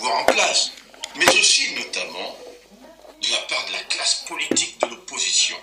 pouvoir 0.00 0.20
en 0.20 0.24
place, 0.24 0.72
mais 1.16 1.28
aussi 1.38 1.74
notamment 1.74 2.34
de 3.20 3.30
la 3.30 3.38
part 3.42 3.66
de 3.66 3.72
la 3.72 3.82
classe 3.82 4.24
politique 4.26 4.80
de 4.80 4.86
l'opposition, 4.86 5.56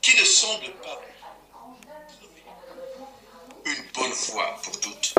qui 0.00 0.16
ne 0.18 0.24
semble 0.24 0.72
pas 0.82 1.00
une 3.64 3.84
bonne 3.94 4.12
fois 4.12 4.58
pour 4.64 4.80
toutes 4.80 5.14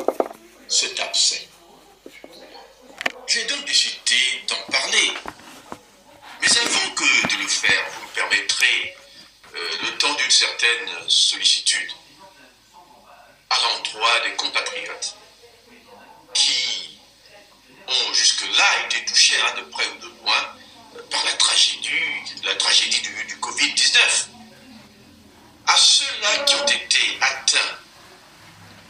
cet 0.68 0.99
abcès. 0.99 1.47
J'ai 3.28 3.46
donc 3.46 3.63
décidé 3.65 4.43
d'en 4.49 4.71
parler. 4.71 5.13
Mais 6.41 6.57
avant 6.57 6.89
que 6.95 7.27
de 7.29 7.41
le 7.41 7.47
faire, 7.47 7.85
vous 7.93 8.07
me 8.07 8.13
permettrez 8.13 8.97
euh, 9.55 9.69
le 9.83 9.97
temps 9.97 10.13
d'une 10.15 10.29
certaine 10.29 10.89
sollicitude 11.07 11.91
à 13.49 13.55
l'endroit 13.61 14.19
des 14.25 14.35
compatriotes 14.35 15.15
ont 17.88 18.14
jusque-là 18.14 18.86
été 18.86 19.05
touchés, 19.05 19.36
hein, 19.42 19.54
de 19.58 19.62
près 19.64 19.88
ou 19.88 19.98
de 19.98 20.08
loin, 20.22 20.55
par 21.10 21.26
la 21.26 21.34
tragédie, 21.34 21.90
la 22.44 22.55
tragédie 22.55 23.02
du, 23.02 23.26
du 23.26 23.36
Covid-19. 23.38 24.28
À 25.68 25.78
ceux-là 25.78 26.40
qui 26.46 26.55
ont 26.55 26.66
été 26.66 27.18
atteints, 27.22 27.77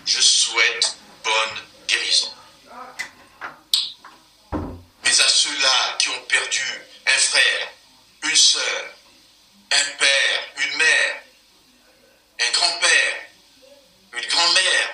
je 0.06 0.22
souhaite 0.22 0.98
bonne 1.24 1.64
guérison. 1.88 2.34
Mais 5.04 5.22
à 5.22 5.28
ceux-là 5.28 5.98
qui 6.00 6.10
ont 6.10 6.22
perdu 6.28 6.82
un 7.06 7.18
frère, 7.18 7.70
une 8.23 8.36
sœur, 8.36 8.86
un 9.72 9.86
père, 9.98 10.50
une 10.58 10.78
mère, 10.78 11.23
un 12.40 12.52
grand-père, 12.52 13.16
une 14.14 14.26
grand-mère, 14.28 14.90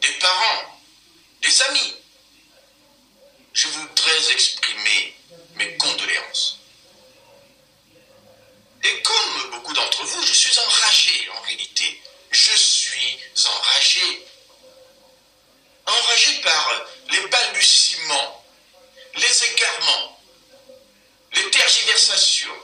des 0.00 0.12
parents, 0.20 0.80
des 1.42 1.62
amis, 1.62 1.96
je 3.56 3.68
voudrais 3.68 4.32
exprimer 4.32 5.16
mes 5.54 5.76
condoléances. 5.78 6.58
Et 8.84 9.02
comme 9.02 9.50
beaucoup 9.50 9.72
d'entre 9.72 10.04
vous, 10.04 10.26
je 10.26 10.32
suis 10.34 10.58
enragé 10.58 11.30
en 11.34 11.40
réalité. 11.40 12.02
Je 12.30 12.54
suis 12.54 13.18
enragé. 13.46 14.26
Enragé 15.86 16.40
par 16.42 16.86
les 17.10 17.26
balbutiements, 17.28 18.44
les 19.14 19.44
égarements, 19.44 20.20
les 21.32 21.50
tergiversations. 21.50 22.60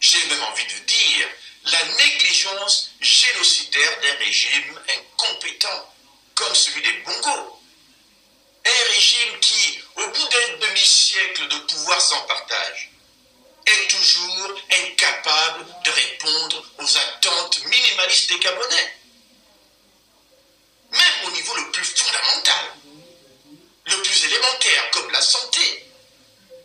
J'ai 0.00 0.24
même 0.28 0.42
envie 0.44 0.64
de 0.64 0.78
dire 0.86 1.28
la 1.64 1.84
négligence 1.84 2.90
génocidaire 3.02 4.00
d'un 4.00 4.14
régime 4.24 4.80
incompétent 4.88 5.94
comme 6.34 6.54
celui 6.54 6.80
des 6.80 6.92
Bongos. 7.04 7.56
Un 8.66 8.92
régime 8.92 9.38
qui, 9.40 9.80
au 9.94 10.06
bout 10.08 10.28
d'un 10.28 10.56
demi-siècle 11.16 11.48
de 11.48 11.58
pouvoir 11.72 12.00
sans 12.00 12.20
partage, 12.22 12.90
est 13.66 13.90
toujours 13.90 14.54
incapable 14.70 15.66
de 15.84 15.90
répondre 15.90 16.64
aux 16.78 16.96
attentes 16.96 17.64
minimalistes 17.66 18.28
des 18.28 18.38
Gabonais. 18.38 18.94
Même 20.92 21.26
au 21.26 21.30
niveau 21.30 21.56
le 21.56 21.70
plus 21.72 21.84
fondamental, 21.84 22.64
le 23.86 24.02
plus 24.02 24.24
élémentaire, 24.24 24.90
comme 24.92 25.10
la 25.10 25.20
santé. 25.20 25.84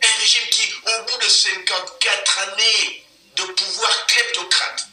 Un 0.02 0.20
régime 0.20 0.48
qui, 0.50 0.72
au 0.86 1.02
bout 1.04 1.18
de 1.18 1.28
54 1.28 2.38
années 2.38 3.06
de 3.36 3.42
pouvoir 3.44 4.06
kleptocrate, 4.06 4.86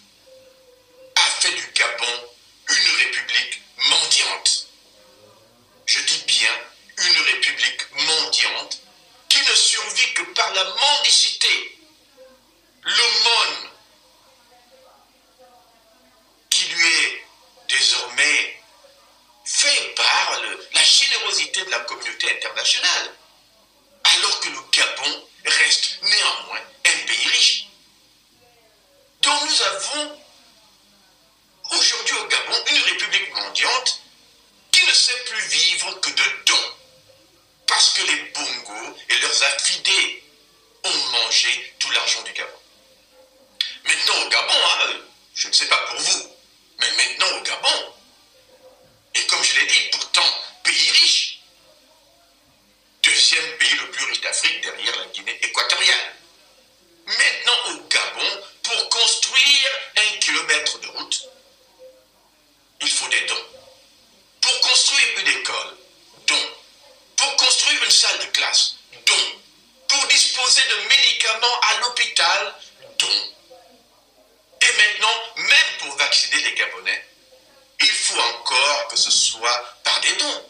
a 1.16 1.22
fait 1.42 1.52
du 1.52 1.72
Gabon 1.74 2.30
une 2.70 2.96
république 2.98 3.62
mendiante. 3.90 4.68
Je 5.86 6.00
dis 6.02 6.24
bien 6.28 6.52
une 6.98 7.22
république 7.22 7.92
mendiante 7.94 8.82
qui 9.30 9.40
ne 9.40 9.56
survit 9.56 10.14
que 10.14 10.24
par 10.34 10.54
la 10.54 10.64
mendicité, 10.64 11.78
l'aumône 12.84 13.70
qui 16.50 16.66
lui 16.66 16.88
est 16.88 17.24
désormais 17.70 18.62
fait 19.46 19.96
par 19.96 20.42
la 20.74 20.84
générosité 20.84 21.64
de 21.66 21.72
la 21.72 21.80
communauté 21.82 22.32
internationale, 22.36 23.16
alors 24.04 24.40
que 24.40 24.50
le 24.50 24.60
Gabon 24.72 25.28
reste 25.46 26.00
néanmoins 26.02 26.62
un 26.86 27.08
pays 27.08 27.28
riche. 27.28 27.66
Donc 29.22 29.42
nous 29.44 29.62
avons 29.62 30.22
aujourd'hui 31.72 32.16
au 32.16 32.28
Gabon 32.28 32.64
une 32.72 32.82
république 32.84 33.34
mendiante 33.34 34.02
qui 34.72 34.86
ne 34.86 34.94
sait 34.94 35.24
plus 35.26 35.42
vivre 35.48 36.00
que 36.00 36.10
de 36.10 36.44
dons, 36.46 36.74
parce 37.70 37.94
que 37.94 38.02
les 38.02 38.24
bongos 38.34 38.98
et 39.10 39.18
leurs 39.20 39.44
affidés 39.44 40.24
ont 40.84 40.98
mangé 41.12 41.76
tout 41.78 41.92
l'argent 41.92 42.24
du 42.24 42.34
Gabon. 42.34 42.60
Maintenant 43.84 44.26
au 44.26 44.30
Gabon, 44.30 44.54
hein, 44.54 45.02
je 45.36 45.48
ne 45.48 45.54
sais 45.54 45.68
pas 45.68 45.78
pour 45.88 46.00
vous, 46.00 46.36
mais 46.80 46.92
maintenant 46.92 47.38
au 47.38 47.42
Gabon, 47.42 47.94
et 49.14 49.26
comme 49.28 49.44
je 49.44 49.60
l'ai 49.60 49.68
dit, 49.68 49.90
pourtant 49.92 50.26
pays 50.64 50.92
riche, 50.92 51.40
deuxième 53.04 53.58
pays 53.58 53.76
le 53.76 53.92
plus 53.92 54.06
riche 54.06 54.22
d'Afrique 54.22 54.62
derrière 54.62 54.96
la 54.98 55.06
Guinée 55.06 55.40
équatoriale. 55.44 56.16
Maintenant 57.06 57.72
au 57.72 57.88
Gabon, 57.88 58.44
pour 58.64 58.90
construire 58.90 59.70
un 59.98 60.18
kilomètre 60.18 60.80
de 60.80 60.88
route, 60.88 61.30
il 62.82 62.90
faut 62.90 63.08
des 63.10 63.22
dons. 63.22 63.46
Pour 64.42 64.60
construire 64.62 65.20
une 65.20 65.28
école, 65.28 65.78
dons. 66.28 66.59
Pour 67.20 67.36
construire 67.36 67.84
une 67.84 67.92
salle 67.92 68.20
de 68.20 68.26
classe, 68.28 68.76
dons. 69.06 69.40
Pour 69.90 70.08
disposer 70.08 70.62
de 70.70 70.88
médicaments 70.88 71.60
à 71.62 71.80
l'hôpital, 71.82 72.56
dons. 72.98 73.34
Et 74.62 74.72
maintenant, 74.78 75.22
même 75.36 75.78
pour 75.80 75.98
vacciner 75.98 76.42
les 76.44 76.54
Gabonais, 76.54 77.06
il 77.82 77.92
faut 77.92 78.20
encore 78.22 78.88
que 78.88 78.96
ce 78.96 79.12
soit 79.12 79.78
par 79.84 80.00
des 80.00 80.14
dons. 80.14 80.50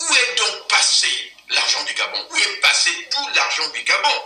Où 0.00 0.14
est 0.14 0.34
donc 0.36 0.68
passé 0.68 1.34
l'argent 1.50 1.82
du 1.84 1.92
Gabon? 1.92 2.26
Où 2.30 2.36
est 2.36 2.60
passé 2.60 2.90
tout 3.10 3.28
l'argent 3.34 3.68
du 3.68 3.82
Gabon? 3.82 4.22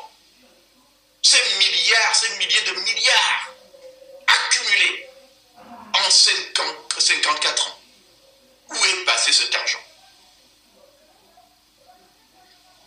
Ces 1.23 1.43
milliards, 1.59 2.15
ces 2.15 2.37
milliers 2.37 2.63
de 2.63 2.73
milliards 2.73 3.51
accumulés 4.29 5.09
en 5.93 6.09
50 6.09 7.01
54 7.01 7.67
ans. 7.67 7.81
Où 8.71 8.85
est 8.85 9.05
passé 9.05 9.33
cet 9.33 9.53
argent? 9.57 9.86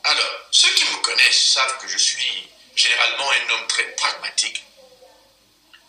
Alors, 0.04 0.40
ceux 0.52 0.74
qui 0.76 0.86
me 0.86 0.98
connaissent 1.02 1.52
savent 1.54 1.78
que 1.80 1.88
je 1.88 1.98
suis 1.98 2.50
généralement 2.76 3.30
un 3.32 3.50
homme 3.50 3.68
très 3.68 3.84
pragmatique, 3.96 4.64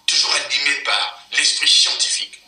toujours 0.06 0.34
animé 0.34 0.74
par 0.84 1.26
l'esprit 1.32 1.68
scientifique. 1.68 2.40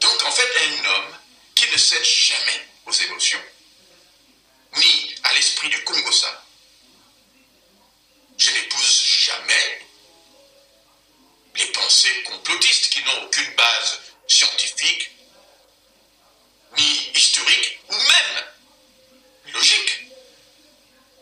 Donc, 0.00 0.22
en 0.24 0.30
fait, 0.30 0.50
un 0.66 0.84
homme 0.84 1.18
qui 1.54 1.70
ne 1.70 1.76
cède 1.76 2.04
jamais 2.04 2.68
aux 2.86 2.92
émotions, 2.92 3.42
ni 4.76 5.14
à 5.24 5.32
l'esprit 5.34 5.68
du 5.68 5.82
Congo-ça. 5.84 6.44
Je 8.36 8.50
n'épouse 8.50 9.02
jamais 9.04 9.86
les 11.54 11.66
pensées 11.66 12.22
complotistes 12.24 12.90
qui 12.90 13.02
n'ont 13.04 13.24
aucune 13.24 13.54
base 13.54 14.00
scientifique, 14.26 15.10
ni 16.76 17.10
historique, 17.14 17.78
ou 17.88 17.94
même 17.94 18.44
logique. 19.52 20.01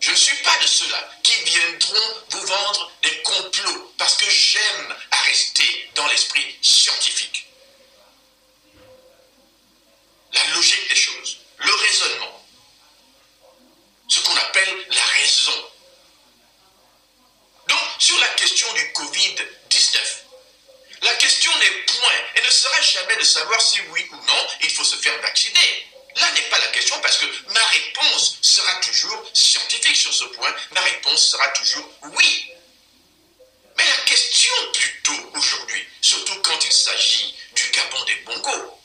Je 0.00 0.10
ne 0.10 0.16
suis 0.16 0.36
pas 0.38 0.56
de 0.62 0.66
ceux-là 0.66 1.10
qui 1.22 1.44
viendront 1.44 2.24
vous 2.30 2.46
vendre 2.46 2.90
des 3.02 3.22
complots 3.22 3.94
parce 3.98 4.16
que 4.16 4.28
j'aime 4.30 4.96
à 5.10 5.16
rester 5.18 5.90
dans 5.94 6.06
l'esprit 6.06 6.58
scientifique. 6.62 7.46
La 10.32 10.46
logique 10.54 10.88
des 10.88 10.96
choses, 10.96 11.38
le 11.58 11.74
raisonnement, 11.74 12.46
ce 14.08 14.20
qu'on 14.20 14.36
appelle 14.36 14.86
la 14.90 15.04
raison. 15.04 15.70
Donc, 17.68 17.80
sur 17.98 18.18
la 18.20 18.28
question 18.30 18.72
du 18.72 18.84
Covid-19, 18.92 19.98
la 21.02 21.14
question 21.14 21.56
n'est 21.58 21.82
point 21.84 22.24
et 22.36 22.42
ne 22.42 22.50
sera 22.50 22.80
jamais 22.80 23.16
de 23.16 23.24
savoir 23.24 23.60
si 23.60 23.80
oui 23.90 24.06
ou 24.10 24.16
non 24.16 24.46
il 24.62 24.70
faut 24.70 24.84
se 24.84 24.96
faire 24.96 25.20
vacciner. 25.20 25.89
Là 26.16 26.32
n'est 26.32 26.48
pas 26.48 26.58
la 26.58 26.68
question 26.68 27.00
parce 27.00 27.18
que 27.18 27.26
ma 27.52 27.64
réponse 27.66 28.38
sera 28.42 28.74
toujours 28.80 29.30
scientifique 29.32 29.96
sur 29.96 30.12
ce 30.12 30.24
point. 30.24 30.54
Ma 30.72 30.80
réponse 30.80 31.30
sera 31.30 31.48
toujours 31.48 31.88
oui. 32.02 32.52
Mais 33.76 33.84
la 33.84 34.04
question 34.04 34.52
plutôt 34.72 35.30
aujourd'hui, 35.36 35.86
surtout 36.00 36.40
quand 36.42 36.64
il 36.64 36.72
s'agit 36.72 37.34
du 37.54 37.70
Gabon 37.70 38.04
des 38.04 38.16
Bongos, 38.16 38.80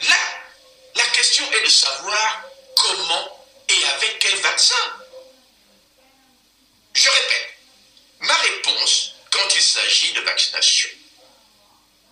là, 0.00 0.16
la 0.94 1.04
question 1.04 1.50
est 1.52 1.62
de 1.62 1.70
savoir 1.70 2.42
comment 2.76 3.46
et 3.68 3.84
avec 3.84 4.18
quel 4.18 4.36
vaccin. 4.36 4.74
Je 6.94 7.08
répète, 7.08 7.54
ma 8.20 8.34
réponse 8.34 9.12
quand 9.30 9.54
il 9.54 9.62
s'agit 9.62 10.12
de 10.12 10.20
vaccination 10.20 10.88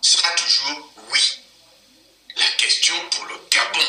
sera 0.01 0.29
toujours 0.31 0.91
oui. 1.11 1.39
La 2.35 2.47
question 2.57 2.95
pour 3.09 3.25
le 3.25 3.39
Gabon, 3.49 3.87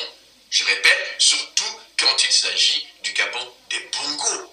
je 0.57 0.65
répète, 0.65 1.15
surtout 1.19 1.81
quand 1.99 2.25
il 2.25 2.33
s'agit 2.33 2.89
du 3.03 3.13
Gabon 3.13 3.55
des 3.69 3.79
bongos. 3.93 4.53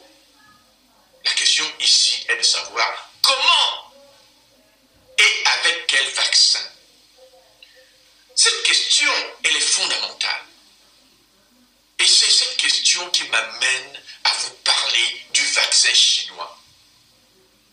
La 1.24 1.32
question 1.32 1.66
ici 1.80 2.26
est 2.28 2.36
de 2.36 2.44
savoir 2.44 3.10
comment 3.22 3.94
et 5.18 5.44
avec 5.46 5.88
quel 5.88 6.06
vaccin. 6.10 6.60
Cette 8.36 8.64
question, 8.64 9.10
elle 9.46 9.56
est 9.56 9.62
fondamentale. 9.62 10.44
Et 12.00 12.06
c'est 12.06 12.32
cette 12.32 12.58
question 12.58 13.10
qui 13.12 13.24
m'amène 13.30 14.04
à 14.26 14.34
vous 14.34 14.54
parler 14.56 15.26
du 15.32 15.46
vaccin 15.54 15.94
chinois 15.94 16.60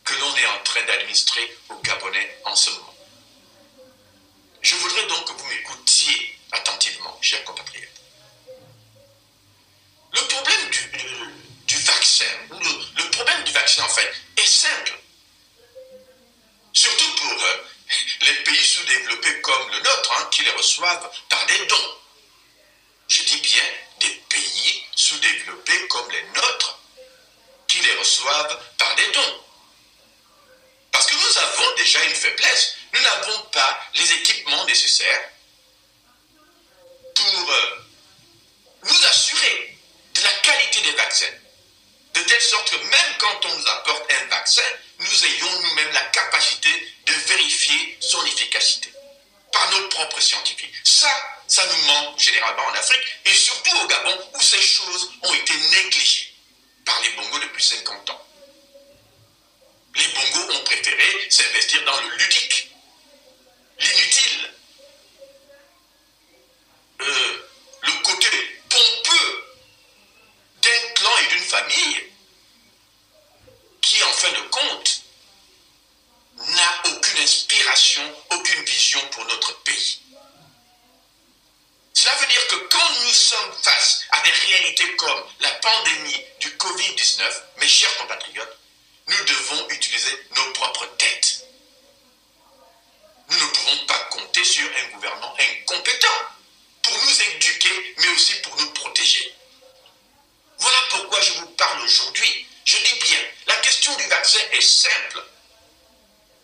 que 0.05 0.15
l'on 0.15 0.37
est 0.37 0.47
en 0.47 0.63
train 0.63 0.83
d'administrer 0.85 1.59
aux 1.69 1.81
Gabonais 1.81 2.39
en 2.45 2.55
ce 2.55 2.71
moment. 2.71 2.95
Je 4.63 4.77
voudrais 4.77 5.07
donc 5.07 5.25
que 5.25 5.33
vous 5.33 5.47
m'écoutiez 5.47 6.39
attentivement, 6.53 7.19
chers 7.21 7.43
compatriotes. 7.43 8.00
Le 10.13 10.21
problème 10.23 10.71
du, 11.67 11.77
vaccin, 11.77 12.25
le, 12.51 13.11
problème 13.11 13.45
du 13.45 13.53
vaccin 13.53 13.85
en 13.85 13.89
fait, 13.89 14.13
est 14.37 14.47
simple. 14.47 14.99
Surtout 16.73 17.15
pour 17.17 17.33
euh, 17.33 17.57
les 18.23 18.35
pays 18.45 18.65
sous-développés 18.65 19.41
comme 19.41 19.71
le 19.71 19.79
nôtre, 19.79 20.13
hein, 20.13 20.29
qui 20.31 20.43
les 20.43 20.51
reçoivent 20.51 21.11
par 21.29 21.47
des 21.47 21.67
dons. 21.67 21.97
Je 23.09 23.23
dis 23.23 23.41
bien 23.41 23.65
des 24.01 24.23
pays 24.29 24.85
sous-développés 24.97 25.87
comme 25.89 26.11
les 26.11 26.23
nôtres, 26.23 26.79
qui 27.69 27.81
les 27.81 27.95
reçoivent 27.95 28.61
par 28.79 28.95
des 28.97 29.11
dons. 29.13 29.45
Parce 30.91 31.07
que 31.07 31.15
nous 31.15 31.39
avons 31.39 31.75
déjà 31.77 32.05
une 32.05 32.15
faiblesse. 32.15 32.77
Nous 32.93 33.01
n'avons 33.01 33.43
pas 33.53 33.81
les 33.95 34.13
équipements 34.13 34.65
nécessaires 34.65 35.31
pour 37.15 37.51
euh, 37.51 37.85
nous 38.85 39.07
assurer 39.07 39.80
la 40.23 40.33
qualité 40.43 40.81
des 40.83 40.93
vaccins. 40.93 41.35
De 42.15 42.21
telle 42.23 42.43
sorte 42.43 42.71
que 42.71 42.77
même 42.77 43.15
quand 43.19 43.47
on 43.47 43.59
nous 43.59 43.69
apporte 43.69 44.13
un 44.13 44.25
vaccin, 44.27 44.63
nous 44.99 45.25
ayons 45.25 45.61
nous-mêmes 45.63 45.93
la 45.93 46.05
capacité 46.07 46.71
de 47.07 47.13
vérifier 47.13 47.97
son 48.01 48.25
efficacité 48.27 48.93
par 49.53 49.71
nos 49.73 49.89
propres 49.89 50.21
scientifiques. 50.21 50.75
Ça, 50.85 51.11
ça 51.47 51.65
nous 51.67 51.85
manque 51.87 52.19
généralement 52.19 52.65
en 52.65 52.75
Afrique 52.75 53.05
et 53.25 53.35
surtout 53.35 53.77
au 53.79 53.87
Gabon 53.87 54.19
où 54.35 54.41
ces 54.41 54.63
choses 54.63 55.11
ont 55.23 55.35
été 55.35 55.55
négligées 55.55 56.35
par 56.85 57.01
les 57.03 57.11
Bongos 57.11 57.41
depuis 57.41 57.63
50 57.63 58.11
ans. 58.11 58.27
Les 59.95 60.07
Bongos 60.09 60.53
ont 60.53 60.65
préféré 60.65 61.31
s'investir 61.31 61.85
dans 61.85 62.01
le 62.01 62.17
ludique, 62.17 62.71
l'inutile, 63.79 64.55
euh, 67.01 67.51
le 67.83 67.93
côté 68.03 68.29
pompeux 68.69 69.45
d'un 70.63 70.95
clan 70.95 71.19
et 71.19 71.27
d'une 71.35 71.45
famille 71.45 72.13
qui, 73.81 74.03
en 74.05 74.13
fin 74.13 74.31
de 74.31 74.49
compte, 74.49 75.03
n'a 76.37 76.83
aucune 76.85 77.19
inspiration, 77.21 78.03
aucune 78.31 78.65
vision 78.65 79.01
pour 79.11 79.25
notre 79.25 79.63
pays. 79.63 80.01
Cela 81.95 82.15
veut 82.17 82.27
dire 82.29 82.47
que 82.49 82.55
quand 82.55 82.91
nous 83.03 83.13
sommes 83.13 83.53
face 83.63 84.05
à 84.11 84.21
des 84.23 84.31
réalités 84.31 84.97
comme 84.97 85.25
la 85.51 85.57
pandémie 85.57 86.25
du 86.39 86.49
Covid-19, 86.51 87.23
mes 87.59 87.69
chers 87.69 87.97
compatriotes, 87.99 88.59
nous 89.09 89.25
devons 89.25 89.69
utiliser 89.71 90.17
nos 90.37 90.53
propres 90.53 90.87
têtes. 90.97 91.45
Nous 93.29 93.37
ne 93.37 93.51
pouvons 93.51 93.87
pas 93.87 93.99
compter 94.11 94.45
sur 94.45 94.65
un 94.65 94.95
gouvernement 94.95 95.35
incompétent 95.39 96.19
pour 96.83 96.93
nous 96.93 97.23
éduquer, 97.35 97.95
mais 97.99 98.09
aussi 98.11 98.35
pour 98.43 98.57
nous 98.57 98.71
protéger. 98.73 99.35
Voilà 100.59 100.79
pourquoi 100.91 101.21
je 101.21 101.33
vous 101.33 101.47
parle 101.47 101.83
aujourd'hui. 101.83 102.47
Je 102.65 102.77
dis 102.77 102.99
bien, 103.01 103.19
la 103.47 103.57
question 103.57 103.95
du 103.97 104.07
vaccin 104.07 104.41
est 104.53 104.61
simple. 104.61 105.25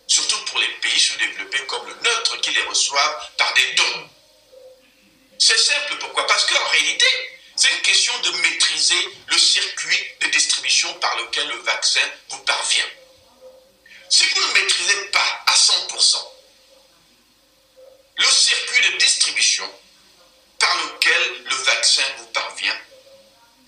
Surtout 0.07 0.43
pour 0.45 0.59
les 0.59 0.69
pays 0.81 0.99
sous-développés 0.99 1.65
comme 1.67 1.87
le 1.87 1.95
nôtre 1.95 2.41
qui 2.41 2.51
les 2.51 2.63
reçoivent 2.63 3.29
par 3.37 3.53
des 3.53 3.73
dons. 3.73 4.09
C'est 5.39 5.57
simple, 5.57 5.97
pourquoi? 5.99 6.27
Parce 6.27 6.45
qu'en 6.45 6.69
réalité, 6.71 7.36
c'est 7.57 7.73
une 7.73 7.81
question 7.81 8.13
de 8.19 8.31
maîtriser 8.37 9.09
le 9.27 9.37
circuit 9.37 10.07
de 10.21 10.27
distribution 10.27 10.93
par 10.99 11.17
lequel 11.17 11.47
le 11.47 11.57
vaccin 11.63 12.07
vous 12.29 12.39
parvient. 12.39 12.85
Si 14.09 14.23
vous 14.25 14.41
ne 14.41 14.53
maîtrisez 14.53 15.05
pas 15.11 15.43
à 15.47 15.55
100% 15.55 16.17
le 18.17 18.25
circuit 18.25 18.91
de 18.91 18.97
distribution 18.97 19.69
par 20.59 20.75
lequel 20.77 21.43
le 21.45 21.55
vaccin 21.55 22.03
vous 22.17 22.27
parvient, 22.27 22.77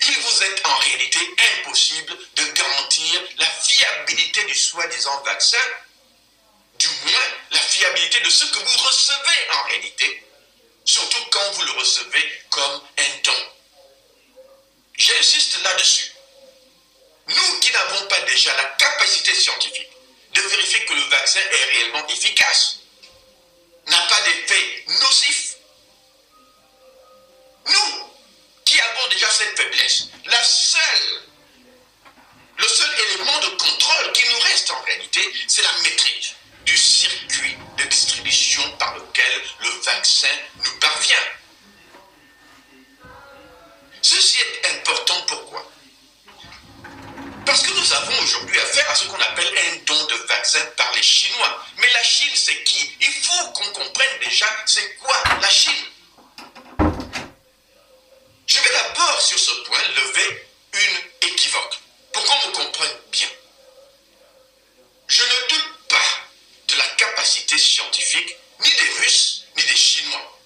il 0.02 0.20
vous 0.20 0.44
est 0.44 0.68
en 0.68 0.76
réalité 0.78 1.20
impossible 1.58 2.18
de 2.36 2.44
garantir 2.44 3.22
la 3.38 3.46
fiabilité 3.46 4.44
du 4.46 4.56
soi-disant 4.56 5.22
vaccin, 5.24 5.58
du 6.78 6.88
moins 6.88 7.28
la 7.52 7.60
fiabilité 7.60 8.22
de 8.22 8.30
ce 8.30 8.46
que 8.46 8.60
vous 8.60 8.78
recevez 8.78 9.50
en 9.54 9.64
réalité, 9.64 10.24
surtout 10.86 11.26
quand 11.32 11.52
vous 11.52 11.64
le 11.64 11.72
recevez 11.72 12.44
comme 12.50 12.82
un 12.98 13.18
don. 13.24 13.52
J'insiste 15.00 15.64
là-dessus. 15.64 16.12
Nous 17.28 17.60
qui 17.60 17.72
n'avons 17.72 18.08
pas 18.08 18.22
déjà 18.40 18.56
la 18.56 18.64
capacité 18.64 19.36
scientifique 19.36 19.90
de 20.34 20.42
vérifier 20.42 20.86
que 20.86 20.94
le 20.94 21.02
vaccin 21.10 21.42
est 21.42 21.66
réellement 21.74 22.08
efficace, 22.08 22.80
n'a 23.88 23.98
pas 23.98 24.22
d'effet 24.22 24.86
nocif, 25.02 25.56
nous 27.66 28.06
qui 28.64 28.80
avons 28.80 29.10
déjà 29.10 29.30
cette 29.30 29.58
faiblesse, 29.58 30.08
la 30.26 30.42
seule, 30.42 31.24
le 32.58 32.68
seul 32.68 32.90
élément 33.10 33.40
de 33.40 33.48
contrôle 33.58 34.12
qui 34.14 34.30
nous 34.30 34.40
reste 34.40 34.72
en 34.72 34.82
réalité, 34.84 35.22
c'est 35.48 35.64
la 35.64 35.74
maîtrise 35.84 36.34
du 36.64 36.78
circuit 36.78 37.58
de 37.78 37.84
distribution 37.86 38.64
par 38.78 38.96
lequel 38.96 39.42
le 39.64 39.70
vaccin 39.82 40.28
nous 40.64 40.80
parvient. 40.80 41.28
Ceci 44.02 44.38
est 44.40 44.68
important 44.78 45.22
pourquoi? 45.28 45.70
Parce 47.50 47.64
que 47.64 47.74
nous 47.74 47.94
avons 47.94 48.22
aujourd'hui 48.22 48.60
affaire 48.60 48.92
à 48.92 48.94
ce 48.94 49.06
qu'on 49.06 49.20
appelle 49.20 49.52
un 49.58 49.78
don 49.78 50.06
de 50.06 50.14
vaccin 50.28 50.64
par 50.78 50.94
les 50.94 51.02
Chinois. 51.02 51.66
Mais 51.80 51.92
la 51.94 52.04
Chine, 52.04 52.30
c'est 52.36 52.64
qui? 52.64 52.96
Il 53.02 53.12
faut 53.12 53.52
qu'on 53.54 53.72
comprenne 53.72 54.20
déjà 54.20 54.46
c'est 54.68 54.98
quoi 54.98 55.16
la 55.42 55.50
Chine? 55.50 55.86
Je 58.46 58.60
vais 58.60 58.70
d'abord 58.70 59.20
sur 59.20 59.40
ce 59.40 59.52
point 59.64 59.82
lever 59.96 60.48
une 60.74 61.28
équivoque 61.28 61.80
pour 62.14 62.24
qu'on 62.24 62.50
me 62.50 62.54
comprenne 62.54 62.98
bien. 63.12 63.30
Je 65.08 65.24
ne 65.24 65.50
doute 65.50 65.88
pas 65.90 66.10
de 66.68 66.76
la 66.76 66.86
capacité 66.98 67.58
scientifique 67.58 68.36
ni 68.60 68.70
des 68.70 69.02
Russes 69.02 69.46
ni 69.58 69.64
des 69.64 69.76
Chinois. 69.76 70.40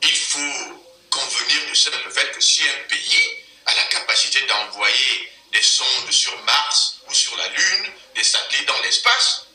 Il 0.00 0.16
faut 0.16 0.80
convenir 1.10 1.66
du 1.66 1.76
simple 1.76 2.10
fait 2.10 2.32
que 2.32 2.40
si 2.40 2.62
un 2.62 2.88
pays 2.88 3.44
a 3.66 3.74
la 3.74 3.84
capacité 3.84 4.40
d'envoyer 4.46 5.32
des 5.52 5.62
sondes 5.62 6.10
sur 6.10 6.36
Mars 6.42 7.00
ou 7.08 7.14
sur 7.14 7.36
la 7.36 7.48
Lune, 7.48 7.92
des 8.14 8.24
satellites 8.24 8.66
dans 8.66 8.80
l'espace, 8.82 9.46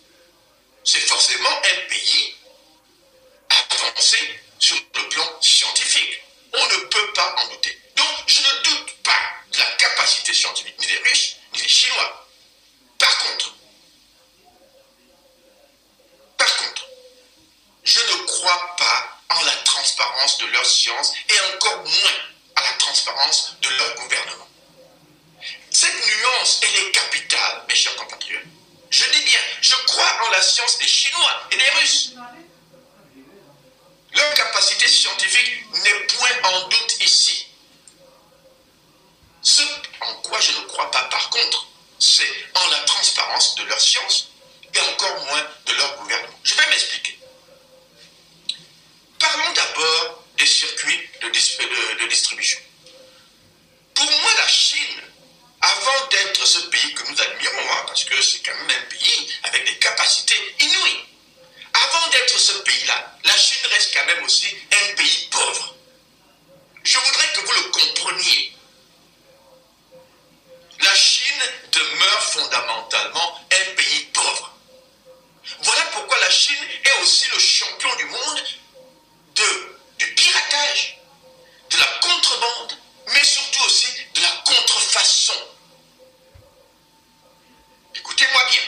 c'est 0.84 1.00
forcément 1.02 1.50
un 1.50 1.88
pays 1.90 2.36
avancé 3.50 4.40
sur 4.60 4.76
le 4.76 5.10
plan 5.10 5.42
scientifique. 5.42 6.22
On 6.54 6.66
ne 6.66 6.86
peut 6.86 7.14
pas 7.14 7.36
en 7.38 7.48
douter. 7.50 7.78
Donc, 7.96 8.08
je 8.28 8.42
ne 8.42 8.64
doute 8.64 8.94
pas 9.04 9.20
de 9.52 9.60
la 9.60 9.72
capacité 9.74 10.34
scientifique 10.34 10.80
ni 10.80 10.88
des 10.88 10.98
Russes, 10.98 11.36
ni 11.54 11.62
des 11.62 11.68
Chinois. 11.68 12.28
Par 12.98 13.18
contre, 13.20 13.54
par 16.38 16.58
contre, 16.58 16.86
je 17.84 18.00
ne 18.00 18.26
crois 18.26 18.76
pas 18.78 19.20
en 19.30 19.44
la 19.44 19.56
transparence 19.58 20.38
de 20.40 20.46
leur 20.48 20.66
science 20.66 21.14
et 21.30 21.56
encore 21.56 21.84
moins 21.84 22.30
à 22.60 22.72
la 22.72 22.78
transparence 22.78 23.56
de 23.62 23.70
leur 23.70 23.96
gouvernement. 23.96 24.48
Cette 25.72 25.96
nuance, 25.96 26.60
elle 26.64 26.76
est 26.76 26.92
capitale, 26.92 27.64
mes 27.68 27.76
chers 27.76 27.96
compatriotes. 27.96 28.44
Je 28.90 29.06
dis 29.06 29.22
bien, 29.22 29.40
je 29.62 29.76
crois 29.86 30.26
en 30.26 30.30
la 30.32 30.42
science 30.42 30.78
des 30.80 30.88
Chinois 30.88 31.44
et 31.52 31.58
des 31.58 31.70
Russes. 31.80 32.14
Leur 34.12 34.34
capacité 34.34 34.88
scientifique 34.88 35.64
n'est 35.84 36.06
point 36.08 36.52
en 36.52 36.68
doute 36.68 36.98
ici. 37.02 37.48
Ce 39.42 39.62
en 40.02 40.14
quoi 40.16 40.40
je 40.40 40.52
ne 40.52 40.66
crois 40.66 40.90
pas 40.92 41.04
par 41.04 41.30
contre, 41.30 41.68
c'est 42.00 42.30
en 42.56 42.68
la 42.70 42.80
transparence 42.80 43.56
de 43.56 43.64
leur 43.64 43.80
science 43.80 44.30
et 44.74 44.80
encore 44.80 45.26
moins 45.26 45.46
de 45.66 45.74
leur 45.74 45.98
gouvernement. 45.98 46.40
Je 46.44 46.56
vais 46.56 46.70
m'expliquer. 46.70 47.20
Parlons 49.20 49.54
d'abord 49.54 50.19
des 50.40 50.46
circuits 50.46 51.10
de, 51.22 52.08
distribution. 52.08 52.60
Pour 53.94 54.06
moi, 54.06 54.32
la 54.38 54.48
Chine, 54.48 55.02
avant 55.62 56.08
d'être 56.08 56.46
ce 56.46 56.60
pays 56.68 56.94
que 56.94 57.04
nous 57.12 57.22
admirons, 57.22 57.72
hein, 57.72 57.84
parce 57.86 58.06
que 58.06 58.20
c'est 58.22 58.40
quand 58.40 58.56
même 58.56 58.78
un 58.78 58.90
pays 58.90 59.34
avec 59.44 59.66
des 59.66 59.78
capacités 59.78 60.56
inouïes, 60.60 61.06
avant 61.74 62.08
d'être 62.10 62.40
ce 62.40 62.54
pays-là, 62.54 63.18
la 63.26 63.38
Chine 63.38 63.68
reste 63.70 63.94
quand 63.94 64.06
même 64.06 64.24
aussi 64.24 64.48
un 64.72 64.96
pays 64.96 65.28
pauvre. 65.30 65.76
Je 66.84 66.98
voudrais 66.98 67.34
que 67.34 67.42
vous 67.42 67.54
le 67.54 67.70
compreniez. 67.72 68.54
La 70.80 70.96
Chine 70.96 71.44
demeure 71.74 72.24
fondamentalement 72.24 73.46
un 73.52 73.76
pays 73.76 74.06
pauvre. 74.14 74.56
Voilà 75.62 75.82
pourquoi 75.92 76.18
la 76.22 76.30
Chine 76.30 76.64
est 76.86 77.02
aussi 77.02 77.30
le 77.34 77.40
champion 77.40 77.94
du 77.98 78.06
monde 78.06 78.44
de 79.36 79.79
du 80.00 80.14
piratage, 80.16 80.98
de 81.70 81.78
la 81.78 81.86
contrebande, 82.02 82.78
mais 83.14 83.24
surtout 83.24 83.64
aussi 83.66 83.88
de 84.14 84.22
la 84.22 84.32
contrefaçon. 84.46 85.48
Écoutez-moi 87.96 88.42
bien. 88.50 88.62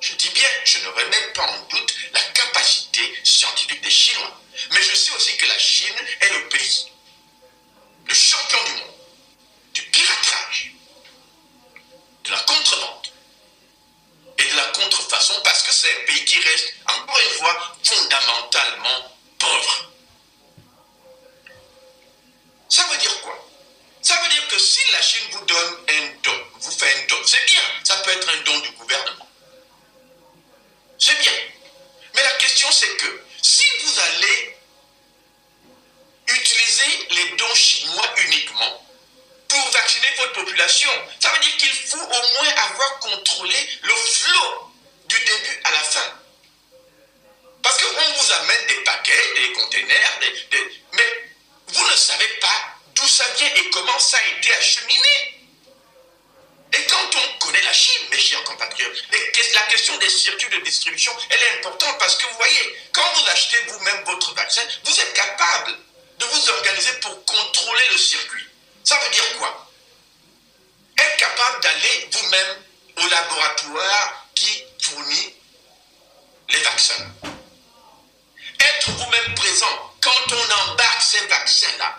Je 0.00 0.12
dis 0.14 0.28
bien, 0.30 0.48
je 0.64 0.78
ne 0.80 0.88
remets 0.88 1.32
pas 1.34 1.46
en 1.46 1.58
doute 1.68 1.94
la 2.12 2.20
capacité 2.20 3.00
scientifique 3.22 3.80
des 3.80 3.90
Chinois. 3.90 4.38
Mais 4.72 4.82
je 4.82 4.94
sais 4.94 5.12
aussi 5.12 5.36
que 5.36 5.46
la 5.46 5.58
Chine 5.58 5.94
est 6.20 6.28
le 6.30 6.48
pays, 6.48 6.92
le 8.06 8.14
champion 8.14 8.62
du 8.64 8.72
monde, 8.72 8.94
du 9.72 9.82
piratage, 9.82 10.72
de 12.24 12.30
la 12.30 12.38
contrebande 12.40 13.08
et 14.38 14.44
de 14.44 14.56
la 14.56 14.64
contrefaçon 14.66 15.40
parce 15.42 15.62
que 15.62 15.72
c'est 15.72 16.02
un 16.02 16.04
pays 16.06 16.24
qui 16.24 16.40
reste, 16.40 16.74
encore 16.86 17.20
une 17.20 17.38
fois, 17.38 17.76
fondamentalement 17.82 19.13
ça 22.68 22.82
veut 22.90 22.98
dire 22.98 23.20
quoi? 23.20 23.48
Ça 24.02 24.20
veut 24.22 24.28
dire 24.28 24.48
que 24.48 24.58
si 24.58 24.80
la 24.92 25.02
Chine 25.02 25.28
vous 25.30 25.44
donne 25.44 25.78
un 25.88 26.06
don, 26.22 26.44
vous 26.60 26.70
fait 26.72 26.92
un 26.92 27.06
don, 27.06 27.16
c'est 27.24 27.44
bien, 27.46 27.62
ça 27.84 27.96
peut 27.98 28.10
être 28.10 28.28
un 28.28 28.42
don 28.42 28.58
du 28.60 28.70
gouvernement. 28.72 29.28
C'est 30.98 31.18
bien. 31.18 31.32
Mais 32.14 32.22
la 32.22 32.32
question 32.32 32.70
c'est 32.72 32.96
que 32.96 33.22
si 33.42 33.64
vous 33.82 34.00
allez 34.00 34.56
utiliser 36.28 37.08
les 37.10 37.36
dons 37.36 37.54
chinois 37.54 38.14
uniquement 38.26 38.86
pour 39.48 39.70
vacciner 39.70 40.08
votre 40.16 40.32
population, 40.32 40.90
ça 41.20 41.30
veut 41.32 41.40
dire 41.40 41.56
qu'il 41.58 41.72
faut 41.72 42.02
au 42.02 42.08
moins 42.08 42.54
avoir 42.56 42.98
contrôlé 43.00 43.56
le 43.82 43.94
flot 43.94 44.72
du 45.06 45.18
début 45.18 45.60
à 45.64 45.70
la 45.70 45.80
fin. 45.80 46.20
Parce 47.62 47.78
qu'on 47.82 48.12
vous 48.12 48.32
amène 48.32 48.66
des 48.66 48.84
paquets, 48.84 49.34
des 49.34 49.52
containers, 49.52 50.20
mais 50.92 51.26
vous 51.68 51.86
ne 51.90 51.96
savez 51.96 52.28
pas 52.40 52.78
d'où 52.94 53.06
ça 53.08 53.24
vient 53.36 53.54
et 53.54 53.70
comment 53.70 53.98
ça 53.98 54.18
a 54.18 54.38
été 54.38 54.54
acheminé. 54.54 55.34
Et 56.72 56.84
quand 56.86 57.16
on 57.16 57.38
connaît 57.38 57.62
la 57.62 57.72
Chine, 57.72 58.08
mes 58.10 58.18
chers 58.18 58.42
compatriotes, 58.44 59.04
la 59.54 59.62
question 59.62 59.96
des 59.98 60.10
circuits 60.10 60.48
de 60.48 60.63
distribution, 60.74 61.12
elle 61.30 61.40
est 61.40 61.58
importante 61.58 61.98
parce 61.98 62.16
que 62.16 62.26
vous 62.26 62.36
voyez, 62.36 62.78
quand 62.92 63.06
vous 63.14 63.28
achetez 63.30 63.58
vous-même 63.68 64.04
votre 64.04 64.34
vaccin, 64.34 64.62
vous 64.84 65.00
êtes 65.00 65.14
capable 65.14 65.78
de 66.18 66.24
vous 66.24 66.50
organiser 66.50 66.92
pour 66.94 67.24
contrôler 67.24 67.88
le 67.92 67.98
circuit. 67.98 68.46
Ça 68.82 68.98
veut 68.98 69.10
dire 69.10 69.38
quoi? 69.38 69.70
Être 70.98 71.16
capable 71.16 71.62
d'aller 71.62 72.08
vous-même 72.10 72.56
au 72.96 73.06
laboratoire 73.08 74.26
qui 74.34 74.64
fournit 74.82 75.34
les 76.48 76.62
vaccins. 76.62 77.06
Être 78.60 78.90
vous-même 78.90 79.34
présent 79.34 79.92
quand 80.00 80.32
on 80.32 80.70
embarque 80.70 81.02
ces 81.02 81.24
vaccins-là 81.26 81.98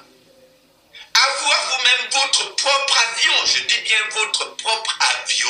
avoir 1.15 1.65
vous-même 1.69 2.09
votre 2.11 2.55
propre 2.55 2.97
avion, 2.97 3.45
je 3.45 3.63
dis 3.63 3.81
bien 3.83 3.97
votre 4.11 4.53
propre 4.57 4.97
avion, 4.99 5.49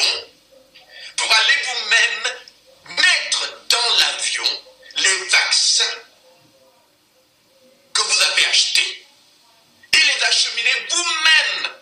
pour 1.17 1.31
aller 1.31 1.53
vous-même 1.63 2.35
mettre 2.87 3.67
dans 3.69 3.95
l'avion 3.99 4.61
les 4.95 5.17
vaccins 5.29 5.97
que 7.93 8.01
vous 8.01 8.21
avez 8.21 8.45
achetés 8.45 9.07
et 9.93 9.97
les 9.97 10.23
acheminer 10.23 10.87
vous-même 10.89 11.73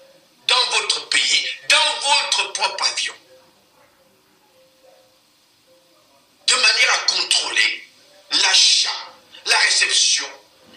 dans 0.48 0.66
votre 0.78 1.10
pays, 1.10 1.50
dans 1.70 2.00
votre 2.02 2.54
propre 2.54 2.86
avion. 2.86 3.16
De 6.48 6.56
manière 6.56 6.94
à 6.94 6.98
contrôler 7.14 7.88
l'achat, 8.32 9.14
la 9.46 9.58
réception, 9.60 10.30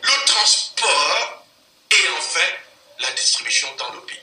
le 0.02 0.25
transport 0.26 1.47
et 1.90 2.09
enfin 2.18 2.49
la 3.00 3.11
distribution 3.12 3.75
dans 3.76 3.92
le 3.92 4.00
pays. 4.02 4.18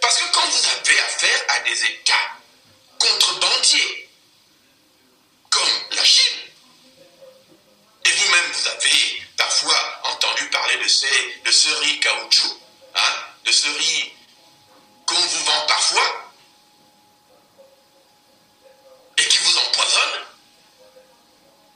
Parce 0.00 0.18
que 0.18 0.32
quand 0.32 0.48
vous 0.48 0.66
avez 0.68 1.00
affaire 1.00 1.44
à 1.48 1.60
des 1.60 1.84
États 1.84 2.30
contrebandiers, 2.98 4.08
comme 5.50 5.68
la 5.92 6.04
Chine, 6.04 6.38
et 8.04 8.10
vous-même 8.10 8.52
vous 8.52 8.68
avez 8.68 9.22
parfois 9.36 10.00
entendu 10.04 10.48
parler 10.48 10.76
de, 10.78 10.79
de 11.44 11.52
ce 11.52 11.68
riz 11.68 12.00
caoutchouc, 12.00 12.56
hein, 12.96 13.14
de 13.44 13.52
ce 13.52 13.66
riz 13.68 14.12
qu'on 15.06 15.14
vous 15.14 15.44
vend 15.44 15.66
parfois, 15.66 16.32
et 19.18 19.24
qui 19.24 19.38
vous 19.38 19.58
empoisonne, 19.58 20.26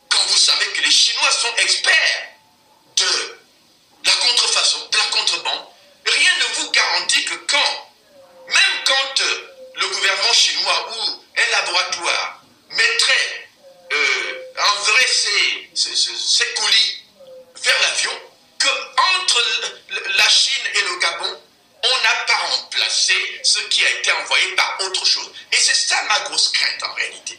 quand 0.09 0.23
vous 0.27 0.39
savez 0.39 0.67
que 0.73 0.81
les 0.81 0.91
Chinois 0.91 1.31
sont 1.31 1.55
experts 1.59 2.29
de 2.97 3.39
la 4.05 4.13
contrefaçon, 4.13 4.89
de 4.91 4.97
la 4.97 5.05
contrebande, 5.05 5.67
rien 6.07 6.31
ne 6.39 6.55
vous 6.55 6.71
garantit 6.71 7.25
que 7.25 7.35
quand, 7.35 7.91
même 8.49 8.85
quand 8.85 9.21
euh, 9.21 9.55
le 9.77 9.89
gouvernement 9.89 10.33
chinois 10.33 10.91
ou 10.91 11.23
un 11.37 11.51
laboratoire 11.51 12.43
mettrait, 12.71 13.49
euh, 13.93 14.45
enverrait 14.59 15.07
ses, 15.07 16.55
colis 16.55 17.03
vers 17.57 17.81
l'avion, 17.83 18.13
entre 18.97 19.43
la 20.17 20.29
Chine 20.29 20.63
et 20.75 20.81
le 20.83 20.99
Gabon, 20.99 21.41
on 21.85 22.03
n'a 22.03 22.25
pas 22.27 22.37
remplacé 22.37 23.15
ce 23.43 23.59
qui 23.69 23.85
a 23.85 23.91
été 23.91 24.13
envoyé 24.13 24.55
par 24.55 24.79
autre 24.81 25.05
chose. 25.05 25.31
Et 25.53 25.57
c'est 25.57 25.75
ça 25.75 26.03
ma 26.09 26.21
grosse 26.21 26.49
crainte 26.49 26.83
en 26.83 26.95
réalité. 26.95 27.39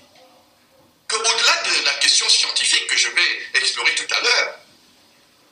Qu'au-delà 1.07 1.63
de 1.63 1.85
la 1.85 1.93
question 1.95 2.27
scientifique 2.29 2.87
que 2.87 2.97
je 2.97 3.09
vais 3.09 3.49
explorer 3.55 3.93
tout 3.95 4.13
à 4.13 4.21
l'heure, 4.21 4.55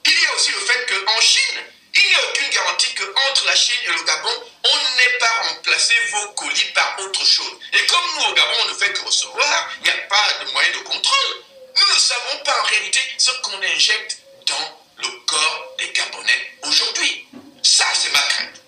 il 0.06 0.22
y 0.22 0.26
a 0.26 0.36
aussi 0.36 0.52
le 0.52 0.60
fait 0.60 1.06
qu'en 1.06 1.22
Chine, 1.22 1.64
il 1.96 2.08
n'y 2.08 2.16
a 2.16 2.30
aucune 2.30 2.50
garantie 2.50 2.94
qu'entre 2.96 3.46
la 3.46 3.56
Chine 3.56 3.80
et 3.86 3.92
le 3.92 4.04
Gabon, 4.04 4.44
on 4.64 4.78
n'ait 4.98 5.18
pas 5.20 5.44
remplacé 5.50 5.94
vos 6.12 6.28
colis 6.34 6.72
par 6.74 6.98
autre 7.00 7.26
chose. 7.26 7.54
Et 7.72 7.86
comme 7.86 8.16
nous, 8.16 8.32
au 8.32 8.34
Gabon, 8.34 8.58
on 8.62 8.70
ne 8.70 8.74
fait 8.74 8.94
que 8.94 9.02
recevoir, 9.06 9.70
il 9.78 9.84
n'y 9.84 9.90
a 9.90 9.98
pas 10.08 10.44
de 10.44 10.52
moyen 10.52 10.72
de 10.72 10.80
contrôle. 10.80 11.44
Nous 11.76 11.94
ne 11.94 12.00
savons 12.00 12.38
pas 12.44 12.60
en 12.60 12.64
réalité 12.64 13.00
ce 13.18 13.32
qu'on 13.42 13.62
injecte 13.62 14.18
dans 14.48 14.83
le 15.04 15.20
corps 15.26 15.76
des 15.78 15.92
Gabonais 15.92 16.58
aujourd'hui. 16.64 17.28
Ça, 17.62 17.86
c'est 17.94 18.12
ma 18.14 18.22
crainte. 18.22 18.62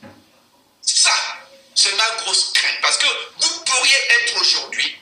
Ça, 0.81 1.13
c'est 1.75 1.95
ma 1.95 2.09
grosse 2.21 2.51
crainte. 2.53 2.81
Parce 2.81 2.97
que 2.97 3.07
vous 3.39 3.59
pourriez 3.65 3.97
être 4.21 4.39
aujourd'hui 4.39 4.97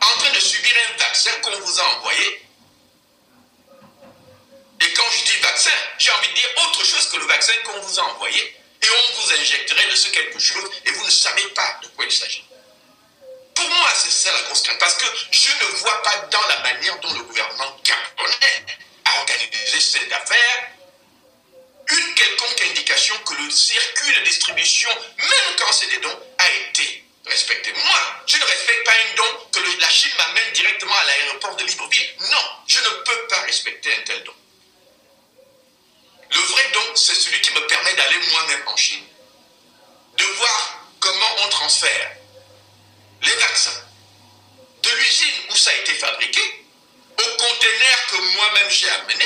en 0.00 0.18
train 0.18 0.32
de 0.32 0.40
subir 0.40 0.72
un 0.90 0.98
vaccin 0.98 1.30
qu'on 1.42 1.58
vous 1.60 1.80
a 1.80 1.84
envoyé 1.96 2.44
et 4.84 4.92
quand 4.92 5.10
je 5.10 5.24
dis 5.24 5.38
vaccin, 5.38 5.70
j'ai 5.98 6.10
envie 6.10 6.28
de 6.28 6.34
dire 6.34 6.48
autre 6.66 6.84
chose 6.84 7.08
que 7.08 7.16
le 7.16 7.26
vaccin 7.26 7.52
qu'on 7.64 7.80
vous 7.80 8.00
a 8.00 8.02
envoyé. 8.02 8.56
Et 8.82 8.86
on 8.86 9.20
vous 9.20 9.32
injecterait 9.32 9.88
de 9.88 9.96
ce 9.96 10.08
quelque 10.08 10.38
chose 10.38 10.70
et 10.84 10.90
vous 10.90 11.04
ne 11.04 11.10
savez 11.10 11.46
pas 11.54 11.78
de 11.82 11.88
quoi 11.88 12.04
il 12.04 12.12
s'agit. 12.12 12.44
Pour 13.54 13.68
moi, 13.68 13.88
c'est 13.94 14.10
ça 14.10 14.32
la 14.32 14.42
grosse 14.42 14.62
crainte. 14.62 14.78
Parce 14.78 14.96
que 14.96 15.06
je 15.30 15.48
ne 15.48 15.70
vois 15.78 16.02
pas 16.02 16.16
dans 16.30 16.46
la 16.48 16.58
manière 16.60 16.98
dont 17.00 17.14
le 17.14 17.22
gouvernement 17.22 17.76
gabonais 17.82 18.66
a 19.14 19.20
organisé 19.20 19.80
cette 19.80 20.12
affaire 20.12 20.70
une 21.88 22.14
quelconque 22.14 22.62
indication 22.70 23.14
que 23.18 23.34
le 23.34 23.50
circuit 23.50 24.14
de 24.14 24.20
distribution, 24.24 24.90
même 25.18 25.56
quand 25.58 25.72
c'est 25.72 25.88
des 25.88 25.98
dons, 25.98 26.18
a 26.38 26.50
été 26.50 27.04
respecté. 27.26 27.72
Moi, 27.72 28.22
je 28.26 28.36
ne 28.36 28.44
respecte 28.44 28.86
pas 28.86 28.92
un 28.92 29.16
don 29.16 29.48
que 29.52 29.80
la 29.80 29.90
Chine 29.90 30.12
m'amène 30.18 30.52
directement 30.52 30.94
à 30.94 31.04
l'aéroport 31.04 31.56
de 31.56 31.64
Libreville. 31.64 32.14
Non, 32.30 32.44
je 32.66 32.78
ne 32.78 32.88
peux 33.04 33.26
pas 33.28 33.40
respecter 33.40 33.94
un 33.94 34.02
tel 34.02 34.24
don. 34.24 34.34
Le 36.30 36.40
vrai 36.40 36.70
don, 36.72 36.96
c'est 36.96 37.14
celui 37.14 37.40
qui 37.40 37.52
me 37.52 37.66
permet 37.66 37.94
d'aller 37.94 38.18
moi-même 38.30 38.62
en 38.66 38.76
Chine, 38.76 39.04
de 40.16 40.24
voir 40.24 40.88
comment 41.00 41.36
on 41.44 41.48
transfère 41.48 42.12
les 43.22 43.36
vaccins 43.36 43.84
de 44.82 44.90
l'usine 44.90 45.34
où 45.50 45.56
ça 45.56 45.70
a 45.70 45.74
été 45.74 45.94
fabriqué 45.94 46.63
au 47.18 47.36
conteneur 47.36 48.06
que 48.10 48.16
moi-même 48.36 48.70
j'ai 48.70 48.90
amené 48.90 49.24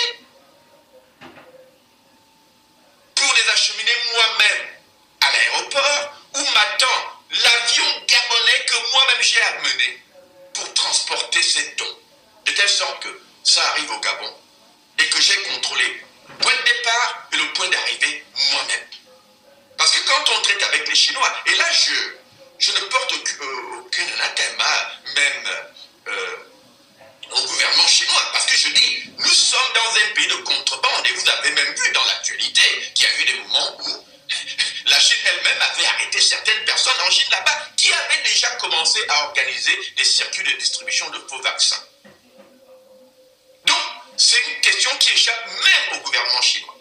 pour 3.15 3.35
les 3.35 3.51
acheminer 3.51 3.97
moi-même 4.13 4.69
à 5.21 5.33
l'aéroport 5.33 6.15
où 6.35 6.39
m'attend 6.55 7.19
l'avion 7.31 7.85
gabonais 8.07 8.65
que 8.67 8.93
moi-même 8.93 9.23
j'ai 9.23 9.43
amené 9.43 10.03
pour 10.55 10.75
transporter 10.75 11.43
ces 11.43 11.75
dons. 11.77 11.99
De 12.45 12.53
telle 12.53 12.69
sorte 12.69 13.03
que 13.03 13.21
ça 13.45 13.63
arrive 13.71 13.91
au 13.91 14.01
Gabon 14.01 14.35
et 14.99 15.09
que 15.09 15.21
j'ai 15.21 15.41
contrôlé 15.43 16.05
point 16.41 16.53
de 16.53 16.63
départ 16.63 17.29
et 17.33 17.37
le 17.37 17.53
point 17.53 17.69
d'arrivée 17.69 18.25
moi-même. 18.53 18.87
Parce 19.77 19.93
que 19.93 20.07
quand 20.09 20.33
on 20.37 20.43
traite 20.43 20.63
avec 20.63 20.89
les 20.89 20.95
Chinois, 20.95 21.33
et 21.47 21.55
là 21.55 21.65
je, 21.73 21.95
je 22.59 22.73
ne 22.73 22.81
porte 22.81 23.13
euh, 23.13 23.79
aucun 23.81 24.03
anathème, 24.15 24.57
même 25.15 25.51
euh, 26.09 26.37
au 27.31 27.43
gouvernement 27.47 27.87
chinois, 27.87 28.29
parce 28.33 28.47
que 28.47 28.57
je 28.57 28.69
dis, 28.69 29.11
nous 29.19 29.35
sommes 29.35 29.73
dans 29.75 30.01
un 30.01 30.15
pays 30.15 30.27
de 30.29 30.37
contrebande, 30.37 31.07
et 31.07 31.13
vous 31.13 31.29
avez 31.29 31.51
même 31.51 31.75
vu 31.75 31.93
dans 31.93 32.05
l'actualité 32.05 32.93
qu'il 32.95 33.07
y 33.07 33.11
a 33.11 33.21
eu 33.21 33.25
des 33.25 33.39
moments 33.41 33.77
où 33.81 34.05
la 34.87 35.01
Chine 35.01 35.19
elle-même 35.25 35.63
avait 35.63 35.87
arrêté 35.87 36.21
certaines 36.21 36.65
personnes 36.65 37.01
en 37.07 37.11
Chine 37.11 37.29
là-bas 37.31 37.69
qui 37.77 37.93
avaient 37.93 38.23
déjà 38.23 38.49
commencé 38.57 39.01
à 39.09 39.25
organiser 39.25 39.79
des 39.97 40.05
circuits 40.05 40.45
de 40.45 40.53
distribution 40.59 41.09
de 41.11 41.19
faux 41.29 41.41
vaccins. 41.43 41.83
Donc, 43.65 43.79
c'est 44.17 44.41
une 44.49 44.61
question 44.61 44.91
qui 44.99 45.13
échappe 45.13 45.47
même 45.47 45.99
au 45.99 46.05
gouvernement 46.05 46.43
chinois. 46.43 46.77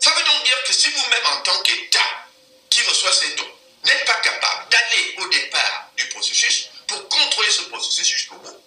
Ça 0.00 0.10
veut 0.10 0.24
donc 0.24 0.44
dire 0.44 0.64
que 0.64 0.72
si 0.72 0.90
vous-même, 0.90 1.26
en 1.26 1.40
tant 1.42 1.62
qu'État 1.62 2.26
qui 2.70 2.82
reçoit 2.82 3.12
ces 3.12 3.34
dons, 3.34 3.52
n'êtes 3.84 4.04
pas 4.04 4.14
capable 4.14 4.68
d'aller 4.70 5.14
au 5.18 5.28
départ 5.28 5.90
du 5.96 6.06
processus 6.08 6.68
pour 6.86 7.08
contrôler 7.08 7.50
ce 7.50 7.62
processus 7.62 8.06
jusqu'au 8.06 8.36
bout, 8.36 8.62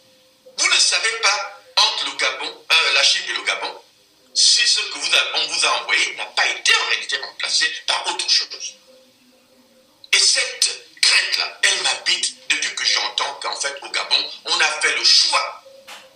vous 0.57 0.67
ne 0.67 0.79
savez 0.79 1.11
pas 1.21 1.59
entre 1.75 1.93
entre 1.93 2.05
le 2.05 2.17
Gabon, 2.17 2.65
euh, 2.71 2.93
la 2.93 3.03
Chine 3.03 3.23
et 3.29 3.33
le 3.33 3.43
Gabon 3.43 3.79
si 4.33 4.67
ce 4.67 4.79
que 4.79 4.97
vous 4.97 5.11
on 5.35 5.47
n'a 6.11 6.25
pas 6.25 6.47
été 6.47 6.75
en 6.75 6.85
réalité 6.89 7.17
remplacé 7.17 7.65
par 7.87 8.07
autre 8.07 8.29
chose. 8.29 8.75
Et 10.11 10.19
cette 10.19 11.01
crainte-là, 11.01 11.59
elle 11.63 11.83
m'habite 11.83 12.49
depuis 12.49 12.75
que 12.75 12.85
j'entends 12.85 13.33
qu'en 13.41 13.59
fait 13.59 13.75
au 13.81 13.89
Gabon, 13.89 14.29
on 14.45 14.59
a 14.59 14.81
fait 14.81 14.95
le 14.95 15.03
choix 15.03 15.63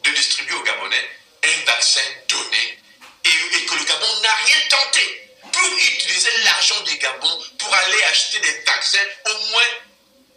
de 0.04 0.12
distribuer 0.12 0.56
aux 0.56 0.64
Gabonais 0.64 1.10
un 1.44 1.66
vaccin 1.66 2.02
donné 2.28 2.80
et, 3.24 3.58
et 3.58 3.66
que 3.66 3.76
le 3.76 3.84
Gabon 3.84 4.22
n'a 4.22 4.34
rien 4.46 4.58
tenté 4.70 5.32
pour 5.52 5.78
utiliser 5.78 6.30
l'argent 6.44 6.80
du 6.82 6.98
Gabon 6.98 7.44
pour 7.58 7.74
aller 7.74 8.04
acheter 8.04 8.40
des 8.40 8.60
vaccins, 8.62 9.06
au 9.26 9.52
moins 9.52 9.68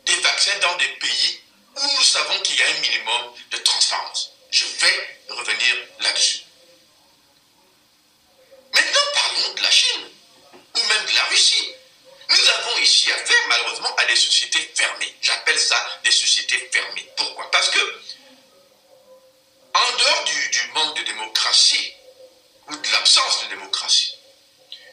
des 0.07 0.17
vaccins 0.17 0.59
dans 0.61 0.77
des 0.77 0.89
pays 0.89 1.41
où 1.77 1.83
nous 1.97 2.03
savons 2.05 2.41
qu'il 2.41 2.59
y 2.59 2.63
a 2.63 2.69
un 2.69 2.81
minimum 2.81 3.33
de 3.51 3.57
transparence. 3.59 4.33
Je 4.51 4.65
vais 4.65 5.19
revenir 5.29 5.75
là-dessus. 6.01 6.41
Maintenant, 8.75 9.01
parlons 9.15 9.55
de 9.55 9.63
la 9.63 9.71
Chine, 9.71 10.09
ou 10.77 10.80
même 10.91 11.07
de 11.07 11.15
la 11.15 11.25
Russie. 11.25 11.75
Nous 12.29 12.49
avons 12.49 12.79
ici 12.79 13.11
affaire, 13.11 13.49
malheureusement, 13.49 13.95
à 13.97 14.05
des 14.05 14.17
sociétés 14.17 14.71
fermées. 14.75 15.15
J'appelle 15.21 15.59
ça 15.59 16.01
des 16.05 16.13
sociétés 16.13 16.69
fermées. 16.73 17.09
Pourquoi? 17.17 17.51
Parce 17.51 17.71
que, 17.71 18.01
en 19.75 19.97
dehors 19.99 20.25
du, 20.25 20.49
du 20.51 20.67
manque 20.75 20.97
de 20.99 21.03
démocratie, 21.03 21.95
ou 22.69 22.77
de 22.77 22.93
l'absence 22.93 23.45
de 23.45 23.49
démocratie, 23.49 24.15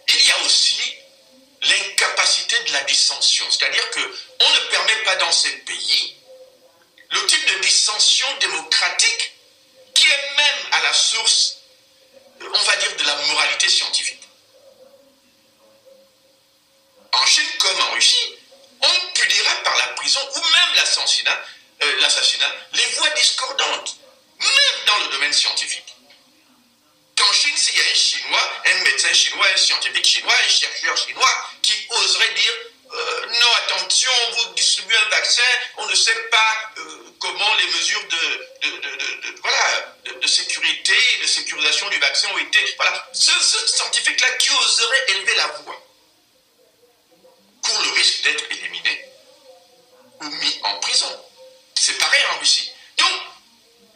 il 0.07 0.27
y 0.27 0.31
a 0.31 0.39
aussi 0.45 0.95
l'incapacité 1.61 2.57
de 2.63 2.73
la 2.73 2.83
dissension. 2.85 3.45
C'est-à-dire 3.51 3.89
qu'on 3.91 3.99
ne 4.53 4.69
permet 4.69 5.03
pas 5.03 5.15
dans 5.17 5.31
ces 5.31 5.51
pays 5.59 6.15
le 7.09 7.25
type 7.25 7.45
de 7.55 7.59
dissension 7.59 8.27
démocratique 8.39 9.33
qui 9.93 10.07
est 10.07 10.35
même 10.37 10.73
à 10.73 10.81
la 10.83 10.93
source, 10.93 11.57
on 12.41 12.63
va 12.63 12.75
dire, 12.77 12.95
de 12.97 13.03
la 13.03 13.15
moralité 13.27 13.69
scientifique. 13.69 14.26
En 17.11 17.25
Chine 17.25 17.49
comme 17.59 17.81
en 17.81 17.91
Russie, 17.91 18.35
on 18.81 19.13
punira 19.13 19.55
par 19.63 19.75
la 19.77 19.87
prison 19.95 20.19
ou 20.35 20.39
même 20.39 20.75
l'assassinat, 20.75 21.41
euh, 21.83 21.99
l'assassinat 22.01 22.51
les 22.73 22.85
voix 22.97 23.09
discordantes, 23.11 23.97
même 24.39 24.85
dans 24.85 24.97
le 24.99 25.11
domaine 25.11 25.33
scientifique. 25.33 25.95
Qu'en 27.17 27.33
Chine, 27.33 27.57
s'il 27.57 27.75
y 27.75 27.81
a 27.81 27.83
un 27.91 27.95
Chinois, 27.95 28.53
un 28.65 28.83
médecin 28.83 29.13
chinois, 29.13 29.47
un 29.51 29.57
scientifique 29.57 30.05
chinois, 30.05 30.33
un 30.45 30.49
chercheur 30.49 30.97
chinois 30.97 31.49
qui 31.63 31.73
oserait 31.89 32.33
dire 32.33 32.53
euh, 32.93 33.25
non, 33.41 33.53
attention, 33.65 34.11
vous 34.37 34.53
distribuez 34.53 34.95
un 34.95 35.09
vaccin, 35.09 35.41
on 35.77 35.87
ne 35.87 35.95
sait 35.95 36.23
pas 36.31 36.71
euh, 36.77 37.15
comment 37.19 37.55
les 37.55 37.67
mesures 37.67 38.07
de, 38.07 39.39
voilà, 39.41 39.95
de, 40.21 40.27
sécurité 40.27 40.95
de 41.21 41.27
sécurisation 41.27 41.89
du 41.89 41.99
vaccin 41.99 42.29
ont 42.33 42.37
été. 42.37 42.59
Voilà, 42.77 43.09
ce, 43.11 43.31
scientifique-là 43.67 44.31
qui 44.37 44.49
oserait 44.51 45.05
élever 45.09 45.35
la 45.35 45.47
voix 45.47 45.86
le 47.87 47.93
risque 47.93 48.21
d'être 48.23 48.43
éliminé 48.51 49.05
ou 50.21 50.25
mis 50.25 50.59
en 50.63 50.75
prison. 50.79 51.23
C'est 51.75 51.97
pareil 51.97 52.23
en 52.33 52.39
Russie. 52.39 52.71
Donc, 52.97 53.11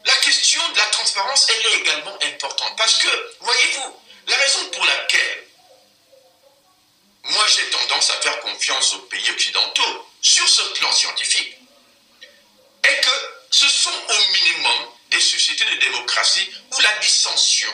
la 0.06 0.16
question 0.18 0.62
de 0.70 0.78
la 0.78 0.86
transparence, 0.86 1.48
elle 1.50 1.66
est 1.66 1.78
également 1.80 2.18
importante. 2.22 2.76
Parce 2.78 2.98
que, 3.00 3.08
voyez-vous, 3.40 4.00
la 4.28 4.38
raison 4.38 4.70
pour 4.72 4.86
laquelle 4.86 5.48
moi 7.24 7.46
j'ai 7.48 7.70
tendance 7.70 8.10
à 8.10 8.22
faire 8.22 8.40
confiance 8.40 8.94
aux 8.94 9.02
pays 9.04 9.30
occidentaux 9.30 10.08
sur 10.22 10.48
ce 10.48 10.62
plan 10.80 10.92
scientifique 10.92 11.56
est 12.84 13.02
que 13.02 13.34
ce 13.52 13.68
sont 13.68 13.92
au 13.92 14.32
minimum 14.34 14.90
des 15.10 15.20
sociétés 15.20 15.66
de 15.66 15.80
démocratie 15.82 16.50
où 16.72 16.80
la 16.82 16.98
dissension 17.00 17.72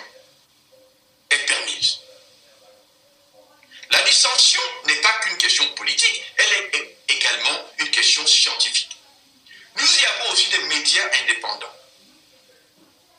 est 1.29 1.45
permise. 1.45 1.99
La 3.89 4.01
dissension 4.03 4.61
n'est 4.85 5.01
pas 5.01 5.13
qu'une 5.19 5.37
question 5.37 5.67
politique, 5.73 6.23
elle 6.37 6.53
est 6.53 6.97
également 7.07 7.71
une 7.79 7.89
question 7.91 8.25
scientifique. 8.25 8.97
Nous 9.77 9.85
y 9.85 10.05
avons 10.05 10.31
aussi 10.31 10.49
des 10.49 10.59
médias 10.59 11.09
indépendants. 11.21 11.73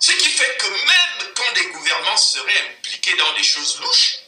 Ce 0.01 0.13
qui 0.13 0.29
fait 0.29 0.57
que 0.59 0.67
même 0.67 1.33
quand 1.35 1.53
des 1.55 1.67
gouvernements 1.67 2.17
seraient 2.17 2.69
impliqués 2.71 3.17
dans 3.17 3.33
des 3.35 3.43
choses 3.43 3.81
louches, 3.81 4.19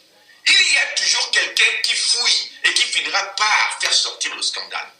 il 0.46 0.74
y 0.74 0.78
a 0.78 0.86
toujours 0.96 1.30
quelqu'un 1.30 1.72
qui 1.82 1.94
fouille 1.94 2.50
et 2.64 2.74
qui 2.74 2.82
finira 2.82 3.22
par 3.36 3.78
faire 3.80 3.92
sortir 3.92 4.34
le 4.34 4.42
scandale. 4.42 4.92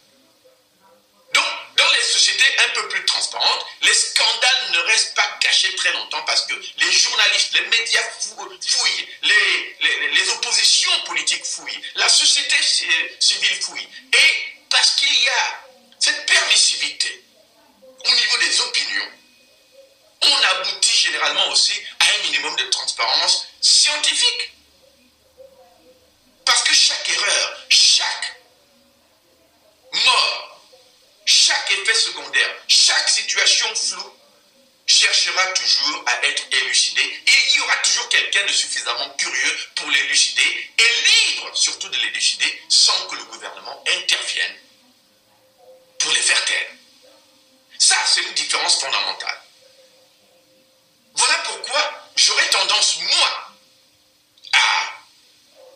Dans 1.81 1.91
les 1.93 2.03
sociétés 2.03 2.59
un 2.59 2.69
peu 2.75 2.89
plus 2.89 3.03
transparentes, 3.07 3.67
les 3.81 3.95
scandales 3.95 4.71
ne 4.73 4.79
restent 4.81 5.15
pas 5.15 5.27
cachés 5.41 5.75
très 5.77 5.91
longtemps 5.93 6.23
parce 6.27 6.45
que 6.45 6.53
les 6.77 6.93
journalistes, 6.93 7.55
les 7.55 7.65
médias 7.69 8.03
fouillent, 8.21 9.09
les, 9.23 10.09
les, 10.13 10.29
oppositions 10.29 10.93
politiques 11.07 11.45
fouillent, 11.45 11.83
la 11.95 12.11
société 12.11 12.57
civile 13.19 13.63
fouille. 13.63 13.89
Et 14.13 14.59
parce 14.69 14.91
qu'il 14.97 15.23
y 15.23 15.29
a 15.29 15.65
cette 15.99 16.27
permissivité 16.27 17.25
au 18.05 18.15
niveau 18.15 18.37
des 18.41 18.61
opinions, 18.61 19.13
on 20.21 20.37
aboutit 20.37 20.99
généralement 20.99 21.49
aussi 21.49 21.81
à 21.99 22.05
un 22.05 22.23
minimum 22.25 22.57
de 22.57 22.65
transparence 22.65 23.47
scientifique. 23.63 24.53
Parce 26.45 26.63
que 26.63 26.75
chaque 26.75 27.09
erreur, 27.09 27.67
chaque 27.71 28.37
mort, 29.93 30.60
chaque 31.31 31.71
effet 31.71 31.95
secondaire, 31.95 32.57
chaque 32.67 33.09
situation 33.09 33.73
floue 33.77 34.17
cherchera 34.87 35.47
toujours 35.53 36.03
à 36.07 36.27
être 36.27 36.43
élucidé. 36.51 37.03
Et 37.03 37.33
il 37.53 37.57
y 37.57 37.61
aura 37.61 37.77
toujours 37.77 38.09
quelqu'un 38.09 38.45
de 38.45 38.53
suffisamment 38.53 39.09
curieux 39.11 39.57
pour 39.77 39.89
l'élucider 39.91 40.71
et 40.77 40.83
libre 40.83 41.51
surtout 41.55 41.89
de 41.89 41.97
l'élucider 41.99 42.63
sans 42.69 43.07
que 43.07 43.15
le 43.15 43.25
gouvernement 43.25 43.85
intervienne 43.87 44.57
pour 46.01 46.11
les 46.13 46.21
faire 46.21 46.45
taire. 46.45 46.67
Ça, 47.79 47.97
c'est 48.07 48.23
une 48.23 48.35
différence 48.35 48.81
fondamentale. 48.81 49.41
Voilà 51.15 51.35
pourquoi 51.45 52.09
j'aurais 52.17 52.49
tendance, 52.49 52.99
moi, 53.03 53.55
à 54.53 54.93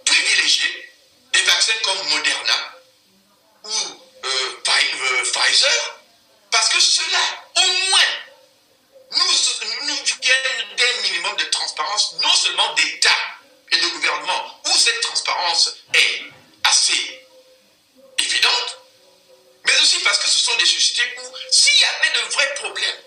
privilégier 0.05 0.90
des 1.33 1.43
vaccins 1.43 1.79
comme 1.85 2.09
Moderna 2.09 2.75
ou 3.64 4.04
Pfizer, 5.25 6.01
parce 6.51 6.69
que 6.69 6.81
cela, 6.81 7.19
au 7.57 7.69
moins, 7.89 7.99
nous, 9.13 9.87
nous 9.87 9.95
viennent 10.23 10.77
d'un 10.77 11.03
minimum 11.03 11.37
de 11.37 11.45
transparence, 11.45 12.15
non 12.23 12.35
seulement 12.35 12.75
d'État 12.75 13.17
et 13.73 13.77
de 13.77 13.89
gouvernement, 13.89 14.61
où 14.67 14.73
cette 14.73 15.01
transparence 15.01 15.77
est 15.95 16.23
assez 16.65 17.27
évidente, 18.19 18.79
mais 19.67 19.73
aussi 19.81 19.99
parce 20.01 20.19
que 20.19 20.29
ce 20.29 20.39
sont 20.39 20.57
des 20.57 20.67
sociétés 20.67 21.15
où, 21.19 21.37
s'il 21.51 21.81
y 21.81 21.85
avait 21.85 22.21
de 22.21 22.33
vrais 22.33 22.55
problèmes, 22.55 23.01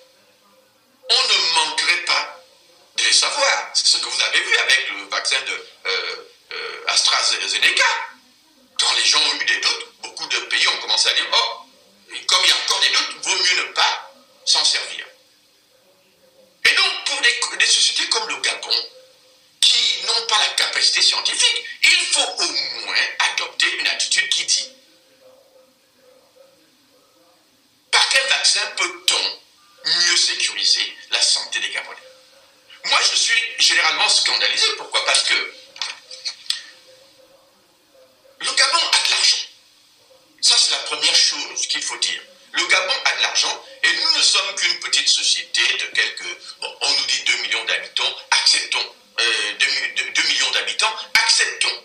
on 1.09 1.23
ne 1.23 1.53
manquerait 1.53 2.05
pas 2.05 2.43
de 2.97 3.03
les 3.03 3.13
savoir. 3.13 3.71
C'est 3.73 3.87
ce 3.87 3.97
que 3.97 4.09
vous 4.09 4.21
avez 4.21 4.39
vu 4.39 4.57
avec 4.57 4.89
le 4.89 5.03
vaccin 5.09 5.39
de 5.41 5.67
euh, 5.85 6.15
euh, 6.51 6.83
AstraZeneca. 6.87 7.85
Quand 8.79 8.93
les 8.93 9.05
gens 9.05 9.19
ont 9.19 9.35
eu 9.41 9.45
des 9.45 9.59
doutes, 9.59 9.85
beaucoup 10.01 10.27
de 10.27 10.37
pays 10.39 10.67
ont 10.67 10.77
commencé 10.81 11.09
à 11.09 11.13
dire 11.13 11.25
Oh, 11.31 11.65
comme 12.27 12.41
il 12.43 12.49
y 12.49 12.51
a 12.51 12.57
encore 12.57 12.79
des 12.79 12.89
doutes, 12.89 13.23
vaut 13.23 13.35
mieux 13.35 13.67
ne 13.67 13.73
pas 13.73 14.11
s'en 14.45 14.63
servir. 14.63 15.05
Et 16.65 16.75
donc, 16.75 17.05
pour 17.05 17.21
des, 17.21 17.57
des, 17.57 17.65
sociétés 17.65 18.07
comme 18.09 18.27
le 18.27 18.37
Gabon, 18.37 18.75
qui 19.61 20.03
n'ont 20.05 20.27
pas 20.27 20.37
la 20.39 20.53
capacité 20.55 21.01
scientifique, 21.01 21.65
il 21.83 22.05
faut 22.11 22.43
au 22.43 22.85
moins 22.85 23.05
adopter 23.31 23.77
une 23.79 23.87
attitude 23.87 24.29
qui 24.29 24.45
dit 24.45 24.69
Par 27.91 28.07
quel 28.09 28.27
vaccin 28.27 28.61
peut-on 28.77 29.39
mieux 29.85 30.17
sécuriser 30.17 30.97
la 31.11 31.21
santé 31.21 31.59
des 31.59 31.69
Gabonais. 31.69 31.97
Moi, 32.85 32.99
je 33.11 33.17
suis 33.17 33.43
généralement 33.59 34.09
scandalisé. 34.09 34.65
Pourquoi? 34.77 35.05
Parce 35.05 35.23
que 35.23 35.53
le 38.39 38.51
Gabon 38.51 38.77
a 38.77 39.05
de 39.05 39.11
l'argent. 39.11 39.37
Ça, 40.41 40.55
c'est 40.57 40.71
la 40.71 40.77
première 40.79 41.15
chose 41.15 41.67
qu'il 41.67 41.81
faut 41.81 41.97
dire. 41.97 42.21
Le 42.53 42.65
Gabon 42.67 42.93
a 43.05 43.15
de 43.17 43.21
l'argent 43.21 43.63
et 43.83 43.93
nous 43.93 44.17
ne 44.17 44.21
sommes 44.21 44.55
qu'une 44.55 44.79
petite 44.79 45.09
société 45.09 45.61
de 45.61 45.85
quelques... 45.95 46.37
On 46.61 46.93
nous 46.93 47.05
dit 47.05 47.23
2 47.25 47.37
millions 47.43 47.65
d'habitants, 47.65 48.15
acceptons. 48.31 48.95
2, 49.17 49.23
euh, 49.25 50.27
millions 50.27 50.51
d'habitants, 50.51 50.93
acceptons 51.15 51.83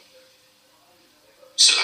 cela. 1.56 1.82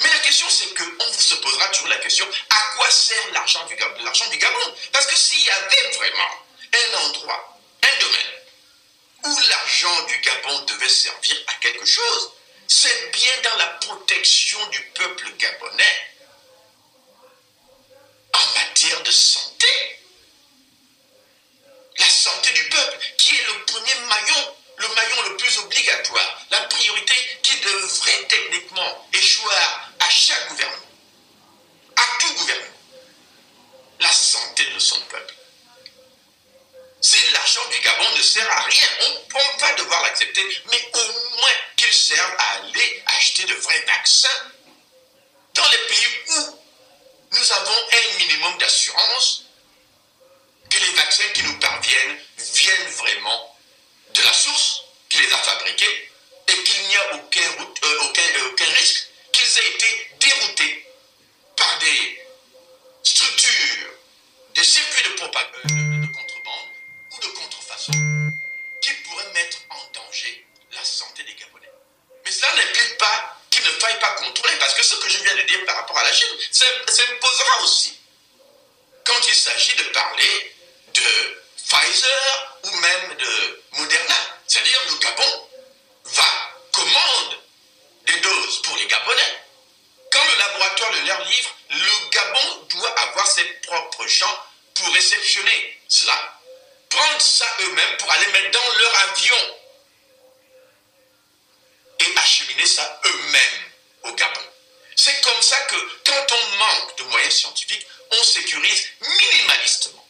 Mais 0.00 0.08
la 0.08 0.18
question, 0.18 0.46
c'est 0.48 0.74
qu'on 0.74 1.12
se 1.12 1.34
posera 1.36 1.68
toujours 1.68 1.88
la 1.88 1.96
question, 1.98 2.26
à 2.50 2.76
quoi 2.76 2.90
sert 2.90 3.32
l'argent 3.32 3.64
du 3.66 3.76
Gabon? 3.76 4.74
Parce 4.92 5.06
que 5.06 5.16
s'il 5.16 5.44
y 5.44 5.50
avait 5.50 5.90
vraiment 5.92 6.44
un 6.72 7.06
endroit, 7.06 7.58
un 7.82 8.00
domaine, 8.00 8.38
où 9.24 9.38
l'argent 9.48 10.02
du 10.06 10.18
Gabon 10.20 10.60
devait 10.60 10.88
servir 10.88 11.36
à 11.46 11.54
quelque 11.54 11.86
chose, 11.86 12.32
c'est 12.68 13.10
bien 13.12 13.32
dans 13.44 13.56
la 13.56 13.66
protection 13.66 14.64
du 14.68 14.80
peuple 14.94 15.30
gabonais 15.38 16.10
en 18.34 18.46
matière 18.58 19.02
de 19.02 19.10
santé. 19.10 19.66
La 21.98 22.08
santé 22.08 22.52
du 22.52 22.68
peuple, 22.68 22.98
qui 23.16 23.34
est 23.34 23.46
le 23.46 23.64
premier 23.64 23.94
maillon, 24.06 24.54
le 24.76 24.88
maillon 24.88 25.30
le 25.30 25.36
plus 25.38 25.58
obligatoire, 25.58 26.46
la 26.50 26.60
priorité 26.62 27.14
qui 27.42 27.58
devrait 27.58 28.26
techniquement 28.28 29.08
échoir 29.14 29.90
à 29.98 30.10
chaque 30.10 30.48
gouvernement, 30.50 30.92
à 31.96 32.02
tout 32.20 32.34
gouvernement, 32.34 32.76
la 33.98 34.12
santé 34.12 34.64
de 34.74 34.78
son 34.78 35.00
peuple. 35.06 35.37
Si 37.00 37.16
l'argent 37.32 37.60
du 37.70 37.78
Gabon 37.80 38.10
ne 38.16 38.22
sert 38.22 38.50
à 38.50 38.62
rien, 38.62 38.88
on, 39.06 39.38
on 39.38 39.56
va 39.58 39.72
devoir 39.74 40.02
l'accepter, 40.02 40.42
mais 40.70 40.90
au 40.94 41.36
moins 41.38 41.52
qu'il 41.76 41.92
serve 41.92 42.34
à 42.38 42.52
aller 42.56 43.02
acheter 43.06 43.44
de 43.44 43.54
vrais 43.54 43.80
vaccins 43.86 44.52
dans 45.54 45.68
les 45.70 45.78
pays 45.88 46.06
où 46.28 46.58
nous 47.32 47.52
avons 47.52 47.76
un 47.92 48.18
minimum 48.18 48.58
d'assurance 48.58 49.44
que 50.70 50.78
les 50.78 50.92
vaccins 50.94 51.28
qui 51.34 51.42
nous 51.44 51.58
parviennent 51.60 52.18
viennent 52.36 52.88
vraiment 52.90 53.56
de 54.14 54.22
la 54.22 54.32
source 54.32 54.82
qui 55.08 55.18
les 55.18 55.32
a 55.32 55.38
fabriqués 55.38 56.10
et 56.48 56.62
qu'il 56.64 56.88
n'y 56.88 56.96
a 56.96 57.14
aucun, 57.14 57.40
euh, 57.40 57.98
aucun, 58.02 58.22
euh, 58.22 58.48
aucun 58.52 58.64
risque 58.72 59.06
qu'ils 59.32 59.58
aient 59.58 59.70
été 59.74 60.10
déroutés 60.20 60.86
par 61.56 61.78
des 61.78 62.24
structures, 63.02 63.90
des 64.54 64.64
circuits 64.64 65.02
de, 65.04 65.08
propa- 65.10 66.07
qui 67.86 68.92
pourraient 69.04 69.32
mettre 69.34 69.58
en 69.70 69.80
danger 69.92 70.46
la 70.72 70.84
santé 70.84 71.22
des 71.22 71.34
Gabonais. 71.34 71.70
Mais 72.24 72.30
cela 72.30 72.52
n'implique 72.56 72.98
pas 72.98 73.36
qu'il 73.50 73.62
ne 73.62 73.70
faille 73.70 73.98
pas 74.00 74.12
contrôler, 74.12 74.54
parce 74.58 74.74
que 74.74 74.82
ce 74.82 74.96
que 74.96 75.08
je 75.08 75.18
viens 75.22 75.34
de 75.36 75.42
dire 75.42 75.64
par 75.64 75.76
rapport 75.76 75.96
à 75.98 76.04
la 76.04 76.12
Chine 76.12 76.28
s'im- 76.50 76.66
s'imposera 76.88 77.62
aussi. 77.62 77.98
Quand 79.04 79.26
il 79.28 79.34
s'agit 79.34 79.76
de 79.76 79.84
parler 79.84 80.56
de 80.94 81.42
Pfizer 81.68 82.58
ou 82.64 82.70
même 82.76 83.14
de 83.16 83.62
Moderna, 83.72 84.14
c'est-à-dire 84.46 84.80
le 84.90 84.98
Gabon 84.98 85.48
va 86.04 86.52
commande 86.72 87.38
des 88.06 88.20
doses 88.20 88.62
pour 88.62 88.76
les 88.76 88.86
Gabonais. 88.86 89.42
Quand 90.10 90.24
le 90.24 90.38
laboratoire 90.38 90.92
le 90.92 91.00
leur 91.06 91.24
livre, 91.24 91.54
le 91.70 92.10
Gabon 92.10 92.66
doit 92.70 92.98
avoir 93.00 93.26
ses 93.26 93.44
propres 93.44 94.06
champs 94.06 94.42
pour 94.74 94.92
réceptionner 94.94 95.80
cela, 95.88 96.37
prendre 96.98 97.20
ça 97.20 97.46
eux-mêmes 97.60 97.96
pour 97.98 98.10
aller 98.10 98.26
mettre 98.28 98.50
dans 98.50 98.78
leur 98.78 99.00
avion 99.10 99.56
et 102.00 102.18
acheminer 102.18 102.66
ça 102.66 103.00
eux-mêmes 103.04 103.72
au 104.04 104.12
Gabon. 104.12 104.40
C'est 104.96 105.20
comme 105.22 105.42
ça 105.42 105.60
que 105.62 105.76
quand 106.04 106.26
on 106.32 106.56
manque 106.56 106.98
de 106.98 107.02
moyens 107.04 107.34
scientifiques, 107.34 107.86
on 108.10 108.24
sécurise 108.24 108.88
minimalistement 109.00 110.04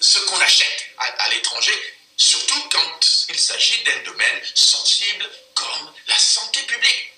ce 0.00 0.18
qu'on 0.18 0.40
achète 0.40 0.86
à 0.98 1.28
l'étranger, 1.30 1.72
surtout 2.16 2.68
quand 2.70 3.26
il 3.28 3.38
s'agit 3.38 3.82
d'un 3.84 3.98
domaine 4.00 4.42
sensible 4.54 5.28
comme 5.54 5.94
la 6.06 6.18
santé 6.18 6.60
publique. 6.62 7.12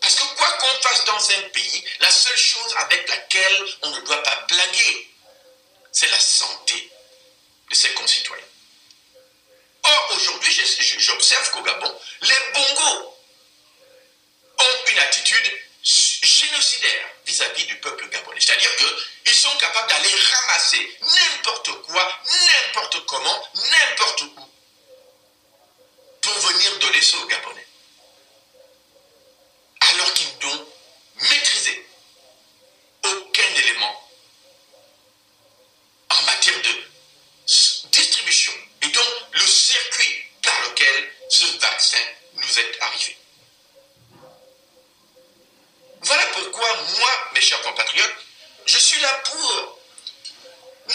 Parce 0.00 0.14
que 0.16 0.34
quoi 0.36 0.50
qu'on 0.52 0.82
fasse 0.82 1.04
dans 1.04 1.30
un 1.30 1.42
pays, 1.50 1.84
la 2.00 2.10
seule 2.10 2.36
chose 2.36 2.74
avec 2.78 3.08
laquelle 3.08 3.66
on 3.82 3.90
ne 3.90 4.00
doit 4.00 4.22
pas 4.22 4.46
blaguer, 4.48 5.11
c'est 5.92 6.10
la 6.10 6.18
santé 6.18 6.90
de 7.70 7.74
ses 7.74 7.92
concitoyens. 7.94 8.44
Or, 9.84 10.08
aujourd'hui, 10.16 10.52
j'observe 10.98 11.50
qu'au 11.50 11.62
Gabon, 11.62 12.00
les 12.22 12.52
bongos 12.54 13.16
ont 14.58 14.90
une 14.90 14.98
attitude 14.98 15.60
génocidaire 15.82 17.08
vis-à-vis 17.26 17.64
du 17.66 17.78
peuple 17.80 18.08
gabonais. 18.08 18.40
C'est-à-dire 18.40 18.70
qu'ils 18.76 19.34
sont 19.34 19.56
capables 19.58 19.88
d'aller 19.88 20.14
ramasser 20.14 20.98
n'importe 21.00 21.72
quoi, 21.82 22.20
n'importe 22.24 23.04
comment, 23.06 23.48
n'importe 23.54 24.22
où, 24.22 24.48
pour 26.20 26.34
venir 26.34 26.78
donner 26.78 27.02
ça 27.02 27.18
aux 27.18 27.26
Gabonais. 27.26 27.66
Alors 29.80 30.14
qu'ils 30.14 30.38
n'ont 30.42 30.68
maîtrisé 31.16 31.86
aucun 33.04 33.54
élément 33.56 34.01
de 36.60 37.88
distribution 37.90 38.52
et 38.82 38.88
donc 38.88 39.06
le 39.32 39.46
circuit 39.46 40.24
par 40.42 40.60
lequel 40.68 41.12
ce 41.28 41.44
vaccin 41.58 41.98
nous 42.34 42.58
est 42.58 42.78
arrivé. 42.80 43.16
Voilà 46.02 46.26
pourquoi 46.26 46.74
moi, 46.98 47.30
mes 47.34 47.40
chers 47.40 47.62
compatriotes, 47.62 48.16
je 48.66 48.78
suis 48.78 49.00
là 49.00 49.12
pour 49.24 49.78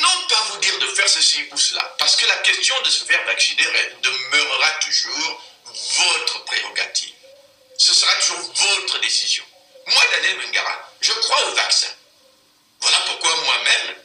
non 0.02 0.28
pas 0.28 0.42
vous 0.52 0.58
dire 0.58 0.78
de 0.80 0.88
faire 0.88 1.08
ceci 1.08 1.46
ou 1.52 1.58
cela, 1.58 1.82
parce 1.98 2.16
que 2.18 2.26
la 2.26 2.38
question 2.38 2.76
de 2.82 2.90
se 2.90 3.06
faire 3.06 3.24
vacciner 3.26 3.64
demeurera 4.02 4.72
toujours 4.74 5.42
votre 5.66 6.44
prérogative. 6.46 7.14
Ce 7.78 7.94
sera 7.94 8.14
toujours 8.16 8.40
votre 8.40 9.00
décision. 9.00 9.44
Moi, 9.86 10.04
Daniel 10.12 10.38
Bengara, 10.42 10.92
je 11.00 11.14
crois 11.14 11.48
au 11.48 11.56
vaccin. 11.56 11.88
Voilà 12.82 12.98
pourquoi 13.08 13.36
moi-même, 13.38 13.96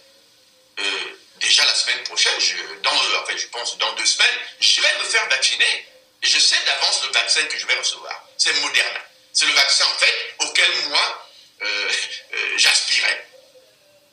euh, 0.80 1.16
déjà 1.42 1.64
la 1.64 1.74
semaine 1.74 2.02
prochaine, 2.04 2.38
je, 2.40 2.54
dans, 2.82 2.94
euh, 2.94 3.20
enfin, 3.22 3.36
je 3.36 3.46
pense 3.48 3.76
dans 3.78 3.92
deux 3.92 4.06
semaines, 4.06 4.38
j'irai 4.60 4.88
me 4.98 5.04
faire 5.04 5.28
vacciner. 5.28 5.86
Je 6.22 6.38
sais 6.38 6.56
d'avance 6.64 7.02
le 7.04 7.12
vaccin 7.12 7.42
que 7.44 7.58
je 7.58 7.66
vais 7.66 7.74
recevoir. 7.74 8.24
C'est 8.38 8.52
Moderna. 8.60 9.00
C'est 9.32 9.46
le 9.46 9.52
vaccin, 9.52 9.84
en 9.86 9.98
fait, 9.98 10.34
auquel 10.40 10.70
moi, 10.88 11.28
euh, 11.62 11.90
euh, 12.34 12.54
j'aspirais. 12.58 13.26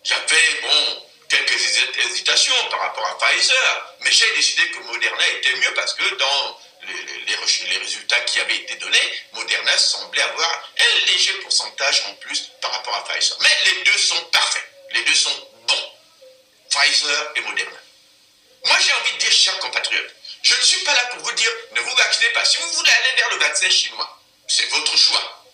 J'avais, 0.04 0.62
bon, 0.62 1.06
quelques 1.30 1.52
hési- 1.52 2.00
hésitations 2.10 2.56
par 2.72 2.80
rapport 2.80 3.06
à 3.06 3.18
Pfizer, 3.20 3.96
mais 4.00 4.12
j'ai 4.12 4.34
décidé 4.36 4.72
que 4.72 4.80
Moderna 4.80 5.28
était 5.28 5.54
mieux 5.56 5.74
parce 5.76 5.94
que 5.94 6.16
dans 6.16 6.60
les, 6.84 6.94
les- 7.68 7.78
résultats 7.78 8.22
qui 8.22 8.40
avaient 8.40 8.56
été 8.56 8.76
donnés, 8.76 9.20
Moderna 9.34 9.78
semblait 9.78 10.22
avoir 10.22 10.70
un 10.80 11.06
léger 11.12 11.34
pourcentage 11.42 12.02
en 12.08 12.14
plus 12.16 12.50
par 12.62 12.72
rapport 12.72 12.96
à 12.96 13.04
Pfizer. 13.06 13.38
Mais 13.42 13.58
les 13.66 13.84
deux 13.84 13.98
sont 13.98 14.24
parfaits. 14.32 14.68
Les 14.92 15.04
deux 15.04 15.14
sont. 15.16 15.49
Pfizer 16.70 17.32
et 17.36 17.42
Moderna. 17.42 17.80
Moi, 18.66 18.78
j'ai 18.80 18.94
envie 18.94 19.14
de 19.14 19.18
dire, 19.20 19.32
chers 19.32 19.58
compatriotes, 19.60 20.16
je 20.44 20.56
ne 20.56 20.62
suis 20.62 20.84
pas 20.84 20.94
là 20.94 21.06
pour 21.12 21.24
vous 21.24 21.32
dire 21.34 21.52
ne 21.72 21.82
vous 21.82 21.96
vaccinez 21.96 22.30
pas. 22.30 22.46
Si 22.46 22.58
vous 22.58 22.70
voulez 22.72 22.92
aller 22.92 23.18
vers 23.18 23.30
le 23.32 23.38
vaccin 23.38 23.70
chinois, 23.70 24.20
c'est 24.48 24.70
votre 24.70 24.98
choix. 24.98 25.46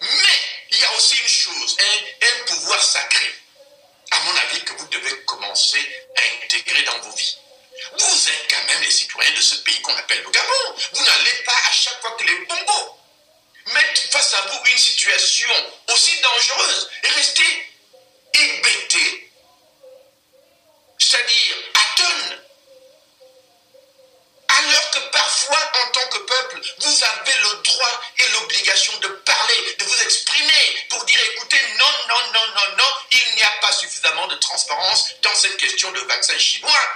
Mais 0.00 0.38
il 0.70 0.78
y 0.78 0.84
a 0.84 0.92
aussi 0.94 1.16
une 1.16 1.28
chose, 1.28 1.76
un, 1.80 2.44
pouvoir 2.46 2.82
sacré, 2.82 3.34
à 4.10 4.18
mon 4.20 4.36
avis, 4.36 4.64
que 4.64 4.72
vous 4.74 4.86
devez 4.88 5.24
commencer 5.24 6.06
à 6.16 6.44
intégrer 6.44 6.82
dans 6.82 6.98
vos 7.00 7.12
vies. 7.12 7.36
Vous 7.98 8.28
êtes 8.28 8.50
quand 8.50 8.64
même 8.72 8.82
les 8.82 8.90
citoyens 8.90 9.32
de 9.32 9.40
ce 9.40 9.56
pays 9.56 9.80
qu'on 9.82 9.96
appelle 9.96 10.22
le 10.22 10.30
Gabon. 10.30 10.76
Vous 10.92 11.04
n'allez 11.04 11.42
pas 11.44 11.56
à 11.68 11.72
chaque 11.72 12.00
fois 12.00 12.12
que 12.12 12.24
les 12.24 12.36
bongos 12.46 12.98
mettent 13.74 14.08
face 14.10 14.34
à 14.34 14.40
vous 14.42 14.60
une 14.70 14.78
situation 14.78 15.50
aussi 15.92 16.20
dangereuse 16.20 16.90
et 17.04 17.08
rester 17.08 17.72
hébété, 18.34 19.31
c'est-à-dire 21.02 21.56
atone 21.74 22.38
alors 24.48 24.90
que 24.90 24.98
parfois, 25.10 25.70
en 25.82 25.90
tant 25.92 26.08
que 26.08 26.18
peuple, 26.18 26.60
vous 26.78 27.04
avez 27.04 27.38
le 27.40 27.62
droit 27.62 28.00
et 28.18 28.28
l'obligation 28.32 28.96
de 28.98 29.08
parler, 29.08 29.76
de 29.78 29.84
vous 29.84 30.02
exprimer, 30.02 30.86
pour 30.90 31.04
dire 31.04 31.18
écoutez, 31.32 31.60
non, 31.78 31.92
non, 32.08 32.32
non, 32.32 32.46
non, 32.54 32.76
non, 32.76 32.90
il 33.10 33.34
n'y 33.34 33.42
a 33.42 33.52
pas 33.60 33.72
suffisamment 33.72 34.26
de 34.26 34.36
transparence 34.36 35.14
dans 35.22 35.34
cette 35.34 35.56
question 35.56 35.90
de 35.92 36.00
vaccin 36.00 36.38
chinois. 36.38 36.88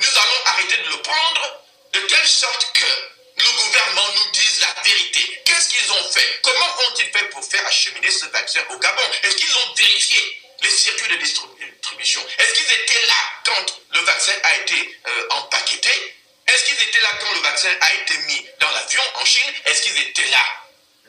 Nous 0.00 0.08
allons 0.08 0.44
arrêter 0.46 0.76
de 0.76 0.88
le 0.90 1.02
prendre 1.02 1.62
de 1.92 2.00
telle 2.00 2.28
sorte 2.28 2.72
que 2.74 3.09
le 3.40 3.52
gouvernement 3.56 4.08
nous 4.14 4.30
dise 4.32 4.60
la 4.60 4.82
vérité. 4.82 5.42
Qu'est-ce 5.44 5.68
qu'ils 5.68 5.92
ont 5.92 6.10
fait? 6.10 6.40
Comment 6.42 6.66
ont-ils 6.88 7.10
fait 7.10 7.24
pour 7.30 7.44
faire 7.44 7.66
acheminer 7.66 8.10
ce 8.10 8.26
vaccin 8.26 8.60
au 8.70 8.78
Gabon? 8.78 9.02
Est-ce 9.22 9.36
qu'ils 9.36 9.56
ont 9.56 9.74
vérifié 9.74 10.42
les 10.62 10.70
circuits 10.70 11.08
de 11.08 11.16
distribution? 11.16 12.20
Est-ce 12.38 12.54
qu'ils 12.54 12.72
étaient 12.72 13.06
là 13.06 13.14
quand 13.44 13.80
le 13.90 14.00
vaccin 14.00 14.32
a 14.42 14.56
été 14.56 14.98
euh, 15.06 15.28
empaqueté? 15.30 16.16
Est-ce 16.46 16.64
qu'ils 16.64 16.88
étaient 16.88 17.00
là 17.00 17.10
quand 17.20 17.32
le 17.32 17.40
vaccin 17.40 17.72
a 17.80 17.94
été 17.94 18.16
mis 18.18 18.46
dans 18.58 18.70
l'avion 18.70 19.02
en 19.16 19.24
Chine? 19.24 19.52
Est-ce 19.66 19.82
qu'ils 19.82 19.98
étaient 19.98 20.30
là 20.30 20.44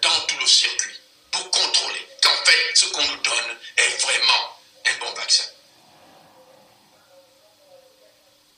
dans 0.02 0.20
tout 0.22 0.38
le 0.40 0.48
circuit 0.48 1.00
pour 1.32 1.50
contrôler 1.52 2.08
qu'en 2.22 2.46
fait 2.46 2.72
ce 2.76 2.86
qu'on 2.88 3.04
nous 3.04 3.18
donne 3.18 3.58
est 3.78 4.02
vraiment 4.02 4.60
un 4.86 4.94
bon 5.00 5.14
vaccin? 5.14 5.44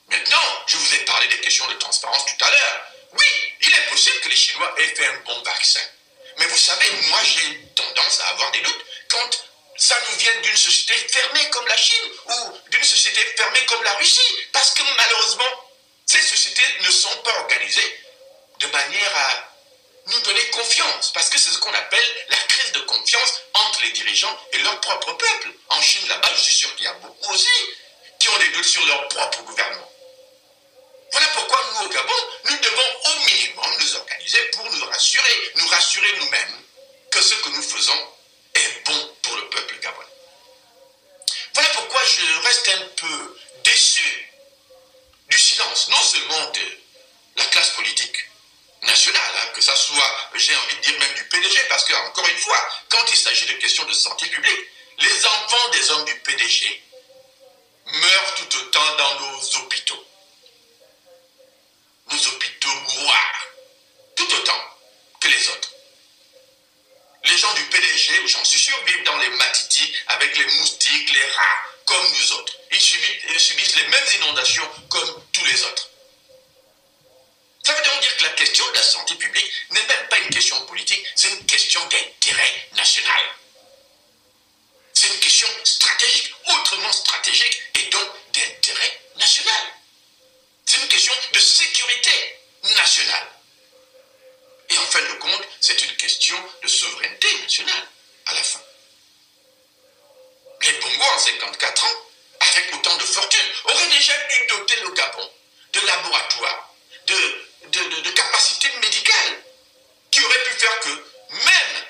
Maintenant, 0.09 0.63
je 0.67 0.77
vous 0.77 0.95
ai 0.95 0.99
parlé 1.05 1.27
des 1.27 1.39
questions 1.39 1.67
de 1.67 1.73
transparence 1.75 2.25
tout 2.25 2.45
à 2.45 2.51
l'heure. 2.51 2.92
Oui, 3.13 3.25
il 3.61 3.73
est 3.73 3.89
possible 3.89 4.19
que 4.21 4.29
les 4.29 4.35
Chinois 4.35 4.73
aient 4.77 4.95
fait 4.95 5.05
un 5.05 5.17
bon 5.25 5.41
vaccin. 5.43 5.81
Mais 6.37 6.45
vous 6.45 6.57
savez, 6.57 6.89
moi 7.09 7.19
j'ai 7.23 7.59
tendance 7.75 8.19
à 8.21 8.29
avoir 8.29 8.51
des 8.51 8.61
doutes 8.61 8.85
quand 9.09 9.43
ça 9.77 9.99
nous 10.09 10.17
vient 10.17 10.41
d'une 10.41 10.57
société 10.57 10.93
fermée 10.93 11.49
comme 11.51 11.67
la 11.67 11.77
Chine 11.77 12.11
ou 12.25 12.69
d'une 12.69 12.83
société 12.83 13.19
fermée 13.37 13.65
comme 13.65 13.83
la 13.83 13.93
Russie. 13.93 14.37
Parce 14.51 14.71
que 14.71 14.83
malheureusement, 14.97 15.69
ces 16.05 16.21
sociétés 16.21 16.67
ne 16.81 16.91
sont 16.91 17.17
pas 17.23 17.39
organisées 17.39 17.99
de 18.59 18.67
manière 18.67 19.17
à 19.17 19.53
nous 20.07 20.19
donner 20.19 20.49
confiance. 20.49 21.11
Parce 21.13 21.29
que 21.29 21.39
c'est 21.39 21.49
ce 21.51 21.59
qu'on 21.59 21.73
appelle 21.73 22.25
la 22.29 22.37
crise 22.37 22.71
de 22.73 22.79
confiance 22.81 23.41
entre 23.53 23.81
les 23.81 23.91
dirigeants 23.91 24.37
et 24.51 24.59
leur 24.59 24.79
propre 24.81 25.13
peuple. 25.13 25.49
En 25.69 25.81
Chine, 25.81 26.07
là-bas, 26.07 26.29
je 26.35 26.41
suis 26.41 26.53
sûr 26.53 26.75
qu'il 26.75 26.85
y 26.85 26.89
a 26.89 26.93
beaucoup 26.93 27.33
aussi 27.33 27.49
qui 28.19 28.29
ont 28.29 28.37
des 28.37 28.49
doutes 28.49 28.65
sur 28.65 28.85
leur 28.85 29.07
propre 29.07 29.41
gouvernement. 29.43 29.92
Voilà 31.13 31.27
pourquoi 31.27 31.59
nous, 31.71 31.85
au 31.85 31.89
Gabon, 31.89 32.13
nous 32.45 32.57
devons 32.57 32.99
au 33.05 33.19
minimum 33.25 33.71
nous 33.79 33.95
organiser 33.97 34.41
pour 34.53 34.65
nous 34.65 34.85
rassurer, 34.85 35.51
nous 35.55 35.67
rassurer 35.67 36.11
nous-mêmes 36.17 36.63
que 37.11 37.21
ce 37.21 37.35
que 37.35 37.49
nous 37.49 37.61
faisons 37.61 38.07
est 38.55 38.85
bon 38.85 39.15
pour 39.21 39.35
le 39.37 39.47
peuple 39.49 39.77
gabonais. 39.77 40.07
Voilà 41.53 41.69
pourquoi 41.69 42.01
je 42.03 42.47
reste 42.47 42.67
un 42.67 42.87
peu 42.97 43.37
déçu 43.63 44.31
du 45.29 45.37
silence, 45.37 45.87
non 45.89 46.01
seulement 46.01 46.49
de 46.49 46.79
la 47.35 47.45
classe 47.45 47.69
politique 47.69 48.17
nationale, 48.81 49.33
hein, 49.37 49.47
que 49.53 49.61
ça 49.61 49.75
soit, 49.75 50.29
j'ai 50.33 50.55
envie 50.55 50.75
de 50.77 50.81
dire 50.81 50.99
même 50.99 51.13
du 51.13 51.25
PDG, 51.25 51.59
parce 51.69 51.85
que, 51.85 51.93
encore 51.93 52.27
une 52.27 52.39
fois, 52.39 52.69
quand 52.89 53.05
il 53.11 53.17
s'agit 53.17 53.45
de 53.45 53.53
questions 53.53 53.85
de 53.85 53.93
santé 53.93 54.25
publique, 54.25 54.67
les 54.97 55.25
enfants 55.27 55.69
des 55.73 55.91
hommes 55.91 56.05
du 56.05 56.15
PDG 56.21 56.83
meurent 57.85 58.35
tout 58.35 58.57
autant 58.57 58.95
dans 58.95 59.19
nos 59.19 59.57
hôpitaux. 59.57 60.07
Hôpitaux 62.13 62.69
tout 64.15 64.35
autant 64.35 64.77
que 65.19 65.27
les 65.27 65.49
autres. 65.49 65.71
Les 67.25 67.37
gens 67.37 67.53
du 67.53 67.63
PDG, 67.63 68.27
j'en 68.27 68.43
suis 68.45 68.59
sûr, 68.59 68.77
vivent 68.85 69.03
dans 69.03 69.17
les 69.17 69.29
matitis 69.29 69.91
avec 70.07 70.37
les 70.37 70.45
moustiques, 70.45 71.13
les 71.13 71.25
rats, 71.25 71.65
comme 71.85 72.11
nous 72.11 72.31
autres. 72.33 72.53
Ils 72.71 72.79
subissent, 73.39 73.75
les 73.75 73.87
mêmes 73.87 74.07
inondations 74.17 74.69
comme 74.89 75.23
tous 75.31 75.45
les 75.45 75.63
autres. 75.63 75.89
Ça 77.63 77.73
veut 77.73 77.83
donc 77.83 78.01
dire 78.01 78.17
que 78.17 78.23
la 78.23 78.29
question 78.31 78.69
de 78.69 78.75
la 78.75 78.83
santé 78.83 79.15
publique 79.15 79.51
n'est 79.71 79.87
même 79.87 80.07
pas 80.09 80.19
une 80.19 80.29
question 80.29 80.59
politique, 80.65 81.03
c'est 81.15 81.29
une 81.29 81.45
question 81.45 81.81
d'intérêt 81.87 82.67
national. 82.75 83.23
C'est 84.93 85.07
une 85.07 85.19
question 85.19 85.47
stratégique, 85.63 86.31
autrement 86.45 86.91
stratégique, 86.91 87.61
et 87.75 87.89
donc 87.89 88.09
d'intérêt 88.33 89.01
national. 89.15 89.82
C'est 90.73 90.81
une 90.81 90.87
question 90.87 91.13
de 91.31 91.39
sécurité 91.39 92.39
nationale. 92.75 93.27
Et 94.71 94.77
en 94.79 94.85
fin 94.85 95.01
de 95.03 95.13
compte, 95.19 95.47
c'est 95.61 95.79
une 95.83 95.95
question 95.97 96.35
de 96.63 96.67
souveraineté 96.67 97.27
nationale, 97.43 97.87
à 98.25 98.33
la 98.33 98.41
fin. 98.41 98.59
Les 100.63 100.71
Bongo, 100.71 101.03
en 101.03 101.19
54 101.19 101.83
ans, 101.83 102.09
avec 102.39 102.73
autant 102.73 102.97
de 102.97 103.03
fortune, 103.03 103.51
auraient 103.65 103.89
déjà 103.89 104.13
dû 104.29 104.47
doter 104.47 104.75
le 104.77 104.89
Gabon 104.93 105.31
de 105.73 105.79
laboratoires, 105.81 106.73
de, 107.05 108.01
de, 108.01 108.09
capacités 108.09 108.71
médicales, 108.81 109.43
qui 110.09 110.23
auraient 110.23 110.43
pu 110.43 110.53
faire 110.57 110.79
que, 110.79 110.89
même 110.89 111.85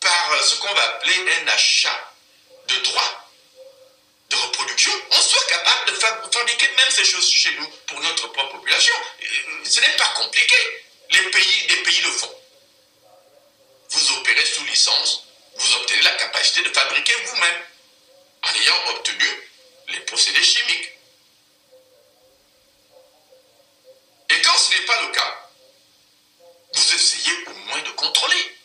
par 0.00 0.44
ce 0.44 0.56
qu'on 0.56 0.74
va 0.74 0.82
appeler 0.82 1.32
un 1.42 1.46
achat 1.46 2.12
de 2.66 2.74
droits 2.80 3.17
reproduction, 4.38 4.92
on 5.10 5.20
soit 5.20 5.46
capable 5.48 5.90
de 5.90 5.96
fabriquer 5.96 6.68
même 6.76 6.90
ces 6.90 7.04
choses 7.04 7.30
chez 7.30 7.50
nous 7.52 7.66
pour 7.86 8.00
notre 8.00 8.28
propre 8.28 8.56
population. 8.56 8.94
Ce 9.64 9.80
n'est 9.80 9.96
pas 9.96 10.08
compliqué. 10.16 10.56
Les 11.10 11.30
pays, 11.30 11.66
les 11.68 11.82
pays 11.82 12.00
le 12.02 12.10
font. 12.10 12.34
Vous 13.90 14.12
opérez 14.18 14.44
sous 14.44 14.64
licence, 14.64 15.24
vous 15.56 15.74
obtenez 15.76 16.02
la 16.02 16.12
capacité 16.16 16.62
de 16.62 16.68
fabriquer 16.68 17.14
vous-même 17.24 17.62
en 18.42 18.54
ayant 18.54 18.88
obtenu 18.90 19.50
les 19.88 20.00
procédés 20.00 20.42
chimiques. 20.42 20.92
Et 24.30 24.42
quand 24.42 24.58
ce 24.58 24.70
n'est 24.72 24.84
pas 24.84 25.02
le 25.02 25.08
cas, 25.08 25.50
vous 26.74 26.94
essayez 26.94 27.32
au 27.46 27.54
moins 27.54 27.80
de 27.80 27.90
contrôler. 27.92 28.58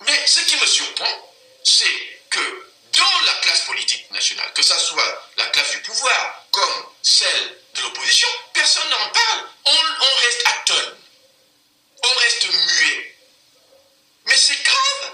Mais 0.00 0.26
ce 0.26 0.40
qui 0.46 0.56
me 0.56 0.66
surprend, 0.66 1.34
c'est 1.62 2.20
que 2.30 2.67
dans 2.98 3.20
la 3.26 3.34
classe 3.34 3.60
politique 3.62 4.10
nationale, 4.10 4.52
que 4.54 4.62
ce 4.62 4.78
soit 4.78 5.30
la 5.36 5.46
classe 5.46 5.70
du 5.70 5.80
pouvoir 5.82 6.44
comme 6.50 6.86
celle 7.02 7.58
de 7.74 7.82
l'opposition, 7.82 8.28
personne 8.52 8.90
n'en 8.90 9.08
parle. 9.10 9.44
On, 9.66 9.70
on 9.70 10.20
reste 10.24 10.46
atone. 10.46 10.96
On 12.02 12.18
reste 12.18 12.48
muet. 12.50 13.16
Mais 14.26 14.36
c'est 14.36 14.62
grave. 14.62 15.12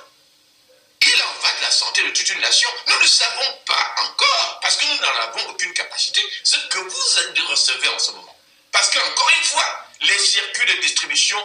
Il 1.06 1.22
en 1.22 1.32
va 1.42 1.52
de 1.56 1.62
la 1.62 1.70
santé 1.70 2.02
de 2.02 2.10
toute 2.10 2.28
une 2.30 2.40
nation. 2.40 2.68
Nous 2.86 3.00
ne 3.00 3.06
savons 3.06 3.52
pas 3.66 3.94
encore, 3.98 4.58
parce 4.62 4.76
que 4.76 4.86
nous 4.86 4.96
n'en 4.96 5.16
avons 5.20 5.50
aucune 5.50 5.74
capacité, 5.74 6.22
ce 6.42 6.56
que 6.68 6.78
vous 6.78 7.48
recevez 7.50 7.88
en 7.88 7.98
ce 7.98 8.10
moment. 8.12 8.36
Parce 8.72 8.90
qu'encore 8.90 9.30
une 9.30 9.44
fois, 9.44 9.86
les 10.00 10.18
circuits 10.18 10.66
de 10.66 10.80
distribution 10.80 11.38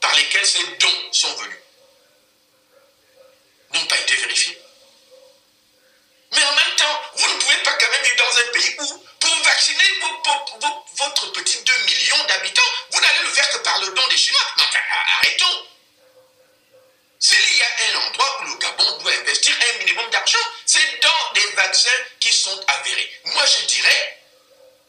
par 0.00 0.14
lesquels 0.16 0.46
ces 0.46 0.64
dons 0.78 1.12
sont 1.12 1.32
venus 1.36 1.58
n'ont 3.72 3.86
pas 3.86 3.98
été 3.98 4.16
vérifiés. 4.16 4.60
Mais 6.32 6.42
en 6.44 6.52
même 6.52 6.76
temps, 6.76 7.02
vous 7.14 7.28
ne 7.28 7.40
pouvez 7.40 7.56
pas 7.62 7.72
quand 7.72 7.90
même 7.90 8.02
vivre 8.02 8.16
dans 8.16 8.38
un 8.38 8.52
pays 8.52 8.76
où, 8.80 9.06
pour 9.20 9.42
vacciner 9.44 9.84
votre 10.96 11.32
petit 11.32 11.62
2 11.62 11.72
millions 11.86 12.24
d'habitants, 12.24 12.70
vous 12.90 13.00
n'allez 13.00 13.22
le 13.22 13.30
faire 13.30 13.48
que 13.50 13.58
par 13.58 13.78
le 13.80 13.88
don 13.88 14.06
des 14.08 14.16
Chinois. 14.16 14.46
Mais 14.56 14.64
enfin, 14.64 14.78
arrêtons. 15.16 15.66
S'il 17.20 17.58
y 17.58 17.62
a 17.62 17.66
un 17.90 18.06
endroit 18.06 18.40
où 18.40 18.44
le 18.44 18.56
Gabon 18.58 18.98
doit 18.98 19.12
investir 19.12 19.54
un 19.74 19.78
minimum 19.78 20.08
d'argent, 20.10 20.38
c'est 20.66 21.00
dans 21.02 21.32
des 21.34 21.46
vaccins 21.56 22.00
qui 22.20 22.32
sont 22.32 22.64
avérés. 22.68 23.20
Moi, 23.24 23.44
je 23.46 23.66
dirais 23.66 24.18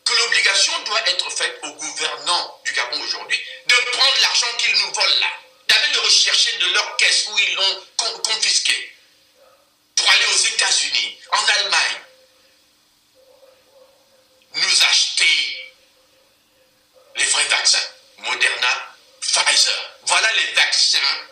que 0.06 0.14
l'obligation 0.14 0.74
doit 0.84 1.10
être 1.10 1.30
faite 1.32 1.60
aux 1.64 1.74
gouvernants 1.74 2.62
du 2.66 2.74
Gabon 2.74 3.02
aujourd'hui 3.02 3.42
de 3.66 3.76
prendre 3.76 4.22
l'argent 4.22 4.48
qu'ils 4.58 4.74
nous 4.74 4.94
volent 4.94 5.20
là, 5.22 5.32
d'aller 5.68 5.94
le 5.94 6.00
rechercher 6.02 6.58
de 6.58 6.66
leur 6.74 6.98
caisse 6.98 7.28
où 7.32 7.40
ils 7.40 7.56
l'ont 7.56 7.84
confisqué 8.24 8.96
pour 10.00 10.10
aller 10.12 10.26
aux 10.34 10.46
États-Unis, 10.54 11.20
en 11.32 11.46
Allemagne, 11.46 12.02
nous 14.54 14.84
acheter 14.84 15.74
les 17.16 17.26
vrais 17.26 17.48
vaccins, 17.50 17.88
Moderna, 18.20 18.96
Pfizer. 19.20 19.92
Voilà 20.04 20.32
les 20.34 20.54
vaccins 20.54 21.28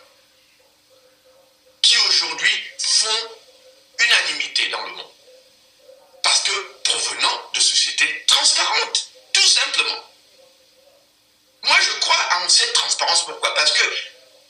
qui 1.80 1.96
aujourd'hui 1.96 2.70
font 2.78 3.30
unanimité 3.98 4.68
dans 4.68 4.82
le 4.82 4.92
monde. 4.92 5.12
Parce 6.22 6.40
que 6.40 6.52
provenant 6.84 7.50
de 7.54 7.60
sociétés 7.60 8.24
transparentes, 8.26 9.08
tout 9.32 9.48
simplement. 9.48 10.04
Moi, 11.62 11.78
je 11.80 12.00
crois 12.00 12.28
en 12.36 12.48
cette 12.48 12.72
transparence. 12.74 13.24
Pourquoi? 13.24 13.54
Parce 13.54 13.72
que 13.72 13.84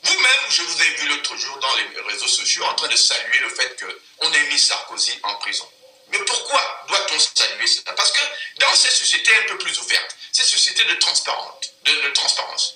vous-même, 0.03 0.43
je 0.49 0.61
vous 0.61 0.81
ai 0.81 0.89
vu 0.95 1.07
l'autre 1.09 1.35
jour 1.35 1.57
dans 1.57 1.75
les 1.75 2.01
réseaux 2.07 2.27
sociaux 2.27 2.63
en 2.65 2.73
train 2.75 2.87
de 2.87 2.95
saluer 2.95 3.39
le 3.39 3.49
fait 3.49 3.83
qu'on 4.17 4.33
ait 4.33 4.43
mis 4.43 4.59
Sarkozy 4.59 5.19
en 5.23 5.35
prison. 5.35 5.69
Mais 6.11 6.19
pourquoi 6.19 6.85
doit-on 6.87 7.19
saluer 7.19 7.67
cela? 7.67 7.93
Parce 7.93 8.11
que 8.11 8.21
dans 8.59 8.75
ces 8.75 8.89
sociétés 8.89 9.35
un 9.35 9.47
peu 9.49 9.57
plus 9.57 9.77
ouvertes, 9.79 10.15
ces 10.31 10.43
sociétés 10.43 10.83
de, 10.85 10.93
de, 10.93 12.09
transparence, 12.13 12.75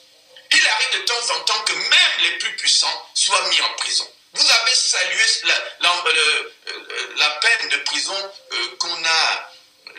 il 0.52 0.68
arrive 0.68 1.00
de 1.00 1.06
temps 1.06 1.36
en 1.36 1.40
temps 1.42 1.60
que 1.64 1.74
même 1.74 2.22
les 2.24 2.38
plus 2.38 2.56
puissants 2.58 3.10
soient 3.16 3.48
mis 3.48 3.62
en 3.62 3.74
prison. 3.74 4.08
Vous 4.34 4.52
avez 4.52 4.76
salué 4.76 5.24
la, 5.44 5.54
euh, 5.54 6.54
euh, 6.68 7.30
peine 7.42 7.70
de 7.70 7.78
prison 7.78 8.32
euh, 8.52 8.76
qu'on 8.80 9.06
a 9.06 9.52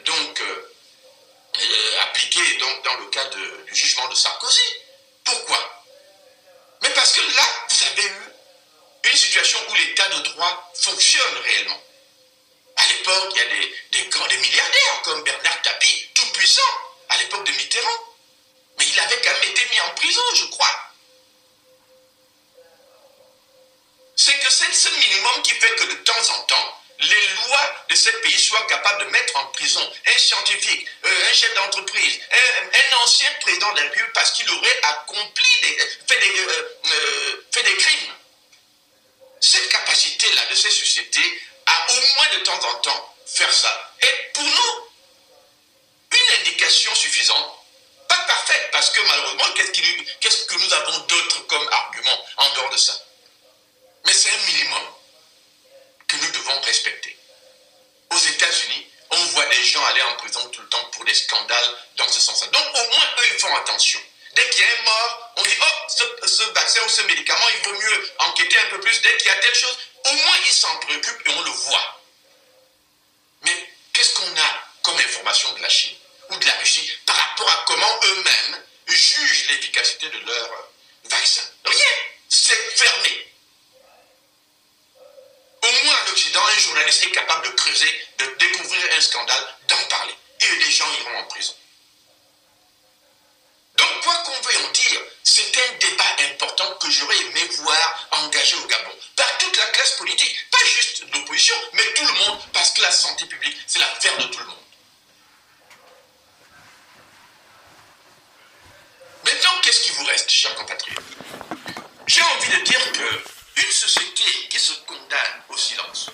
donc 0.05 0.43
appliquée 2.03 2.59
dans 2.85 2.95
le 2.97 3.07
cas 3.07 3.25
du 3.27 3.75
jugement 3.75 4.09
de 4.09 4.15
Sarkozy. 4.15 4.61
Pourquoi? 5.25 5.84
Que 7.15 7.37
là, 7.37 7.47
vous 7.69 7.85
avez 7.85 8.09
eu 8.09 9.11
une 9.11 9.17
situation 9.17 9.59
où 9.69 9.75
l'état 9.75 10.09
de 10.09 10.21
droit 10.31 10.73
fonctionne 10.75 11.37
réellement. 11.45 11.81
À 12.77 12.87
l'époque, 12.89 13.33
il 13.35 13.39
y 13.39 13.41
a 13.41 14.03
des, 14.03 14.09
grands 14.09 14.27
milliardaires 14.27 15.03
comme 15.05 15.23
Bernard 15.23 15.63
Tapie, 15.63 16.09
tout 16.15 16.27
puissant, 16.33 16.63
à 17.09 17.19
l'époque 17.19 17.47
de 17.47 17.53
Mitterrand. 17.53 17.99
Mais 18.79 18.87
il 18.87 18.99
avait 19.01 19.21
quand 19.21 19.33
même 19.33 19.51
été 19.51 19.65
mis 19.71 19.81
en 19.81 19.91
prison, 19.95 20.23
je 20.35 20.45
crois. 20.47 20.91
C'est 24.17 24.39
que 24.39 24.51
c'est 24.51 24.73
ce 24.73 24.89
minimum 24.89 25.43
qui 25.43 25.53
fait 25.53 25.75
que 25.77 25.85
de 25.85 25.95
temps 25.97 26.31
en 26.31 26.43
temps, 26.43 26.81
les 27.01 27.29
lois 27.29 27.85
de 27.89 27.95
ce 27.95 28.11
pays 28.11 28.39
soient 28.39 28.67
capables 28.67 29.05
de 29.05 29.11
mettre 29.11 29.37
en 29.37 29.47
prison 29.47 29.93
un 30.07 30.19
scientifique, 30.19 30.87
euh, 31.05 31.31
un 31.31 31.35
chef 31.35 31.55
d'entreprise, 31.55 32.21
un, 32.31 32.97
ancien 33.03 33.29
président 33.41 33.71
de 33.73 33.77
la 33.77 33.83
République 33.83 34.13
parce 34.15 34.31
qu'il 34.33 34.49
aurait 34.51 34.81
accompli, 34.83 35.49
des, 35.63 35.77
fait, 36.09 36.21
des, 36.21 36.41
euh, 36.41 36.79
euh, 36.87 37.47
fait 37.53 37.63
des 37.63 37.77
crimes. 37.77 38.13
Cette 39.41 39.69
capacité-là 39.69 40.47
de 40.51 40.55
ces 40.55 40.71
sociétés 40.71 41.43
à 41.67 41.87
au 41.91 42.01
moins 42.15 42.39
de 42.39 42.45
temps 42.45 42.69
en 42.69 42.75
temps 42.77 43.15
faire 43.27 43.53
ça 43.53 43.95
est 44.01 44.31
pour 44.33 44.45
nous 44.45 44.91
une 46.13 46.41
indication 46.41 46.95
suffisante. 46.95 47.59
Pas 48.09 48.19
parfaite 48.27 48.71
parce 48.73 48.91
que 48.91 49.01
malheureusement, 49.01 49.53
qu'est-ce 49.55 50.45
que 50.45 50.55
nous 50.55 50.73
avons 50.73 50.99
d'autre 50.99 51.47
comme 51.47 51.69
argument 51.73 52.25
en 52.37 52.55
dehors 52.55 52.71
de 52.71 52.77
ça? 52.77 52.95
Mais 54.07 54.13
c'est 54.13 54.31
un 54.31 54.47
minimum 54.47 54.83
que 56.09 56.17
nous 56.17 56.31
devons 56.31 56.61
respecter. 56.63 57.17
Aux 58.11 58.19
États-Unis, 58.19 58.87
on 59.11 59.25
voit 59.27 59.47
des 59.47 59.65
gens 59.65 59.85
aller 59.87 60.03
en 60.03 60.15
prison 60.17 60.49
tout 60.49 60.61
le 60.61 60.69
temps 60.69 60.85
pour 60.93 61.05
des 61.05 61.15
scandales 61.15 61.77
dans 61.97 62.09
ce 62.09 62.21
sens-là. 62.21 62.49
Donc 62.49 62.67
au 62.75 62.89
moins, 62.89 63.07
eux, 63.19 63.27
ils 63.33 63.39
font 63.39 63.55
attention. 63.57 64.01
Dès 64.35 64.49
qu'il 64.51 64.63
y 64.63 64.65
a 64.65 64.69
un 64.69 64.83
mort, 64.83 65.33
on 65.37 65.43
dit, 65.43 65.57
oh, 65.61 66.27
ce, 66.27 66.43
vaccin 66.53 66.81
ou 66.85 66.89
ce 66.89 67.03
médicament, 67.03 67.47
il 67.57 67.71
vaut 67.71 67.79
mieux 67.79 68.13
enquêter 68.19 68.59
un 68.59 68.67
peu 68.67 68.81
plus. 68.81 69.01
Dès 69.03 69.17
qu'il 69.19 69.29
y 69.29 69.31
a 69.31 69.37
telle 69.37 69.55
chose, 69.55 69.79
au 70.07 70.13
moins, 70.13 70.37
ils 70.47 70.53
s'en 70.53 70.77
préoccupent 70.79 71.29
et 71.29 71.31
on 71.31 71.43
le 71.43 71.51
voit. 71.51 72.01
Mais 73.43 73.75
d'information 74.97 75.53
de 75.55 75.63
la 75.63 75.69
Chine 75.69 75.97
ou 76.31 76.37
de 76.37 76.47
la 76.47 76.53
Russie 76.53 76.91
par 77.07 77.17
rapport 77.17 77.49
à 77.49 77.65
comment 77.67 78.01
eux-mêmes 78.05 78.63
jugent 78.87 79.49
l'efficacité 79.49 80.09
de 80.09 80.19
leur 80.19 80.71
vaccin? 81.05 81.43
Rien. 81.65 81.97
C'est 82.29 82.77
fermé. 82.77 83.34
Un 86.17 86.59
journaliste 86.61 87.03
est 87.03 87.11
capable 87.11 87.45
de 87.45 87.53
creuser, 87.57 88.09
de 88.19 88.25
découvrir 88.39 88.85
un 88.97 89.01
scandale, 89.01 89.57
d'en 89.67 89.85
parler. 89.89 90.15
Et 90.41 90.57
les 90.65 90.71
gens 90.71 90.87
iront 91.01 91.19
en 91.19 91.25
prison. 91.25 91.55
Donc, 93.77 94.01
quoi 94.05 94.15
qu'on 94.19 94.41
veuille 94.43 94.65
en 94.65 94.71
dire, 94.71 95.01
c'est 95.25 95.57
un 95.57 95.73
débat 95.81 96.17
important 96.21 96.73
que 96.77 96.89
j'aurais 96.89 97.19
aimé 97.19 97.41
voir 97.59 98.09
engagé 98.13 98.55
au 98.55 98.67
Gabon 98.67 98.97
par 99.17 99.39
toute 99.39 99.57
la 99.57 99.67
classe 99.67 99.97
politique, 99.97 100.51
pas 100.53 100.65
juste 100.77 101.03
l'opposition, 101.13 101.57
mais 101.73 101.93
tout 101.95 102.07
le 102.07 102.13
monde, 102.13 102.39
parce 102.53 102.71
que 102.71 102.83
la 102.83 102.93
santé 102.93 103.27
publique, 103.27 103.57
c'est 103.67 103.81
l'affaire 103.81 104.17
de 104.19 104.25
tout 104.27 104.39
le 104.39 104.47
monde. 104.47 104.65
Maintenant, 109.25 109.61
qu'est-ce 109.63 109.81
qui 109.81 109.91
vous 109.91 110.05
reste, 110.05 110.31
chers 110.31 110.55
compatriotes? 110.55 111.03
J'ai 112.07 112.23
envie 112.23 112.57
de 112.57 112.63
dire 112.63 112.93
que 112.93 113.25
une 113.57 113.71
société 113.71 114.49
qui 114.49 114.59
se 114.59 114.73
condamne 114.83 115.43
au 115.49 115.57
silence, 115.57 116.11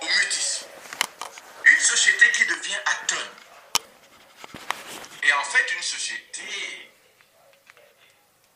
au 0.00 0.06
mutisme, 0.06 0.66
une 1.64 1.80
société 1.80 2.30
qui 2.32 2.46
devient 2.46 2.80
atone, 2.86 3.30
et 5.22 5.32
en 5.32 5.44
fait 5.44 5.72
une 5.76 5.82
société, 5.82 6.90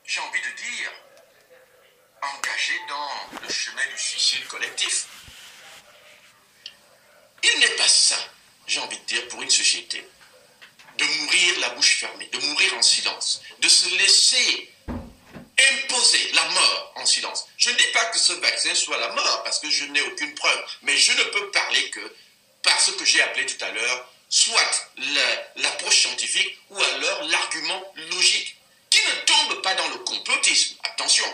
j'ai 0.04 0.20
envie 0.20 0.40
de 0.40 0.56
dire, 0.56 0.92
engagée 2.22 2.80
dans 2.88 3.40
le 3.42 3.48
chemin 3.48 3.84
du 3.86 3.98
suicide 3.98 4.46
collectif. 4.46 5.06
Il 7.42 7.58
n'est 7.58 7.76
pas 7.76 7.88
sain, 7.88 8.24
j'ai 8.66 8.80
envie 8.80 8.98
de 8.98 9.04
dire, 9.04 9.26
pour 9.28 9.42
une 9.42 9.50
société, 9.50 10.08
de 10.98 11.04
mourir 11.04 11.60
la 11.60 11.70
bouche 11.70 11.98
fermée, 11.98 12.26
de 12.26 12.38
mourir 12.38 12.74
en 12.74 12.82
silence, 12.82 13.42
de 13.58 13.68
se 13.68 13.88
laisser 13.96 14.71
la 16.34 16.48
mort 16.48 16.92
en 16.96 17.06
silence. 17.06 17.46
Je 17.56 17.70
ne 17.70 17.76
dis 17.76 17.86
pas 17.92 18.04
que 18.06 18.18
ce 18.18 18.32
vaccin 18.34 18.74
soit 18.74 18.98
la 18.98 19.12
mort, 19.12 19.42
parce 19.44 19.58
que 19.60 19.70
je 19.70 19.84
n'ai 19.84 20.02
aucune 20.02 20.34
preuve, 20.34 20.64
mais 20.82 20.96
je 20.96 21.12
ne 21.12 21.22
peux 21.24 21.50
parler 21.50 21.90
que 21.90 22.14
par 22.62 22.80
ce 22.80 22.92
que 22.92 23.04
j'ai 23.04 23.22
appelé 23.22 23.46
tout 23.46 23.64
à 23.64 23.70
l'heure 23.70 24.08
soit 24.28 24.90
l'approche 25.56 26.00
scientifique 26.00 26.58
ou 26.70 26.82
alors 26.82 27.22
l'argument 27.24 27.92
logique, 28.10 28.56
qui 28.88 28.98
ne 28.98 29.24
tombe 29.26 29.62
pas 29.62 29.74
dans 29.74 29.88
le 29.88 29.98
complotisme, 29.98 30.76
attention, 30.84 31.26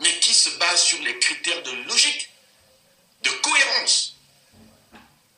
mais 0.00 0.18
qui 0.20 0.34
se 0.34 0.50
base 0.50 0.82
sur 0.82 1.00
les 1.00 1.18
critères 1.18 1.62
de 1.62 1.70
logique, 1.88 2.28
de 3.22 3.30
cohérence, 3.30 4.16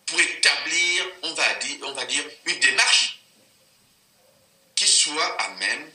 pour 0.07 0.21
établir, 0.21 1.07
on 1.23 1.35
va 1.35 1.55
dire, 1.55 1.79
on 1.83 1.93
va 1.93 2.05
dire 2.07 2.25
une 2.47 2.59
démarche 2.59 3.21
qui 4.75 4.87
soit 4.87 5.41
à 5.41 5.51
même 5.51 5.91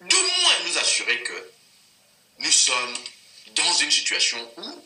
de 0.00 0.16
moins 0.16 0.54
nous 0.66 0.78
assurer 0.78 1.22
que 1.22 1.50
nous 2.38 2.50
sommes 2.52 2.94
dans 3.54 3.72
une 3.74 3.90
situation 3.90 4.38
où 4.56 4.84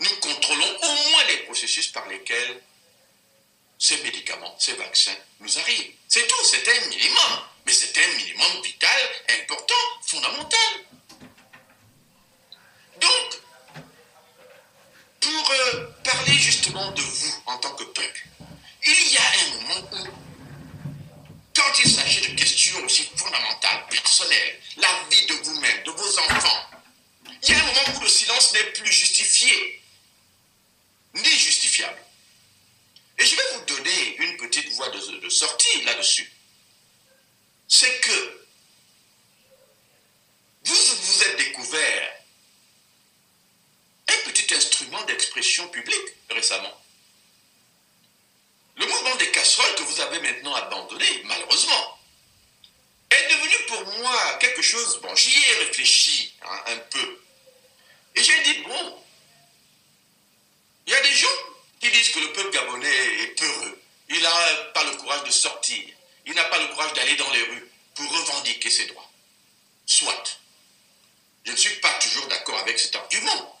nous 0.00 0.16
contrôlons 0.20 0.78
au 0.82 1.10
moins 1.10 1.24
les 1.28 1.38
processus 1.38 1.88
par 1.88 2.06
lesquels 2.08 2.60
ces 3.78 3.96
médicaments, 4.02 4.54
ces 4.58 4.72
vaccins 4.74 5.16
nous 5.40 5.58
arrivent. 5.58 5.92
C'est 6.08 6.26
tout, 6.26 6.44
c'est 6.44 6.68
un 6.68 6.88
minimum. 6.88 7.40
Mais 7.66 7.72
c'est 7.72 7.98
un 7.98 8.16
minimum 8.16 8.62
vital, 8.62 9.00
important, 9.40 9.74
fondamental. 10.02 10.58
Donc, 13.00 13.40
pour 15.20 15.50
euh, 15.50 15.86
parler 16.04 16.32
justement 16.34 16.90
de 16.92 17.02
vous 17.02 17.42
en 17.46 17.58
tant 17.58 17.74
que 17.74 17.84
peuple, 17.84 18.26
il 18.86 19.12
y 19.12 19.16
a 19.16 19.22
un 19.22 19.54
moment 19.54 19.88
où, 19.92 20.06
quand 21.56 21.78
il 21.84 21.90
s'agit 21.90 22.20
de 22.20 22.36
aussi 22.74 23.08
fondamentales, 23.16 23.86
personnelles, 23.88 24.60
la 24.76 24.88
vie 25.10 25.26
de 25.26 25.34
vous-même, 25.34 25.82
de 25.84 25.90
vos 25.90 26.18
enfants, 26.18 26.70
il 27.42 27.50
y 27.50 27.54
a 27.54 27.62
un 27.62 27.66
moment 27.66 27.98
où 27.98 28.00
le 28.02 28.08
silence 28.08 28.52
n'est 28.52 28.72
plus 28.72 28.92
justifié, 28.92 29.82
ni 31.14 31.30
justifiable. 31.30 32.02
Et 33.18 33.24
je 33.24 33.36
vais 33.36 33.42
vous 33.54 33.64
donner 33.64 34.16
une 34.18 34.36
petite 34.36 34.68
voie 34.72 34.90
de, 34.90 35.28
sortie 35.28 35.82
là-dessus. 35.82 36.30
C'est 37.68 38.00
que 38.00 38.46
vous 40.64 40.74
vous 40.74 41.22
êtes 41.22 41.36
découvert 41.36 42.12
un 44.08 44.30
petit 44.30 44.54
instrument 44.54 45.02
d'expression 45.04 45.68
publique 45.68 46.08
récemment. 46.30 46.82
Le 48.76 48.86
mouvement 48.86 49.16
des 49.16 49.30
casseroles 49.30 49.74
que 49.76 49.82
vous 49.84 50.00
avez 50.00 50.20
maintenant 50.20 50.54
abandonné, 50.54 51.22
malheureusement, 51.24 51.95
est 53.16 53.34
devenu 53.34 53.56
pour 53.68 53.98
moi 53.98 54.38
quelque 54.40 54.62
chose, 54.62 55.00
bon, 55.00 55.14
j'y 55.14 55.38
ai 55.38 55.54
réfléchi 55.64 56.34
hein, 56.42 56.62
un 56.66 56.76
peu. 56.76 57.20
Et 58.14 58.22
j'ai 58.22 58.42
dit, 58.42 58.58
bon, 58.62 59.02
il 60.86 60.92
y 60.92 60.96
a 60.96 61.02
des 61.02 61.14
gens 61.14 61.38
qui 61.80 61.90
disent 61.90 62.10
que 62.10 62.20
le 62.20 62.32
peuple 62.32 62.50
gabonais 62.50 63.22
est 63.22 63.38
peureux. 63.38 63.80
Il 64.08 64.22
n'a 64.22 64.54
pas 64.72 64.84
le 64.84 64.96
courage 64.96 65.24
de 65.24 65.30
sortir. 65.30 65.84
Il 66.24 66.34
n'a 66.34 66.44
pas 66.44 66.58
le 66.58 66.68
courage 66.68 66.92
d'aller 66.94 67.16
dans 67.16 67.30
les 67.30 67.42
rues 67.42 67.70
pour 67.94 68.10
revendiquer 68.10 68.70
ses 68.70 68.86
droits. 68.86 69.10
Soit. 69.84 70.40
Je 71.44 71.52
ne 71.52 71.56
suis 71.56 71.76
pas 71.76 71.92
toujours 72.00 72.26
d'accord 72.28 72.58
avec 72.60 72.78
cet 72.78 72.96
argument. 72.96 73.60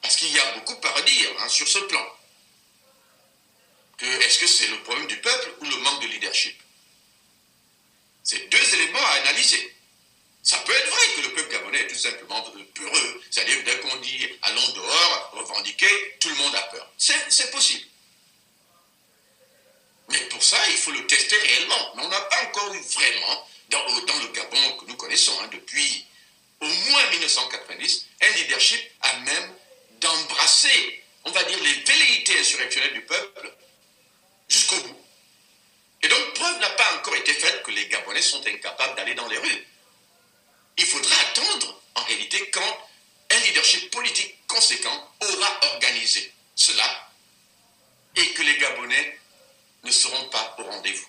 Parce 0.00 0.16
qu'il 0.16 0.32
y 0.32 0.38
a 0.38 0.52
beaucoup 0.52 0.76
à 0.82 0.90
redire 0.92 1.30
hein, 1.40 1.48
sur 1.48 1.68
ce 1.68 1.78
plan. 1.78 2.04
Est-ce 4.00 4.38
que 4.38 4.46
c'est 4.48 4.66
le 4.66 4.82
problème 4.82 5.06
du 5.06 5.20
peuple 5.20 5.54
ou 5.60 5.64
le 5.64 5.76
manque 5.76 6.02
de 6.02 6.08
leadership? 6.08 6.60
C'est 8.24 8.48
deux 8.48 8.74
éléments 8.74 9.04
à 9.04 9.12
analyser. 9.22 9.74
Ça 10.42 10.58
peut 10.58 10.72
être 10.72 10.90
vrai 10.90 11.02
que 11.16 11.20
le 11.20 11.34
peuple 11.34 11.52
gabonais 11.52 11.80
est 11.80 11.88
tout 11.88 11.94
simplement 11.94 12.42
peureux. 12.74 13.22
C'est-à-dire 13.30 13.62
dès 13.64 13.78
qu'on 13.78 13.96
dit 13.96 14.28
allons 14.42 14.68
dehors, 14.74 15.30
revendiquer, 15.34 16.16
tout 16.20 16.28
le 16.28 16.34
monde 16.36 16.54
a 16.54 16.62
peur. 16.62 16.90
C'est 16.98 17.50
possible. 17.50 17.86
Mais 20.08 20.18
pour 20.28 20.42
ça, 20.42 20.58
il 20.70 20.76
faut 20.76 20.90
le 20.90 21.06
tester 21.06 21.36
réellement. 21.36 21.92
Mais 21.96 22.02
on 22.04 22.08
n'a 22.08 22.20
pas 22.20 22.42
encore 22.44 22.74
eu 22.74 22.80
vraiment, 22.80 23.48
dans, 23.70 23.84
le 23.86 24.32
Gabon 24.32 24.76
que 24.78 24.84
nous 24.86 24.96
connaissons 24.96 25.32
hein, 25.42 25.48
depuis 25.52 26.06
au 26.60 26.66
moins 26.66 27.10
1990, 27.10 28.06
un 28.22 28.30
leadership 28.30 28.80
à 29.00 29.18
même 29.20 29.54
d'embrasser, 30.00 31.02
on 31.24 31.30
va 31.30 31.42
dire, 31.44 31.58
les 31.62 31.74
velléités 31.74 32.38
insurrectionnelles 32.38 32.94
du 32.94 33.02
peuple 33.02 33.52
jusqu'au 34.48 34.76
bout. 34.76 34.96
Et 36.02 36.08
donc, 36.08 36.34
preuve 36.34 36.58
n'a 36.60 36.70
été 37.32 37.40
faite 37.40 37.62
que 37.62 37.70
les 37.70 37.86
Gabonais 37.88 38.22
sont 38.22 38.46
incapables 38.46 38.96
d'aller 38.96 39.14
dans 39.14 39.28
les 39.28 39.38
rues 39.38 39.66
il 40.76 40.86
faudra 40.86 41.14
attendre, 41.30 41.80
en 41.94 42.02
réalité, 42.04 42.50
quand 42.50 42.88
un 43.30 43.38
leadership 43.40 43.90
politique 43.90 44.36
conséquent 44.46 45.14
aura 45.20 45.60
organisé 45.74 46.32
cela 46.54 47.10
et 48.16 48.26
que 48.32 48.42
les 48.42 48.56
Gabonais 48.58 49.18
ne 49.84 49.90
seront 49.90 50.28
pas 50.28 50.56
au 50.58 50.64
rendez-vous. 50.64 51.06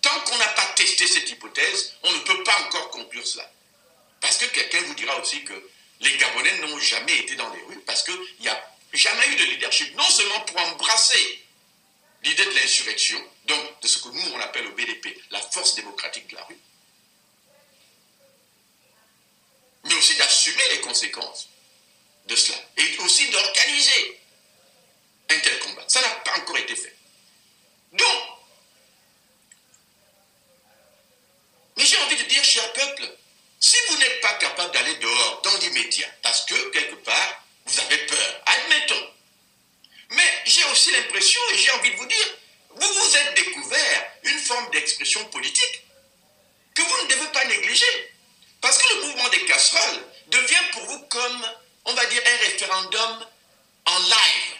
Tant 0.00 0.20
qu'on 0.20 0.38
n'a 0.38 0.48
pas 0.48 0.66
testé 0.76 1.06
cette 1.06 1.28
hypothèse, 1.28 1.94
on 2.02 2.12
ne 2.12 2.18
peut 2.20 2.42
pas 2.44 2.58
encore 2.62 2.90
conclure 2.90 3.26
cela. 3.26 3.50
Parce 4.20 4.38
que 4.38 4.46
quelqu'un 4.46 4.82
vous 4.82 4.94
dira 4.94 5.18
aussi 5.20 5.44
que 5.44 5.70
les 6.00 6.16
Gabonais 6.16 6.58
n'ont 6.58 6.78
jamais 6.78 7.18
été 7.18 7.34
dans 7.34 7.52
les 7.52 7.62
rues, 7.62 7.80
parce 7.86 8.02
qu'il 8.02 8.18
n'y 8.40 8.48
a 8.48 8.74
jamais 8.92 9.28
eu 9.28 9.36
de 9.36 9.44
leadership, 9.44 9.94
non 9.96 10.08
seulement 10.08 10.40
pour 10.42 10.60
embrasser 10.60 11.44
l'idée 12.22 12.44
de 12.44 12.50
l'insurrection, 12.50 13.22
donc 13.46 13.80
de 13.80 13.88
ce 13.88 13.98
que 13.98 14.08
nous 14.08 14.32
on 14.34 14.40
appelle 14.40 14.66
au 14.66 14.72
BDP 14.72 15.16
la 15.30 15.40
force 15.40 15.74
démocratique 15.74 16.26
de 16.28 16.34
la 16.34 16.44
rue, 16.44 16.58
mais 19.84 19.94
aussi 19.94 20.16
d'assumer 20.16 20.62
les 20.70 20.80
conséquences 20.80 21.48
de 22.26 22.36
cela 22.36 22.58
et 22.76 22.98
aussi 22.98 23.30
d'organiser 23.30 24.20
un 25.30 25.38
tel 25.38 25.58
combat. 25.60 25.84
Ça 25.88 26.00
n'a 26.00 26.10
pas 26.10 26.36
encore 26.38 26.58
été 26.58 26.74
fait. 26.76 26.96
Donc, 27.92 28.38
mais 31.76 31.84
j'ai 31.84 31.96
envie 31.98 32.16
de 32.16 32.24
dire, 32.24 32.42
cher 32.42 32.72
peuple, 32.72 33.08
si 33.60 33.76
vous 33.88 33.98
n'êtes 33.98 34.20
pas 34.20 34.34
capable 34.34 34.72
d'aller 34.72 34.96
dehors 34.96 35.42
dans 35.42 35.56
l'immédiat, 35.58 36.08
parce 36.22 36.44
que 36.44 36.70
quelque 36.70 36.96
part, 36.96 37.44
vous 37.66 37.80
avez 37.80 37.98
peur, 38.06 38.42
admettons. 38.46 39.10
Mais 40.10 40.42
j'ai 40.46 40.64
aussi 40.64 40.90
l'impression, 40.92 41.40
et 41.52 41.58
j'ai 41.58 41.70
envie 41.72 41.90
de 41.90 41.96
vous 41.96 42.06
dire, 42.06 42.34
vous 42.76 42.92
vous 42.92 43.16
êtes 43.16 43.34
découvert 43.34 44.12
une 44.24 44.38
forme 44.38 44.70
d'expression 44.70 45.24
politique 45.26 45.82
que 46.74 46.82
vous 46.82 47.02
ne 47.02 47.08
devez 47.08 47.28
pas 47.32 47.44
négliger. 47.44 48.12
Parce 48.60 48.78
que 48.78 48.94
le 48.94 49.00
mouvement 49.02 49.28
des 49.28 49.44
casseroles 49.44 50.04
devient 50.28 50.70
pour 50.72 50.82
vous 50.84 51.00
comme, 51.06 51.46
on 51.84 51.94
va 51.94 52.04
dire, 52.06 52.22
un 52.26 52.36
référendum 52.44 53.26
en 53.86 53.98
live. 53.98 54.54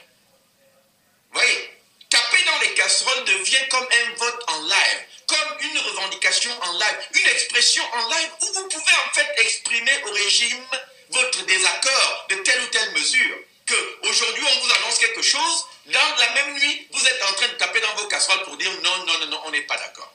Vous 1.30 1.40
voyez 1.40 1.70
Taper 2.10 2.42
dans 2.44 2.58
les 2.60 2.74
casseroles 2.74 3.24
devient 3.24 3.68
comme 3.68 3.86
un 3.92 4.14
vote 4.16 4.44
en 4.46 4.62
live, 4.62 5.04
comme 5.26 5.58
une 5.60 5.78
revendication 5.78 6.50
en 6.62 6.72
live, 6.72 7.08
une 7.12 7.26
expression 7.26 7.84
en 7.92 8.08
live 8.08 8.30
où 8.40 8.46
vous 8.54 8.68
pouvez 8.68 8.94
en 9.06 9.14
fait 9.14 9.34
exprimer 9.38 9.92
au 10.06 10.12
régime 10.12 10.64
votre 11.10 11.44
désaccord 11.44 12.26
de 12.30 12.36
telle 12.36 12.62
ou 12.62 12.66
telle 12.68 12.92
mesure 12.92 13.36
que 13.68 14.08
aujourd'hui 14.08 14.44
on 14.44 14.60
vous 14.60 14.74
annonce 14.74 14.98
quelque 14.98 15.22
chose, 15.22 15.66
dans 15.86 16.16
la 16.16 16.30
même 16.32 16.54
nuit, 16.54 16.88
vous 16.90 17.06
êtes 17.06 17.22
en 17.22 17.32
train 17.34 17.48
de 17.48 17.54
taper 17.54 17.80
dans 17.80 17.94
vos 17.96 18.08
casseroles 18.08 18.42
pour 18.44 18.56
dire 18.56 18.70
non, 18.82 19.04
non, 19.04 19.18
non, 19.18 19.26
non, 19.26 19.42
on 19.44 19.50
n'est 19.50 19.62
pas 19.62 19.76
d'accord. 19.76 20.12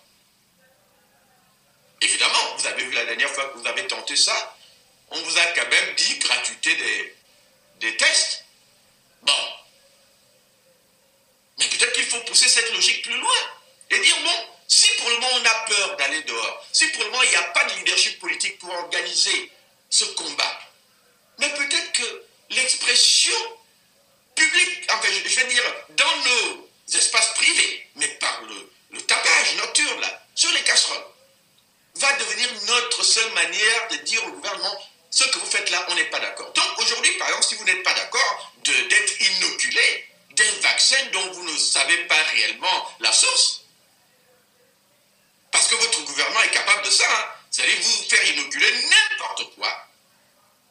Évidemment, 2.02 2.56
vous 2.58 2.68
avez 2.68 2.84
vu 2.84 2.92
la 2.92 3.06
dernière 3.06 3.30
fois 3.30 3.46
que 3.46 3.60
vous 3.60 3.68
avez 3.68 3.88
tenté 3.88 4.16
ça, 4.16 4.58
on 5.10 5.22
vous 5.22 5.38
a 5.38 5.46
quand 5.48 5.70
même 5.70 5.96
dit 5.96 6.18
gratuité 6.18 6.76
des, 6.76 7.16
des 7.80 7.98
tests. 7.98 8.44
Bon. 9.22 9.34
Mais 11.60 11.66
peut-être 11.68 11.94
qu'il 11.94 12.06
faut 12.06 12.20
pousser 12.22 12.50
cette 12.50 12.72
logique 12.74 13.04
plus 13.04 13.18
loin 13.18 13.38
et 13.92 14.00
dire 14.00 14.18
bon, 14.24 14.48
si 14.68 14.90
pour 14.98 15.10
le 15.10 15.16
moment 15.16 15.34
on 15.34 15.46
a 15.46 15.66
peur 15.66 15.98
d'aller 15.98 16.24
dehors, 16.24 16.66
si 16.72 16.88
pour 16.88 17.04
le 17.04 17.12
moment 17.12 17.24
il 17.24 17.30
n'y 17.30 17.36
a 17.36 17.44
pas 17.44 17.66
de 17.66 17.76
leadership 17.76 18.20
politique 18.20 18.58
pour 18.58 18.74
organiser 18.74 19.52
ce 19.92 20.06
combat, 20.06 20.60
mais 21.38 21.50
peut-être 21.54 21.92
que 21.92 22.26
l'expression 22.56 23.38
publique, 24.36 24.90
enfin 24.92 25.08
je, 25.12 25.40
vais 25.40 25.48
dire 25.48 25.64
dans 25.90 26.18
nos 26.18 26.70
espaces 26.94 27.34
privés, 27.36 27.88
mais 27.96 28.08
par 28.20 28.42
le, 28.44 28.72
le 28.92 29.02
tapage 29.02 29.56
nocturne 29.58 30.02
là, 30.02 30.26
sur 30.36 30.52
les 30.52 30.62
casseroles, 30.64 31.06
va 31.96 32.14
devenir 32.14 32.50
notre 32.68 33.04
seule 33.04 33.32
manière 33.34 33.88
de 33.90 33.96
dire 33.98 34.26
au 34.26 34.32
gouvernement 34.32 34.90
ce 35.10 35.24
que 35.26 35.38
vous 35.38 35.46
faites 35.46 35.70
là, 35.70 35.86
on 35.90 35.96
n'est 35.96 36.06
pas 36.06 36.20
d'accord. 36.20 36.52
Donc 36.54 36.80
aujourd'hui, 36.80 37.12
par 37.18 37.28
exemple, 37.28 37.46
si 37.46 37.56
vous 37.56 37.66
n'êtes 37.66 37.84
pas 37.84 37.94
d'accord 37.94 38.52
d'être 38.64 39.22
inoculé 39.22 40.10
d'un 40.32 40.52
vaccin 40.62 40.98
dont 41.12 41.32
vous 41.34 41.44
ne 41.44 41.56
savez 41.56 41.98
pas 42.06 42.22
réellement 42.34 42.92
la 43.00 43.12
source, 43.12 43.62
parce 45.52 45.68
que 45.68 45.76
votre 45.76 46.02
gouvernement 46.02 46.42
est 46.42 46.50
capable 46.50 46.84
de 46.84 46.90
ça, 46.90 47.06
hein, 47.08 47.26
vous 47.52 47.62
allez 47.62 47.76
vous 47.76 48.04
faire 48.10 48.28
inoculer 48.32 48.72
n'importe 48.90 49.54
quoi, 49.56 49.88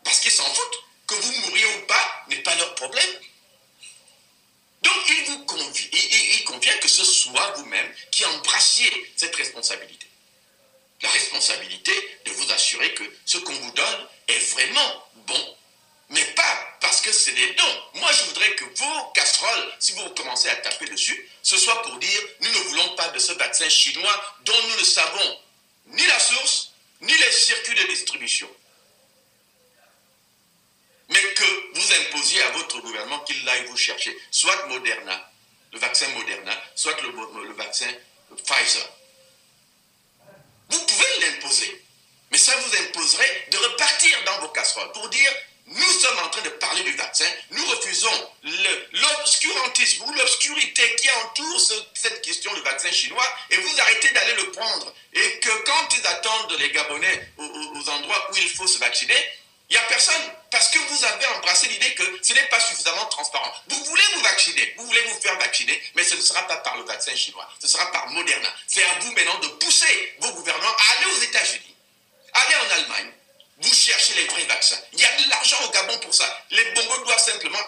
parce 0.02 0.18
qu'ils 0.18 0.32
s'en 0.32 0.52
foutent. 0.52 0.84
Que 1.06 1.14
vous 1.14 1.32
mouriez 1.40 1.66
ou 1.66 1.86
pas 1.86 2.24
n'est 2.28 2.42
pas 2.42 2.54
leur 2.56 2.74
problème. 2.74 3.10
Donc 4.82 4.94
il 5.08 5.24
vous 5.26 5.44
convient, 5.44 6.76
que 6.78 6.88
ce 6.88 7.04
soit 7.04 7.52
vous-même 7.56 7.94
qui 8.10 8.24
embrassiez 8.24 9.12
cette 9.16 9.34
responsabilité 9.36 10.06
la 11.02 11.10
responsabilité 11.10 11.92
de 12.24 12.30
vous 12.32 12.52
assurer 12.52 12.94
que 12.94 13.02
ce 13.26 13.38
qu'on 13.38 13.52
vous 13.52 13.72
donne 13.72 14.08
est 14.28 14.38
vraiment 14.52 15.06
bon. 15.26 15.56
Mais 16.10 16.24
pas 16.34 16.76
parce 16.80 17.00
que 17.00 17.12
c'est 17.12 17.32
des 17.32 17.54
dons. 17.54 17.82
Moi, 17.94 18.10
je 18.12 18.24
voudrais 18.24 18.54
que 18.54 18.64
vos 18.64 19.04
casseroles, 19.14 19.72
si 19.78 19.92
vous 19.92 20.08
commencez 20.10 20.48
à 20.48 20.56
taper 20.56 20.84
dessus, 20.86 21.28
ce 21.42 21.56
soit 21.56 21.82
pour 21.82 21.96
dire 21.96 22.20
nous 22.40 22.50
ne 22.50 22.64
voulons 22.68 22.94
pas 22.96 23.08
de 23.08 23.18
ce 23.18 23.32
vaccin 23.32 23.68
chinois 23.68 24.36
dont 24.42 24.62
nous 24.68 24.78
ne 24.78 24.84
savons 24.84 25.38
ni 25.86 26.06
la 26.06 26.18
source, 26.18 26.72
ni 27.00 27.12
les 27.12 27.32
circuits 27.32 27.74
de 27.74 27.86
distribution. 27.88 28.48
Mais 31.12 31.34
que 31.34 31.44
vous 31.74 31.92
imposiez 31.92 32.42
à 32.42 32.50
votre 32.52 32.80
gouvernement 32.80 33.18
qu'il 33.20 33.46
aille 33.48 33.66
vous 33.66 33.76
chercher, 33.76 34.16
soit 34.30 34.66
Moderna, 34.66 35.30
le 35.72 35.78
vaccin 35.78 36.08
Moderna, 36.08 36.52
soit 36.74 36.96
le, 37.02 37.52
vaccin 37.54 37.88
Pfizer. 38.44 38.88
Vous 40.70 40.78
pouvez 40.86 41.20
l'imposer. 41.20 41.84
Mais 42.30 42.38
ça 42.38 42.56
vous 42.56 42.76
imposerait 42.78 43.46
de 43.50 43.58
repartir 43.58 44.24
dans 44.24 44.40
vos 44.40 44.48
casseroles 44.48 44.92
pour 44.92 45.08
dire 45.10 45.30
nous 45.66 45.92
sommes 46.00 46.18
en 46.24 46.28
train 46.28 46.42
de 46.42 46.48
parler 46.48 46.82
du 46.82 46.92
vaccin, 46.92 47.26
nous 47.50 47.64
refusons 47.66 48.30
l'obscurantisme 48.92 50.04
ou 50.04 50.12
l'obscurité 50.14 50.96
qui 50.96 51.08
entoure 51.10 51.60
cette 51.94 52.20
question 52.22 52.52
du 52.54 52.60
vaccin 52.62 52.90
chinois 52.90 53.26
et 53.50 53.56
vous 53.56 53.80
arrêtez 53.80 54.12
d'aller 54.12 54.34
le 54.34 54.50
prendre. 54.50 54.92
Et 55.12 55.38
que 55.38 55.50
quand 55.64 55.96
ils 55.96 56.06
attendent 56.06 56.58
les 56.58 56.70
Gabonais 56.70 57.32
aux 57.38 57.88
endroits 57.90 58.30
où 58.32 58.36
il 58.38 58.48
faut 58.48 58.66
se 58.66 58.78
vacciner, 58.78 59.14
il 59.72 59.76
n'y 59.76 59.78
a 59.78 59.88
personne 59.88 60.22
parce 60.50 60.68
que 60.68 60.78
vous 60.78 61.04
avez 61.06 61.26
embrassé 61.28 61.66
l'idée 61.66 61.94
que 61.94 62.02
ce 62.22 62.34
n'est 62.34 62.46
pas 62.48 62.60
suffisamment 62.60 63.06
transparent. 63.06 63.50
Vous 63.68 63.84
voulez 63.84 64.02
vous 64.14 64.20
vacciner, 64.20 64.74
vous 64.76 64.84
voulez 64.84 65.00
vous 65.04 65.18
faire 65.18 65.38
vacciner, 65.38 65.82
mais 65.94 66.04
ce 66.04 66.14
ne 66.14 66.20
sera 66.20 66.46
pas 66.46 66.58
par 66.58 66.76
le 66.76 66.84
vaccin 66.84 67.16
chinois, 67.16 67.48
ce 67.58 67.66
sera 67.66 67.90
par 67.90 68.06
Moderna. 68.08 68.50
C'est 68.66 68.84
à 68.84 68.98
vous 69.00 69.12
maintenant 69.12 69.38
de 69.38 69.48
pousser 69.48 70.14
vos 70.20 70.30
gouvernements 70.32 70.76
à 70.76 70.92
aller 70.92 71.06
aux 71.12 71.22
États-Unis, 71.22 71.74
aller 72.34 72.54
en 72.54 72.74
Allemagne. 72.74 73.12
Vous 73.62 73.72
cherchez 73.72 74.12
les 74.12 74.26
vrais 74.26 74.44
vaccins. 74.44 74.78
Il 74.92 75.00
y 75.00 75.04
a 75.06 75.22
de 75.22 75.30
l'argent 75.30 75.56
au 75.64 75.70
Gabon 75.70 75.98
pour 76.00 76.12
ça. 76.12 76.44
Les 76.50 76.64
bongos 76.72 77.04
doivent 77.04 77.18
simplement 77.18 77.60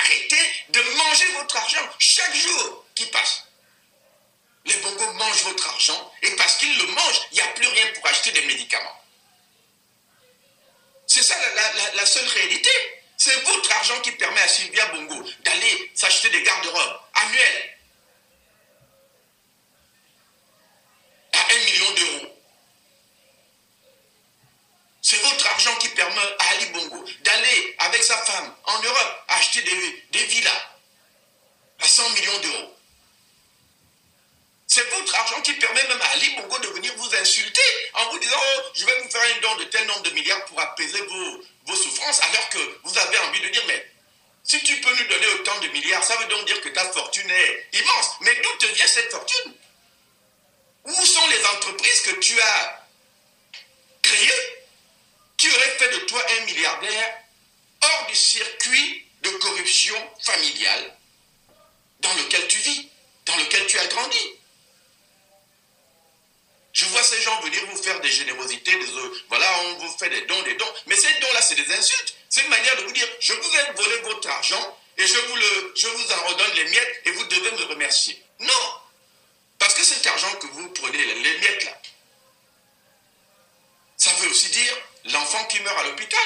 arrêter 0.00 0.40
de 0.70 0.80
manger 0.80 1.26
votre 1.32 1.56
argent 1.58 1.86
chaque 1.98 2.36
jour 2.36 2.86
qui 2.94 3.04
passe. 3.06 3.42
Les 4.64 4.76
bongos 4.76 5.12
mangent 5.12 5.42
votre 5.42 5.68
argent 5.68 6.12
et 6.22 6.30
parce 6.36 6.56
qu'ils 6.56 6.78
le 6.78 6.86
mangent, 6.86 7.20
il 7.32 7.34
n'y 7.34 7.40
a 7.42 7.48
plus 7.48 7.66
rien 7.66 7.86
pour 7.96 8.06
acheter 8.06 8.32
des 8.32 8.46
médicaments. 8.46 8.96
C'est 11.10 11.24
ça 11.24 11.34
la, 11.96 12.06
seule 12.06 12.28
réalité. 12.28 12.70
C'est 13.16 13.34
votre 13.42 13.72
argent 13.72 14.00
qui 14.00 14.12
permet 14.12 14.40
à 14.42 14.46
Sylvia 14.46 14.86
Bongo 14.92 15.24
d'aller 15.40 15.90
s'acheter 15.92 16.30
des 16.30 16.40
garde-robes 16.40 17.00
annuels 17.14 17.78
à 21.32 21.52
1 21.52 21.58
million 21.64 21.90
d'euros. 21.94 22.36
C'est 25.02 25.16
votre 25.16 25.46
argent 25.48 25.74
qui 25.80 25.88
permet 25.88 26.36
à 26.38 26.50
Ali 26.52 26.66
Bongo 26.66 27.04
d'aller 27.24 27.74
avec 27.80 28.04
sa 28.04 28.16
femme 28.18 28.54
en 28.66 28.80
Europe 28.80 29.24
acheter 29.30 29.62
des, 29.62 30.06
des 30.12 30.24
villas 30.26 30.70
à 31.80 31.88
100 31.88 32.08
millions 32.10 32.38
d'euros. 32.38 32.76
C'est 34.72 34.88
votre 34.88 35.14
argent 35.16 35.40
qui 35.42 35.52
permet 35.54 35.82
même 35.82 36.00
à 36.00 36.10
Ali 36.10 36.30
Bongo 36.36 36.56
de 36.60 36.68
venir 36.68 36.94
vous 36.96 37.14
insulter 37.16 37.60
en 37.92 38.08
vous 38.10 38.20
disant 38.20 38.36
oh, 38.40 38.60
je 38.72 38.86
vais 38.86 39.00
vous 39.00 39.10
faire 39.10 39.20
un 39.22 39.40
don 39.40 39.56
de 39.56 39.64
tel 39.64 39.84
nombre 39.88 40.02
de 40.02 40.10
milliards 40.10 40.44
pour 40.44 40.60
apaiser 40.60 41.00
vos, 41.66 41.74
souffrances, 41.74 42.20
alors 42.22 42.48
que 42.50 42.78
vous 42.84 42.96
avez 42.96 43.18
envie 43.18 43.40
de 43.40 43.48
dire 43.48 43.64
mais 43.66 43.84
si 44.44 44.62
tu 44.62 44.80
peux 44.80 44.94
nous 44.96 45.08
donner 45.08 45.26
autant 45.34 45.58
de 45.58 45.68
milliards, 45.70 46.04
ça 46.04 46.16
veut 46.18 46.26
donc 46.26 46.44
dire 46.46 46.60
que 46.60 46.68
ta 46.68 46.84
fortune 46.92 47.28
est 47.28 47.68
immense. 47.80 48.10
Mais 48.20 48.32
d'où 48.36 48.56
te 48.58 48.66
vient 48.66 48.86
cette 48.86 49.10
fortune? 49.10 49.54
Où 50.84 51.04
sont 51.04 51.28
les 51.30 51.46
entreprises 51.46 52.02
que 52.02 52.20
tu 52.20 52.40
as 52.40 52.86
créées 54.02 54.64
qui 55.36 55.50
auraient 55.50 55.78
fait 55.78 55.94
de 55.94 55.98
toi 56.06 56.24
un 56.38 56.44
milliardaire 56.44 57.18
hors 57.82 58.06
du 58.06 58.14
circuit 58.14 59.04
de 59.22 59.30
corruption 59.30 59.96
familiale 60.22 60.96
dans 62.00 62.14
lequel 62.14 62.46
tu 62.46 62.58
vis, 62.58 62.88
dans 63.26 63.36
lequel 63.36 63.66
tu 63.66 63.76
as 63.76 63.86
grandi? 63.88 64.39
Je 66.72 66.84
vois 66.86 67.02
ces 67.02 67.20
gens 67.22 67.40
venir 67.40 67.60
vous 67.66 67.82
faire 67.82 68.00
des 68.00 68.10
générosités, 68.10 68.72
des, 68.72 68.86
voilà, 69.28 69.46
on 69.64 69.74
vous 69.78 69.98
fait 69.98 70.08
des 70.08 70.22
dons, 70.22 70.42
des 70.42 70.54
dons. 70.54 70.72
Mais 70.86 70.96
ces 70.96 71.12
dons-là, 71.20 71.42
c'est 71.42 71.56
des 71.56 71.72
insultes. 71.72 72.14
C'est 72.28 72.42
une 72.42 72.48
manière 72.48 72.76
de 72.76 72.82
vous 72.82 72.92
dire, 72.92 73.08
je 73.20 73.32
vous 73.32 73.56
ai 73.56 73.72
volé 73.72 73.96
votre 74.02 74.28
argent 74.28 74.78
et 74.96 75.06
je 75.06 75.18
vous, 75.18 75.36
le, 75.36 75.72
je 75.74 75.88
vous 75.88 76.12
en 76.12 76.26
redonne 76.28 76.54
les 76.54 76.64
miettes 76.64 77.02
et 77.06 77.10
vous 77.12 77.24
devez 77.24 77.50
me 77.52 77.64
remercier. 77.64 78.22
Non. 78.38 78.72
Parce 79.58 79.74
que 79.74 79.84
cet 79.84 80.06
argent 80.06 80.32
que 80.36 80.46
vous 80.46 80.68
prenez, 80.70 81.04
les 81.04 81.38
miettes 81.38 81.64
là, 81.64 81.76
ça 83.96 84.10
veut 84.14 84.30
aussi 84.30 84.48
dire 84.48 84.76
l'enfant 85.06 85.44
qui 85.46 85.60
meurt 85.60 85.78
à 85.78 85.82
l'hôpital. 85.84 86.20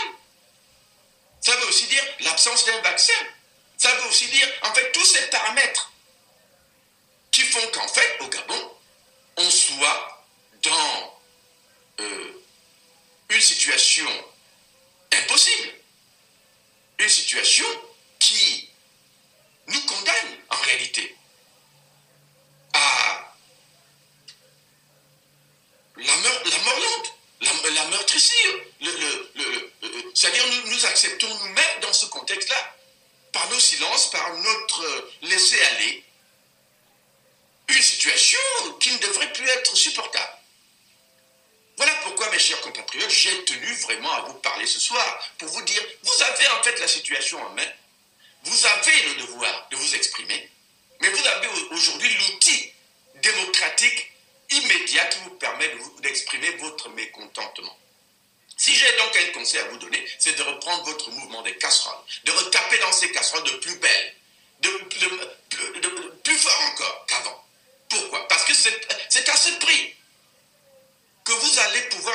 Ça 1.40 1.56
veut 1.56 1.66
aussi 1.66 1.86
dire 1.86 2.04
l'absence 2.20 2.64
d'un 2.66 2.80
vaccin. 2.82 3.12
Ça 3.76 3.92
veut 3.96 4.08
aussi 4.08 4.28
dire, 4.28 4.48
en 4.62 4.72
fait, 4.72 4.92
tous 4.92 5.04
ces 5.04 5.26
paramètres 5.30 5.92
qui 7.32 7.42
font 7.42 7.66
qu'en 7.72 7.88
fait, 7.88 8.18
au 8.20 8.28
Gabon, 8.28 8.76
on 9.36 9.50
soit 9.50 10.13
dans 10.64 11.20
euh, 12.00 12.42
une 13.30 13.40
situation 13.40 14.08
impossible, 15.12 15.72
une 16.98 17.08
situation 17.08 17.66
qui 18.18 18.70
nous 19.66 19.80
condamne 19.82 20.38
en 20.50 20.56
réalité 20.56 21.16
à 22.72 23.34
la, 25.96 26.16
mort, 26.16 26.42
la 27.40 27.70
la, 27.70 27.84
meurtrissure. 27.86 28.60
C'est-à-dire 30.14 30.46
nous, 30.46 30.70
nous 30.70 30.86
acceptons 30.86 31.28
nous-mêmes 31.28 31.80
dans 31.80 31.92
ce 31.92 32.06
contexte-là, 32.06 32.76
par 33.32 33.48
nos 33.50 33.60
silences, 33.60 34.10
par 34.10 34.34
notre 34.36 35.10
laisser-aller, 35.22 36.04
une 37.68 37.82
situation 37.82 38.38
qui 38.80 38.90
ne 38.92 38.98
devrait 38.98 39.32
plus 39.32 39.48
être 39.48 39.76
supportable. 39.76 40.43
Voilà 41.76 41.92
pourquoi, 42.02 42.30
mes 42.30 42.38
chers 42.38 42.60
compatriotes, 42.60 43.10
j'ai 43.10 43.44
tenu 43.44 43.72
vraiment 43.82 44.12
à 44.12 44.20
vous 44.22 44.34
parler 44.34 44.66
ce 44.66 44.78
soir, 44.78 45.32
pour 45.38 45.48
vous 45.48 45.62
dire, 45.62 45.82
vous 46.02 46.22
avez 46.22 46.48
en 46.48 46.62
fait 46.62 46.78
la 46.78 46.88
situation 46.88 47.42
en 47.44 47.50
main, 47.50 47.66
vous 48.44 48.66
avez 48.66 49.02
le 49.02 49.14
devoir 49.22 49.68
de 49.70 49.76
vous 49.76 49.94
exprimer, 49.94 50.50
mais 51.00 51.08
vous 51.08 51.26
avez 51.26 51.48
aujourd'hui 51.70 52.14
l'outil 52.14 52.72
démocratique 53.16 54.12
immédiat 54.50 55.04
qui 55.06 55.18
vous 55.20 55.30
permet 55.30 55.70
d'exprimer 56.00 56.50
votre 56.56 56.88
mécontentement. 56.90 57.76
Si 58.56 58.74
j'ai 58.74 58.96
donc 58.96 59.16
un 59.16 59.32
conseil 59.32 59.60
à 59.60 59.64
vous 59.64 59.78
donner, 59.78 60.04
c'est 60.18 60.36
de 60.36 60.42
reprendre 60.42 60.84
votre 60.84 61.10
mouvement 61.10 61.42
des 61.42 61.56
casseroles, 61.56 61.98
de 62.24 62.30
retaper 62.30 62.78
dans 62.78 62.92
ces 62.92 63.10
casseroles 63.10 63.44
de 63.44 63.56
plus 63.56 63.76
belles, 63.76 64.14
de, 64.60 64.70
plus 66.22 66.38
fort 66.38 66.62
encore 66.72 67.06
qu'avant. 67.08 67.44
Pourquoi? 67.88 68.28
Parce 68.28 68.44
que 68.44 68.54
c'est 68.54 69.28
à 69.28 69.36
ce 69.36 69.50
prix 69.58 69.94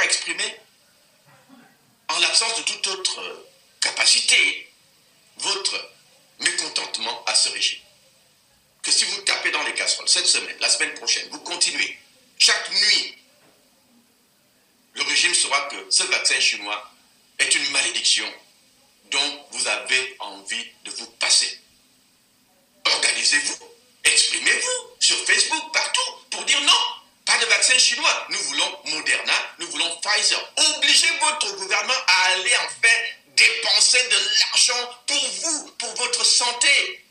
exprimer 0.04 0.56
en 2.08 2.20
l'absence 2.20 2.58
de 2.58 2.64
toute 2.64 2.88
autre 2.88 3.46
capacité 3.82 4.72
votre 5.38 5.92
mécontentement 6.40 7.24
à 7.26 7.36
ce 7.36 7.50
régime. 7.50 7.80
Que 8.82 8.92
si 8.92 9.06
vous 9.06 9.22
tapez 9.22 9.52
dans 9.52 9.64
les 9.64 9.74
casseroles 9.74 10.10
cette 10.10 10.28
semaine, 10.28 10.56
la 10.60 10.70
semaine 10.70 10.94
prochaine, 10.96 11.28
vous 11.30 11.40
continuez 11.40 11.98
chaque 12.38 12.72
nuit 12.72 13.20
le 15.00 15.04
régime 15.04 15.34
saura 15.34 15.62
que 15.70 15.90
ce 15.90 16.04
vaccin 16.04 16.40
chinois 16.40 16.92
est 17.38 17.56
une 17.56 17.70
malédiction 17.72 18.26
dont 19.12 19.46
vous 19.52 19.68
avez 19.68 20.16
envie 20.20 20.66
de 20.84 20.92
vous 20.92 21.08
passer. 21.12 21.60
Organisez-vous, 22.86 23.58
exprimez-vous 24.04 24.96
sur 25.00 25.16
Facebook, 25.26 25.72
partout, 25.74 26.12
pour 26.32 26.44
dire 26.44 26.62
non, 26.62 26.99
pas 27.30 27.38
de 27.38 27.46
vaccin 27.46 27.78
chinois. 27.78 28.26
Nous 28.30 28.40
voulons 28.40 28.80
Moderna, 28.86 29.34
nous 29.60 29.68
voulons 29.70 30.00
Pfizer. 30.02 30.54
Obligez 30.76 31.10
votre 31.22 31.56
gouvernement 31.58 32.02
à 32.08 32.24
aller 32.34 32.56
en 32.58 32.70
fait 32.82 33.16
dépenser 33.36 34.04
de 34.10 34.18
l'argent 34.40 34.90
pour 35.06 35.30
vous, 35.44 35.72
pour 35.78 35.96
votre 35.96 36.26
santé. 36.26 37.06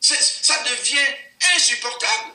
Ça 0.00 0.62
devient 0.62 1.06
insupportable 1.56 2.32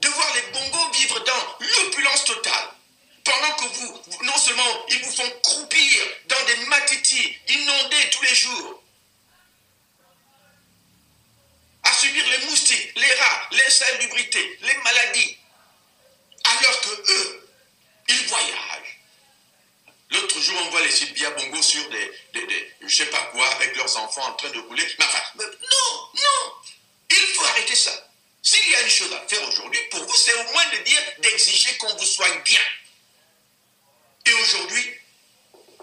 de 0.00 0.08
voir 0.08 0.34
les 0.34 0.42
bongos 0.52 0.90
vivre 0.92 1.20
dans 1.20 1.66
l'opulence 1.66 2.24
totale. 2.24 2.68
Pendant 3.24 3.54
que 3.54 3.64
vous, 3.64 4.00
non 4.24 4.36
seulement 4.36 4.86
ils 4.90 5.02
vous 5.02 5.12
font 5.12 5.30
croupir 5.42 6.02
dans 6.26 6.44
des 6.44 6.56
matitis 6.66 7.30
inondés 7.48 8.10
tous 8.10 8.22
les 8.22 8.34
jours, 8.34 8.82
à 11.84 11.92
subir 12.04 12.28
les 12.28 12.46
moustiques, 12.46 12.92
les 12.96 13.12
rats, 13.14 13.48
les 13.52 13.70
salubrités, 13.70 14.58
les 14.62 14.76
maladies, 14.78 15.36
alors 16.44 16.80
que 16.80 17.12
eux, 17.12 17.50
ils 18.08 18.26
voyagent. 18.26 19.00
L'autre 20.10 20.40
jour, 20.40 20.60
on 20.66 20.70
voit 20.70 20.82
les 20.82 20.90
Sylvia 20.90 21.30
Bongo 21.30 21.62
sur 21.62 21.88
des, 21.88 22.12
des, 22.34 22.74
je 22.82 22.94
sais 22.94 23.06
pas 23.06 23.22
quoi, 23.32 23.46
avec 23.54 23.74
leurs 23.76 23.96
enfants 23.96 24.26
en 24.26 24.34
train 24.34 24.50
de 24.50 24.60
rouler. 24.60 24.86
Mais 25.36 25.44
non, 25.44 26.08
non, 26.14 26.52
il 27.10 27.16
faut 27.34 27.44
arrêter 27.46 27.74
ça. 27.74 28.10
S'il 28.42 28.70
y 28.70 28.74
a 28.74 28.82
une 28.82 28.90
chose 28.90 29.12
à 29.14 29.26
faire 29.26 29.48
aujourd'hui, 29.48 29.80
pour 29.90 30.04
vous, 30.04 30.14
c'est 30.14 30.34
au 30.34 30.44
moins 30.52 30.68
de 30.74 30.78
dire, 30.78 31.00
d'exiger 31.18 31.76
qu'on 31.78 31.94
vous 31.96 32.06
soigne 32.06 32.42
bien. 32.42 32.60
Et 34.26 34.32
aujourd'hui, 34.34 34.94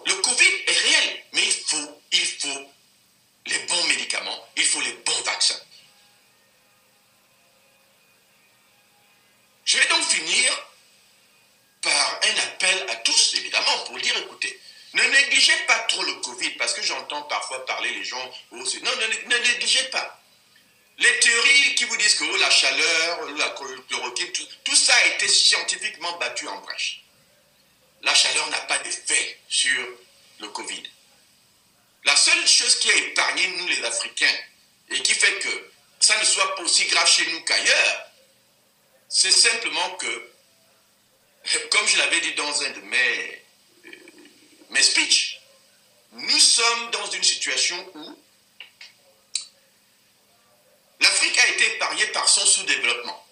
le 0.05 0.13
Covid 0.13 0.53
est 0.67 0.77
réel, 0.77 1.23
mais 1.33 1.43
il 1.43 1.53
faut, 1.53 2.01
il 2.11 2.27
faut 2.39 2.71
les 3.47 3.59
bons 3.59 3.83
médicaments, 3.87 4.47
il 4.55 4.65
faut 4.65 4.81
les 4.81 4.93
bons 4.93 5.21
vaccins. 5.23 5.59
Je 9.65 9.77
vais 9.77 9.87
donc 9.87 10.03
finir 10.03 10.67
par 11.81 12.19
un 12.23 12.37
appel 12.47 12.89
à 12.89 12.95
tous, 12.97 13.35
évidemment, 13.35 13.77
pour 13.85 13.97
dire, 13.99 14.15
écoutez, 14.17 14.59
ne 14.93 15.03
négligez 15.23 15.57
pas 15.67 15.79
trop 15.79 16.03
le 16.03 16.13
Covid, 16.15 16.51
parce 16.51 16.73
que 16.73 16.81
j'entends 16.81 17.23
parfois 17.23 17.65
parler 17.65 17.91
les 17.91 18.03
gens, 18.03 18.31
non, 18.51 18.63
ne, 18.63 19.37
négligez 19.37 19.83
pas. 19.85 20.19
Les 20.97 21.19
théories 21.19 21.75
qui 21.75 21.85
vous 21.85 21.97
disent 21.97 22.15
que 22.15 22.23
oh, 22.23 22.37
la 22.37 22.49
chaleur, 22.49 23.31
la 23.37 23.49
chloroquine, 23.49 24.31
tout, 24.63 24.75
ça 24.75 24.93
a 24.95 25.05
été 25.07 25.27
scientifiquement 25.27 26.17
battu 26.17 26.47
en 26.47 26.59
brèche. 26.61 27.03
La 28.03 28.13
chaleur 28.13 28.49
n'a 28.49 28.61
pas 28.61 28.77
d'effet 28.79 29.39
sur 29.49 29.87
le 30.39 30.47
Covid. 30.49 30.83
La 32.03 32.15
seule 32.15 32.47
chose 32.47 32.79
qui 32.79 32.91
a 32.91 32.95
épargné 32.95 33.47
nous 33.47 33.67
les 33.67 33.83
Africains 33.83 34.37
et 34.89 35.01
qui 35.01 35.13
fait 35.13 35.39
que 35.39 35.71
ça 35.99 36.19
ne 36.19 36.25
soit 36.25 36.55
pas 36.55 36.63
aussi 36.63 36.85
grave 36.85 37.07
chez 37.07 37.25
nous 37.31 37.41
qu'ailleurs, 37.41 38.11
c'est 39.07 39.31
simplement 39.31 39.89
que, 39.91 40.31
comme 41.71 41.87
je 41.87 41.97
l'avais 41.97 42.21
dit 42.21 42.33
dans 42.33 42.63
un 42.63 42.69
de 42.71 42.81
mes, 42.81 43.40
mes 44.71 44.83
speeches, 44.83 45.39
nous 46.13 46.39
sommes 46.39 46.91
dans 46.91 47.09
une 47.11 47.23
situation 47.23 47.77
où 47.95 48.19
l'Afrique 50.99 51.37
a 51.37 51.47
été 51.49 51.75
épargnée 51.75 52.07
par 52.07 52.27
son 52.27 52.45
sous-développement. 52.45 53.25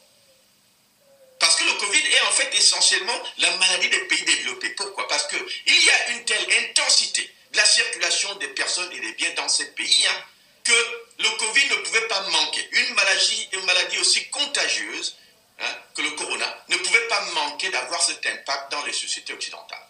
Parce 1.39 1.55
que 1.55 1.63
le 1.63 1.73
Covid 1.73 2.05
est 2.05 2.21
en 2.21 2.31
fait 2.31 2.53
essentiellement 2.55 3.23
la 3.37 3.55
maladie 3.57 3.89
des 3.89 4.01
pays 4.07 4.23
développés. 4.23 4.69
Pourquoi? 4.71 5.07
Parce 5.07 5.27
qu'il 5.27 5.85
y 5.85 5.89
a 5.89 6.09
une 6.09 6.25
telle 6.25 6.45
intensité 6.65 7.33
de 7.51 7.57
la 7.57 7.65
circulation 7.65 8.35
des 8.35 8.49
personnes 8.49 8.91
et 8.91 8.99
des 8.99 9.13
biens 9.13 9.33
dans 9.35 9.47
ces 9.47 9.71
pays 9.71 10.07
hein, 10.07 10.23
que 10.65 10.73
le 11.19 11.29
Covid 11.37 11.65
ne 11.69 11.75
pouvait 11.75 12.07
pas 12.07 12.21
manquer. 12.29 12.67
Une 12.71 12.93
maladie, 12.93 13.49
une 13.53 13.65
maladie 13.65 13.97
aussi 13.99 14.29
contagieuse 14.29 15.15
hein, 15.59 15.75
que 15.95 16.01
le 16.01 16.11
corona 16.11 16.65
ne 16.67 16.77
pouvait 16.77 17.07
pas 17.07 17.21
manquer 17.31 17.69
d'avoir 17.69 18.01
cet 18.03 18.25
impact 18.25 18.71
dans 18.71 18.83
les 18.83 18.93
sociétés 18.93 19.33
occidentales. 19.33 19.88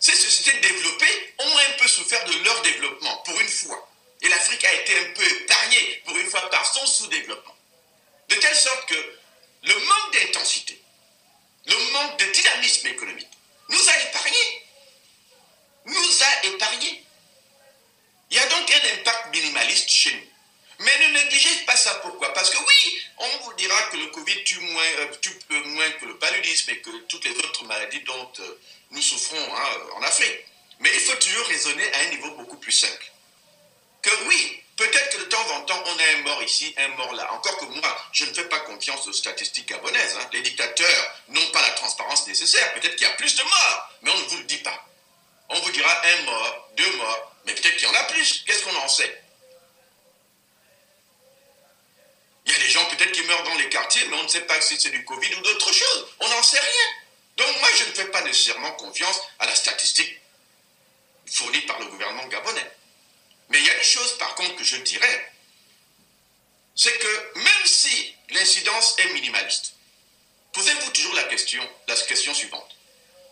Ces 0.00 0.14
sociétés 0.14 0.58
développées 0.60 1.34
ont 1.38 1.58
un 1.58 1.72
peu 1.78 1.88
souffert 1.88 2.24
de 2.24 2.44
leur 2.44 2.62
développement, 2.62 3.16
pour 3.18 3.40
une 3.40 3.48
fois. 3.48 3.88
Et 4.22 4.28
l'Afrique 4.28 4.64
a 4.64 4.72
été 4.74 4.98
un 4.98 5.12
peu 5.12 5.24
épargnée, 5.24 6.02
pour 6.04 6.16
une 6.16 6.30
fois, 6.30 6.48
par 6.50 6.64
son 6.66 6.86
sous-développement. 6.86 7.54
De 8.28 8.34
telle 8.36 8.56
sorte 8.56 8.88
que 8.88 9.18
le 9.64 9.74
manque 9.74 10.12
d'intensité, 10.12 10.80
le 11.66 11.76
manque 11.92 12.18
de 12.18 12.26
dynamisme 12.26 12.86
économique 12.88 13.28
nous 13.68 13.88
a 13.88 13.98
épargnés. 14.08 14.66
Nous 15.86 16.22
a 16.22 16.46
épargnés. 16.46 17.04
Il 18.30 18.36
y 18.36 18.40
a 18.40 18.46
donc 18.46 18.70
un 18.70 18.94
impact 18.94 19.34
minimaliste 19.34 19.88
chez 19.88 20.12
nous. 20.12 20.28
Mais 20.80 21.08
ne 21.08 21.14
négligez 21.14 21.64
pas 21.66 21.76
ça. 21.76 21.94
Pourquoi 21.96 22.32
Parce 22.34 22.50
que 22.50 22.58
oui, 22.58 23.02
on 23.18 23.38
vous 23.44 23.54
dira 23.54 23.82
que 23.90 23.96
le 23.96 24.07
Covid 24.18 24.44
tue 24.44 24.60
moins, 24.60 24.82
euh, 24.98 25.06
tue 25.20 25.36
moins 25.66 25.90
que 25.92 26.06
le 26.06 26.18
paludisme 26.18 26.70
et 26.70 26.78
que 26.78 26.90
toutes 27.08 27.24
les 27.24 27.36
autres 27.38 27.64
maladies 27.64 28.00
dont 28.00 28.32
euh, 28.40 28.58
nous 28.90 29.02
souffrons 29.02 29.54
hein, 29.54 29.76
en 29.96 30.02
Afrique. 30.02 30.44
Mais 30.80 30.90
il 30.92 31.00
faut 31.00 31.16
toujours 31.16 31.46
raisonner 31.46 31.92
à 31.94 32.00
un 32.00 32.10
niveau 32.10 32.30
beaucoup 32.32 32.56
plus 32.56 32.72
simple. 32.72 33.12
Que 34.02 34.10
oui, 34.28 34.62
peut-être 34.76 35.16
que 35.16 35.22
de 35.22 35.28
temps 35.28 35.50
en 35.54 35.60
temps, 35.62 35.82
on 35.86 35.98
a 35.98 36.18
un 36.18 36.22
mort 36.22 36.42
ici, 36.42 36.74
un 36.78 36.88
mort 36.88 37.12
là. 37.14 37.32
Encore 37.32 37.58
que 37.58 37.64
moi, 37.66 38.08
je 38.12 38.24
ne 38.24 38.34
fais 38.34 38.44
pas 38.44 38.60
confiance 38.60 39.06
aux 39.06 39.12
statistiques 39.12 39.68
gabonaises. 39.68 40.16
Hein. 40.16 40.28
Les 40.32 40.40
dictateurs 40.40 41.14
n'ont 41.28 41.50
pas 41.52 41.62
la 41.62 41.70
transparence 41.70 42.26
nécessaire. 42.26 42.74
Peut-être 42.74 42.96
qu'il 42.96 43.06
y 43.06 43.10
a 43.10 43.14
plus 43.14 43.34
de 43.36 43.42
morts, 43.42 43.90
mais 44.02 44.10
on 44.10 44.18
ne 44.18 44.28
vous 44.28 44.38
le 44.38 44.44
dit 44.44 44.58
pas. 44.58 44.84
On 45.50 45.60
vous 45.60 45.70
dira 45.70 45.90
un 46.06 46.22
mort, 46.22 46.68
deux 46.76 46.92
morts, 46.96 47.36
mais 47.46 47.54
peut-être 47.54 47.76
qu'il 47.76 47.88
y 47.88 47.90
en 47.90 47.94
a 47.94 48.04
plus. 48.04 48.44
Qu'est-ce 48.46 48.64
qu'on 48.64 48.76
en 48.76 48.88
sait? 48.88 49.22
Il 52.48 52.52
y 52.52 52.56
a 52.56 52.58
des 52.60 52.70
gens 52.70 52.84
peut-être 52.86 53.12
qui 53.12 53.22
meurent 53.24 53.42
dans 53.42 53.56
les 53.56 53.68
quartiers, 53.68 54.06
mais 54.08 54.16
on 54.16 54.22
ne 54.22 54.28
sait 54.28 54.40
pas 54.40 54.58
si 54.62 54.80
c'est 54.80 54.88
du 54.88 55.04
Covid 55.04 55.34
ou 55.34 55.40
d'autres 55.42 55.72
choses. 55.72 56.08
On 56.20 56.28
n'en 56.28 56.42
sait 56.42 56.58
rien. 56.58 56.86
Donc 57.36 57.60
moi, 57.60 57.68
je 57.76 57.84
ne 57.84 57.92
fais 57.92 58.06
pas 58.06 58.22
nécessairement 58.22 58.72
confiance 58.72 59.20
à 59.38 59.44
la 59.44 59.54
statistique 59.54 60.18
fournie 61.30 61.60
par 61.62 61.78
le 61.78 61.86
gouvernement 61.86 62.26
gabonais. 62.28 62.70
Mais 63.50 63.58
il 63.58 63.66
y 63.66 63.70
a 63.70 63.76
une 63.76 63.84
chose, 63.84 64.16
par 64.16 64.34
contre, 64.34 64.56
que 64.56 64.64
je 64.64 64.76
dirais, 64.76 65.32
c'est 66.74 66.96
que 66.96 67.38
même 67.38 67.66
si 67.66 68.14
l'incidence 68.30 68.94
est 68.98 69.12
minimaliste, 69.12 69.74
posez-vous 70.54 70.90
toujours 70.92 71.14
la 71.14 71.24
question, 71.24 71.62
la 71.86 71.96
question 71.96 72.32
suivante. 72.32 72.76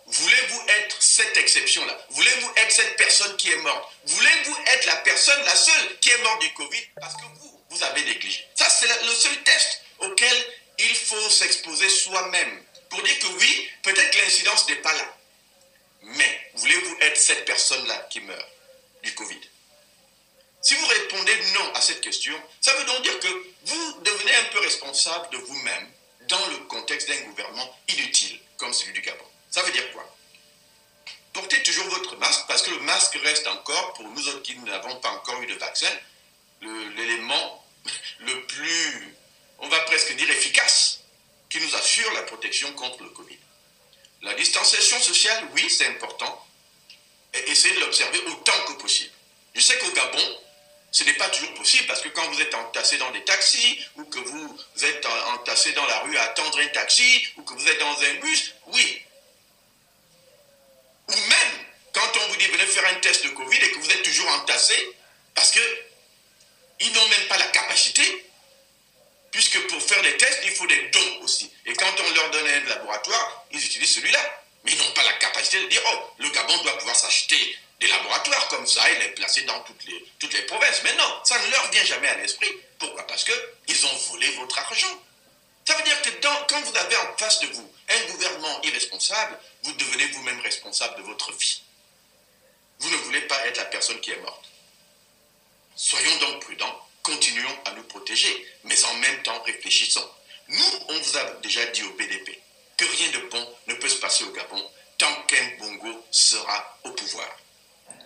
Voulez-vous 0.09 0.63
être 0.69 1.03
cette 1.03 1.37
exception-là? 1.37 2.07
Voulez-vous 2.11 2.53
être 2.57 2.71
cette 2.71 2.97
personne 2.97 3.37
qui 3.39 3.51
est 3.51 3.57
morte? 3.57 3.93
Voulez-vous 4.05 4.57
être 4.67 4.87
la 4.87 4.97
personne, 4.97 5.43
la 5.45 5.57
seule 5.57 5.99
qui 6.01 6.11
est 6.11 6.23
morte 6.23 6.43
du 6.43 6.53
Covid? 6.53 6.83
Parce 7.01 7.15
que 7.15 7.27
vous, 7.41 7.46
vous 7.71 7.83
avez 7.83 8.03
négligé 8.03 8.47
Ça, 8.55 8.69
c'est 8.69 8.87
le 8.87 9.13
seul 9.13 9.43
test 9.43 9.83
auquel 9.99 10.37
il 10.79 10.95
faut 10.95 11.31
s'exposer 11.31 11.89
soi-même 11.89 12.63
pour 12.89 13.03
dire 13.03 13.19
que 13.19 13.27
oui, 13.27 13.71
peut-être 13.83 14.11
que 14.11 14.19
l'incidence 14.19 14.69
n'est 14.69 14.77
pas 14.77 14.93
là. 14.93 15.17
Mais 16.03 16.51
voulez-vous 16.55 16.97
être 17.01 17.17
cette 17.17 17.45
personne-là 17.45 18.07
qui 18.11 18.21
meurt 18.21 18.49
du 19.03 19.15
Covid? 19.15 19.41
Si 20.63 20.75
vous 20.75 20.87
répondez 20.87 21.37
non 21.55 21.73
à 21.75 21.81
cette 21.81 22.01
question, 22.01 22.35
ça 22.61 22.75
veut 22.75 22.85
donc 22.85 23.03
dire 23.03 23.19
que 23.21 23.29
vous 23.65 23.93
devenez 24.03 24.35
un 24.35 24.45
peu 24.45 24.61
responsable 24.61 25.31
de 25.31 25.39
vous-même 25.39 25.91
dans 26.29 26.47
le 26.49 26.59
contexte 26.67 27.09
d'un 27.09 27.21
gouvernement 27.23 27.79
inutile 27.89 28.41
comme 28.57 28.73
celui 28.73 28.93
du 28.93 29.01
Gabon. 29.01 29.25
Ça 29.51 29.63
veut 29.63 29.73
dire 29.73 29.93
quoi? 29.93 30.13
Portez 31.33 31.63
toujours 31.63 31.87
votre 31.89 32.17
masque 32.17 32.47
parce 32.49 32.63
que 32.63 32.71
le 32.71 32.81
masque 32.81 33.19
reste 33.23 33.47
encore, 33.47 33.93
pour 33.95 34.09
nous 34.09 34.29
autres 34.29 34.43
qui 34.43 34.57
n'avons 34.59 34.97
pas 34.97 35.11
encore 35.11 35.41
eu 35.43 35.47
de 35.47 35.55
vaccin, 35.55 35.91
l'élément 36.63 37.65
le, 38.21 38.47
plus, 38.47 39.15
on 39.59 39.69
va 39.69 39.79
presque 39.97 40.15
dire 40.17 40.31
efficace, 40.31 41.01
qui 41.49 41.59
nous 41.59 41.75
assure 41.75 42.13
la 42.13 42.25
protection 42.25 42.71
contre 42.75 43.03
le 43.03 43.09
Covid? 43.09 43.39
La 44.21 44.35
distanciation 44.35 45.01
sociale, 45.01 45.49
oui, 45.55 45.71
c'est 45.71 45.87
important. 45.87 46.47
Et 47.33 47.51
essayez 47.51 47.75
de 47.77 47.81
l'observer 47.81 48.21
autant 48.27 48.61
que 48.67 48.73
possible. 48.75 49.15
Je 49.55 49.61
sais 49.63 49.79
qu'au 49.79 49.91
Gabon, 49.93 50.39
ce 50.93 51.03
n'est 51.05 51.15
pas 51.15 51.31
toujours 51.31 51.55
possible 51.55 51.87
parce 51.87 52.03
que 52.03 52.11
quand 52.11 52.31
vous 52.31 52.43
êtes 52.43 52.55
entassé 52.55 52.99
dans 52.99 53.11
des 53.13 53.25
taxis 53.25 53.79
ou 53.97 54.05
que 54.05 54.19
vous 54.19 54.59
êtes 54.83 55.07
entassé 55.07 55.73
dans 55.73 55.87
la 55.87 56.01
rue 56.01 56.19
à 56.19 56.25
attendre 56.25 56.59
un 56.59 56.69
taxi 56.69 57.29
ou 57.39 57.43
que 57.43 57.55
vous 57.55 57.67
êtes 57.67 57.81
dans 57.81 57.99
un 57.99 58.15
bus, 58.17 58.53
oui, 58.67 59.03
ou 61.09 61.17
même 61.17 61.67
quand 61.95 62.13
on 62.23 62.29
vous 62.29 62.37
dit 62.37 62.49
venez 62.49 62.67
faire 62.67 62.87
un 62.89 62.97
test 62.97 63.25
de 63.25 63.31
Covid 63.31 63.57
et 63.57 63.71
que 63.71 63.79
vous 63.79 63.91
êtes 63.91 64.03
toujours 64.03 64.29
entassé, 64.29 64.77
parce 65.35 65.53
qu'ils 65.53 66.93
n'ont 66.93 67.09
même 67.09 67.29
pas 67.29 67.39
la 67.39 67.47
capacité, 67.47 68.26
puisque 69.37 69.67
pour 69.69 69.83
faire 69.83 70.03
les 70.03 70.17
tests, 70.17 70.41
il 70.45 70.51
faut 70.53 70.67
des 70.67 70.89
dons 70.89 71.21
aussi. 71.23 71.51
Et 71.67 71.75
quand 71.75 71.93
on 72.01 72.15
leur 72.15 72.31
donne 72.31 72.47
un 72.47 72.61
laboratoire, 72.71 73.45
ils 73.53 73.63
utilisent 73.63 73.97
celui-là. 73.97 74.19
Mais 74.65 74.73
ils 74.73 74.79
n'ont 74.79 74.93
pas 74.95 75.03
la 75.03 75.13
capacité 75.13 75.63
de 75.63 75.67
dire, 75.69 75.83
oh, 75.93 76.11
le 76.17 76.31
Gabon 76.31 76.57
doit 76.63 76.79
pouvoir 76.79 76.97
s'acheter 76.97 77.59
des 77.79 77.87
laboratoires 77.87 78.49
comme 78.49 78.67
ça 78.67 78.91
et 78.91 78.99
les 78.99 79.09
placer 79.09 79.43
dans 79.43 79.61
toutes 79.61 80.33
les 80.33 80.43
provinces. 80.43 80.81
Mais 80.85 80.95
non, 80.95 81.21
ça 81.23 81.39
ne 81.39 81.51
leur 81.51 81.71
vient 81.71 81.85
jamais 81.85 82.09
à 82.09 82.17
l'esprit. 82.17 82.51
Pourquoi? 82.79 83.07
Parce 83.07 83.25
qu'ils 83.25 83.87
ont 83.87 83.97
volé 84.11 84.27
votre 84.39 84.59
argent. 84.59 85.03
Ça 85.69 85.75
veut 85.77 85.85
dire 85.85 86.01
que 86.01 86.11
quand 86.49 86.61
vous 86.63 86.77
avez 86.79 86.97
en 86.97 87.17
face 87.19 87.41
de 87.41 87.49
vous 87.49 87.71
un 87.91 88.13
gouvernement 88.13 88.63
irresponsable, 88.63 89.39
vous 89.65 89.73
devenez 89.73 90.07
vous-même 90.07 90.41
responsable 90.41 90.97
de 90.97 91.03
votre 91.03 91.31
vie. 91.33 91.61
Vous 92.79 92.89
ne 92.89 92.97
voulez 92.97 93.21
pas 93.23 93.47
être 93.47 93.59
la 93.59 93.67
personne 93.67 94.01
qui 94.01 94.13
est 94.13 94.21
morte. 94.21 94.47
Soyons 95.75 96.17
donc 96.21 96.41
prudents, 96.41 96.86
continuons 97.07 97.57
à 97.67 97.71
nous 97.73 97.85
protéger, 97.85 98.47
mais 98.65 98.85
en 98.85 98.95
même 98.95 99.23
temps 99.23 99.41
réfléchissons. 99.45 100.11
Nous, 100.49 100.73
on 100.89 100.99
vous 100.99 101.17
a 101.17 101.25
déjà 101.43 101.65
dit 101.67 101.85
au 101.85 101.93
BDP 101.93 102.37
que 102.77 102.85
rien 102.85 103.11
de 103.11 103.19
bon 103.29 103.57
ne 103.69 103.75
peut 103.75 103.89
se 103.89 103.97
passer 103.97 104.25
au 104.25 104.33
Gabon 104.33 104.71
tant 104.99 105.15
qu'un 105.23 105.57
Bongo 105.59 106.05
sera 106.11 106.79
au 106.85 106.91
pouvoir. 106.91 107.31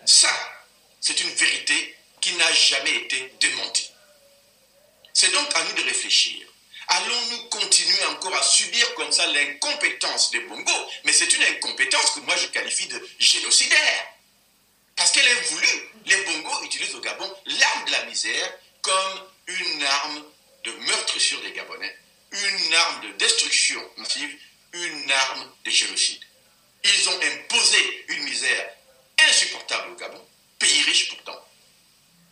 Ça, 0.05 0.29
c'est 1.01 1.19
une 1.19 1.31
vérité 1.31 1.97
qui 2.21 2.35
n'a 2.35 2.53
jamais 2.53 2.95
été 2.95 3.33
démentie. 3.41 3.91
C'est 5.15 5.33
donc 5.33 5.49
à 5.55 5.65
nous 5.65 5.73
de 5.73 5.83
réfléchir. 5.89 6.47
Allons-nous 6.89 7.45
continuer 7.49 8.05
encore 8.07 8.35
à 8.35 8.43
subir 8.43 8.95
comme 8.97 9.13
ça 9.13 9.27
l'incompétence 9.29 10.31
des 10.31 10.41
Bongos 10.41 10.91
Mais 11.05 11.13
c'est 11.13 11.33
une 11.33 11.43
incompétence 11.45 12.11
que 12.11 12.21
moi 12.21 12.37
je 12.37 12.49
qualifie 12.49 12.89
de 12.89 13.09
génocidaire. 13.19 14.07
Parce 14.97 15.13
qu'elle 15.13 15.27
est 15.27 15.51
voulue. 15.53 15.89
Les 16.05 16.23
Bongos 16.25 16.65
utilisent 16.65 16.95
au 16.95 17.01
Gabon 17.01 17.33
l'arme 17.47 17.85
de 17.87 17.93
la 17.93 18.05
misère 18.05 18.59
comme 18.83 19.27
une 19.47 19.83
arme 19.83 20.25
de 20.65 20.73
meurtre 20.73 21.19
sur 21.19 21.41
les 21.43 21.53
Gabonais, 21.53 21.97
une 22.33 22.75
arme 22.75 23.09
de 23.09 23.13
destruction 23.19 23.81
massive, 23.97 24.37
une 24.73 25.13
arme 25.13 25.51
de 25.65 25.71
génocide. 25.71 26.23
Ils 26.85 27.09
ont 27.09 27.21
imposé 27.21 28.05
une 28.09 28.25
misère 28.25 28.71
insupportable 29.29 29.93
au 29.93 29.97
Gabon, 29.97 30.25
pays 30.59 30.83
riche 30.83 31.09
pourtant. 31.11 31.45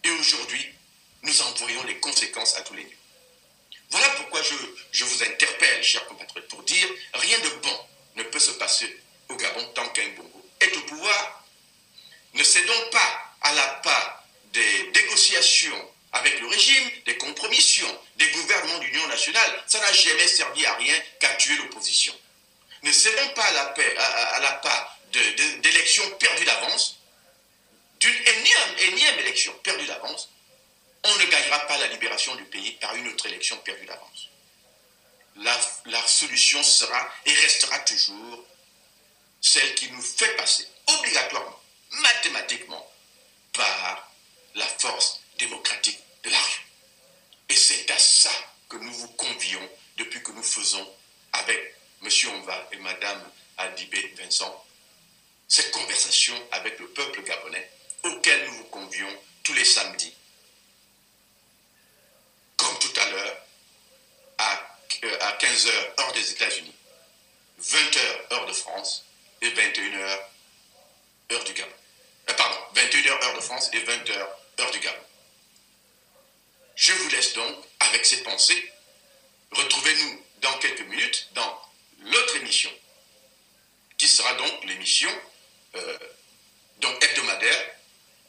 Et 0.05 0.11
aujourd'hui, 0.11 0.75
nous 1.23 1.43
en 1.43 1.51
voyons 1.55 1.83
les 1.85 1.99
conséquences 1.99 2.57
à 2.57 2.63
tous 2.63 2.75
les 2.75 2.85
niveaux. 2.85 2.97
Voilà 3.91 4.09
pourquoi 4.11 4.43
je, 4.43 4.55
je 4.93 5.05
vous 5.05 5.23
interpelle, 5.23 5.83
chers 5.83 6.07
compatriotes, 6.07 6.49
pour 6.49 6.63
dire 6.63 6.89
rien 7.15 7.39
de 7.41 7.49
bon 7.63 7.87
ne 8.17 8.23
peut 8.25 8.39
se 8.39 8.53
passer 8.53 9.01
au 9.29 9.37
Gabon 9.37 9.65
tant 9.75 9.89
qu'un 9.91 10.09
Bongo 10.17 10.47
est 10.61 10.77
au 10.77 10.81
pouvoir. 10.83 11.45
Ne 12.35 12.43
cédons 12.43 12.91
pas 12.91 13.35
à 13.41 13.53
la 13.55 13.67
part 13.83 14.25
des 14.53 14.91
négociations 14.95 15.91
avec 16.13 16.41
le 16.41 16.49
régime, 16.49 16.91
des 17.05 17.17
compromissions, 17.19 18.01
des 18.17 18.29
gouvernements 18.31 18.79
d'union 18.79 19.07
nationale. 19.09 19.63
Ça 19.67 19.81
n'a 19.81 19.93
jamais 19.93 20.27
servi 20.27 20.65
à 20.67 20.75
rien 20.75 20.95
qu'à 21.21 21.35
tuer 21.35 21.57
l'opposition. 21.57 22.15
Ne 22.83 22.93
cédons 22.93 23.29
pas 23.35 23.45
à 23.45 23.53
la, 23.53 23.65
paix, 23.67 23.97
à, 23.97 24.41
la 24.41 24.53
part 24.53 24.99
d'élections 25.13 26.09
perdues 26.19 26.45
d'avance, 26.45 26.99
d'une 28.01 28.15
énième, 28.15 28.93
énième 28.93 29.19
élection 29.19 29.53
perdue 29.65 29.87
d'avance, 29.87 30.29
on 31.05 31.17
ne 31.17 31.25
gagnera 31.27 31.61
pas 31.67 31.79
la 31.79 31.89
libération 31.89 32.35
du 32.37 32.45
pays 32.45 32.73
par 32.73 32.95
une 32.95 33.09
autre 33.09 33.27
élection 33.27 33.57
perdue 33.59 33.87
d'avance. 33.87 34.29
La, 35.37 35.57
la, 35.87 36.07
solution 36.07 36.63
sera 36.63 37.13
et 37.27 37.33
restera 37.33 37.79
toujours 37.81 38.45
celle 39.41 39.75
qui 39.75 39.91
nous 39.93 40.03
fait 40.03 40.35
passer 40.37 40.67
obligatoirement, 40.87 41.61
mathématiquement, 41.91 42.93
par 43.53 44.11
la 44.55 44.67
force 44.67 45.21
démocratique 45.39 45.99
de 46.25 46.31
la 46.31 46.39
rue. 46.39 46.67
Et 47.49 47.57
c'est 47.57 47.91
à 47.91 47.99
ça 47.99 48.31
que 48.69 48.77
nous 48.77 48.93
vous 48.93 49.09
convions 49.09 49.69
depuis 49.97 50.23
que 50.23 50.33
nous 50.33 50.43
faisons 50.43 50.87
avec 51.33 51.75
M. 52.03 52.11
Onva 52.35 52.69
et 52.73 52.77
Mme 52.77 53.31
Adibé 53.59 54.15
Vincent 54.19 54.65
cette 55.49 55.71
conversation 55.71 56.35
avec 56.53 56.79
le 56.79 56.89
peuple 56.89 57.23
gabonais 57.23 57.71
auquel 58.03 58.45
nous 58.47 58.55
vous 58.59 58.65
convions 58.65 59.09
tous 59.43 59.55
les 59.55 59.65
samedis 59.65 60.15
comme 62.59 62.79
tout 62.81 63.01
à 63.01 63.11
l'heure, 63.11 63.37
à, 64.39 64.69
15h, 64.91 65.69
euh, 65.69 66.03
heure 66.03 66.13
des 66.13 66.33
États-Unis, 66.33 66.75
20h, 67.63 68.33
heure 68.33 68.47
de 68.47 68.53
France, 68.53 69.05
et 69.41 69.49
21h, 69.49 70.19
heure 71.33 71.45
du 71.45 71.53
Gabon. 71.55 71.73
Euh, 72.29 72.35
pardon, 72.35 72.59
21h, 72.75 73.11
heure 73.11 73.37
de 73.37 73.41
France, 73.41 73.71
et 73.73 73.79
20h, 73.79 74.13
heure 74.61 74.71
du 74.73 74.81
Gabon. 74.81 74.99
Je 76.79 76.93
vous 76.93 77.09
laisse 77.09 77.33
donc 77.35 77.57
avec 77.81 78.07
ces 78.07 78.23
pensées. 78.23 78.73
Retrouvez-nous 79.51 80.25
dans 80.43 80.57
quelques 80.59 80.87
minutes 80.87 81.29
dans 81.35 81.61
l'autre 82.05 82.37
émission, 82.37 82.71
qui 83.97 84.07
sera 84.07 84.33
donc 84.35 84.65
l'émission 84.65 85.11
euh, 85.75 85.99
hebdomadaire 87.01 87.71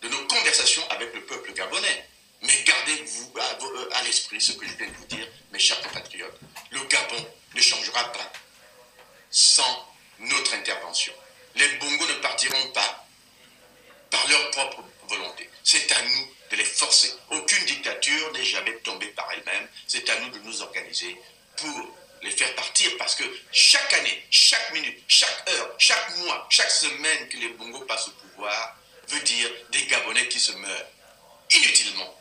de 0.02 0.10
nos 0.10 0.26
conversations 0.26 0.82
avec 0.90 1.14
le 1.14 1.24
peuple 1.28 1.54
gabonais. 1.54 2.10
Mais 2.42 2.64
gardez-vous 2.64 3.34
euh, 3.38 3.90
à, 3.92 4.02
l'esprit 4.02 4.42
ce 4.42 4.54
que 4.54 4.66
je 4.66 4.74
viens 4.74 4.88
de 4.88 4.94
vous 4.94 5.06
dire, 5.06 5.28
mes 5.52 5.60
chers 5.60 5.80
compatriotes. 5.82 6.40
Le 6.72 6.84
Gabon 6.86 7.24
ne 7.54 7.62
changera 7.62 8.12
pas 8.12 8.34
sans 9.30 9.94
notre 10.18 10.56
intervention. 10.56 11.14
Les 11.54 11.68
Bongos 11.78 12.08
ne 12.08 12.14
partiront 12.16 12.72
pas 12.72 13.06
par 14.10 14.28
leur 14.28 14.50
propre 14.50 14.84
volonté. 15.10 15.50
C'est 15.64 15.92
à 15.92 16.02
nous 16.02 16.28
de 16.52 16.56
les 16.56 16.66
forcer. 16.66 17.12
Aucune 17.32 17.66
dictature 17.66 18.32
n'est 18.34 18.46
jamais 18.46 18.76
tombée 18.78 19.08
par 19.08 19.30
elle-même. 19.34 19.68
C'est 19.88 20.10
à 20.10 20.20
nous 20.22 20.30
de 20.30 20.40
nous 20.40 20.62
organiser 20.62 21.16
pour 21.58 21.96
les 22.22 22.32
faire 22.32 22.54
partir 22.56 22.92
parce 22.98 23.16
que 23.16 23.24
chaque 23.52 23.94
année, 23.94 24.26
chaque 24.30 24.74
minute, 24.74 25.04
chaque 25.08 25.50
heure, 25.50 25.76
chaque 25.78 26.18
mois, 26.18 26.48
chaque 26.50 26.72
semaine 26.72 27.30
que 27.30 27.38
les 27.38 27.50
Bongos 27.50 27.86
passent 27.86 28.08
au 28.08 28.12
pouvoir 28.12 28.76
veut 29.08 29.22
dire 29.22 29.50
des 29.72 29.86
Gabonais 29.86 30.28
qui 30.28 30.40
se 30.40 30.52
meurent 30.52 30.88
inutilement 31.52 32.16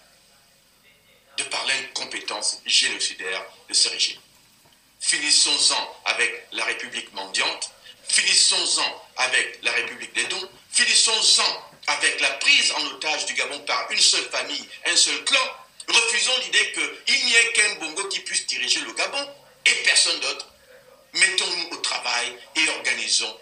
de 1.36 1.44
par 1.44 1.64
l'incompétence 1.66 2.60
génocidaire 2.66 3.44
de 3.68 3.74
ce 3.74 3.88
régime. 3.88 4.20
Finissons-en 5.00 5.96
avec 6.06 6.48
la 6.52 6.64
République 6.64 7.12
mendiante, 7.12 7.70
finissons-en 8.08 9.06
avec 9.16 9.58
la 9.62 9.72
République 9.72 10.12
des 10.14 10.24
dons, 10.24 10.50
finissons-en 10.72 11.70
avec 11.88 12.20
la 12.20 12.30
prise 12.30 12.72
en 12.72 12.84
otage 12.86 13.26
du 13.26 13.34
Gabon 13.34 13.60
par 13.60 13.90
une 13.90 14.00
seule 14.00 14.28
famille, 14.30 14.68
un 14.86 14.96
seul 14.96 15.24
clan. 15.24 15.56
Refusons 15.88 16.38
l'idée 16.44 16.72
qu'il 16.72 17.24
n'y 17.26 17.34
ait 17.34 17.52
qu'un 17.52 17.74
Bongo 17.76 18.08
qui 18.08 18.20
puisse 18.20 18.46
diriger 18.46 18.80
le 18.80 18.92
Gabon 18.92 19.26
et 19.64 19.74
personne 19.84 20.20
d'autre. 20.20 20.46
Mettons-nous 21.14 21.76
au 21.76 21.76
travail 21.76 22.36
et 22.56 22.68
organisons 22.68 23.40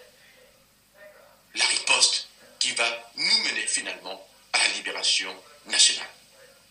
la 1.57 1.64
riposte 1.64 2.28
qui 2.61 2.70
va 2.72 3.11
nous 3.16 3.38
mener 3.44 3.66
finalement 3.66 4.26
à 4.53 4.59
la 4.59 4.68
libération 4.74 5.34
nationale 5.66 6.07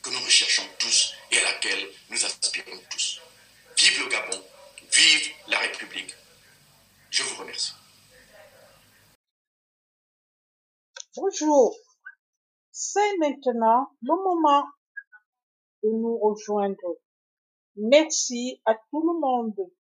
que 0.01 0.09
nous 0.11 0.23
recherchons 0.23 0.67
tous 0.80 1.13
et 1.32 1.39
à 1.39 1.43
laquelle 1.43 1.89
nous 2.09 2.26
aspirons 2.26 2.80
tous. 2.89 3.19
Vive 3.78 3.99
le 3.99 4.07
Gabon, 4.07 4.45
vive 4.91 5.32
la 5.47 5.59
République. 5.59 6.13
Je 7.09 7.23
vous 7.23 7.36
remercie. 7.36 7.73
Bonjour. 11.18 11.74
C'est 12.72 13.18
maintenant 13.20 13.88
le 14.01 14.16
moment 14.22 14.66
de 15.82 15.89
nous 15.89 16.18
rejoindre. 16.18 16.97
Merci 17.78 18.61
à 18.66 18.76
tout 18.76 19.01
le 19.01 19.18
monde 19.22 19.72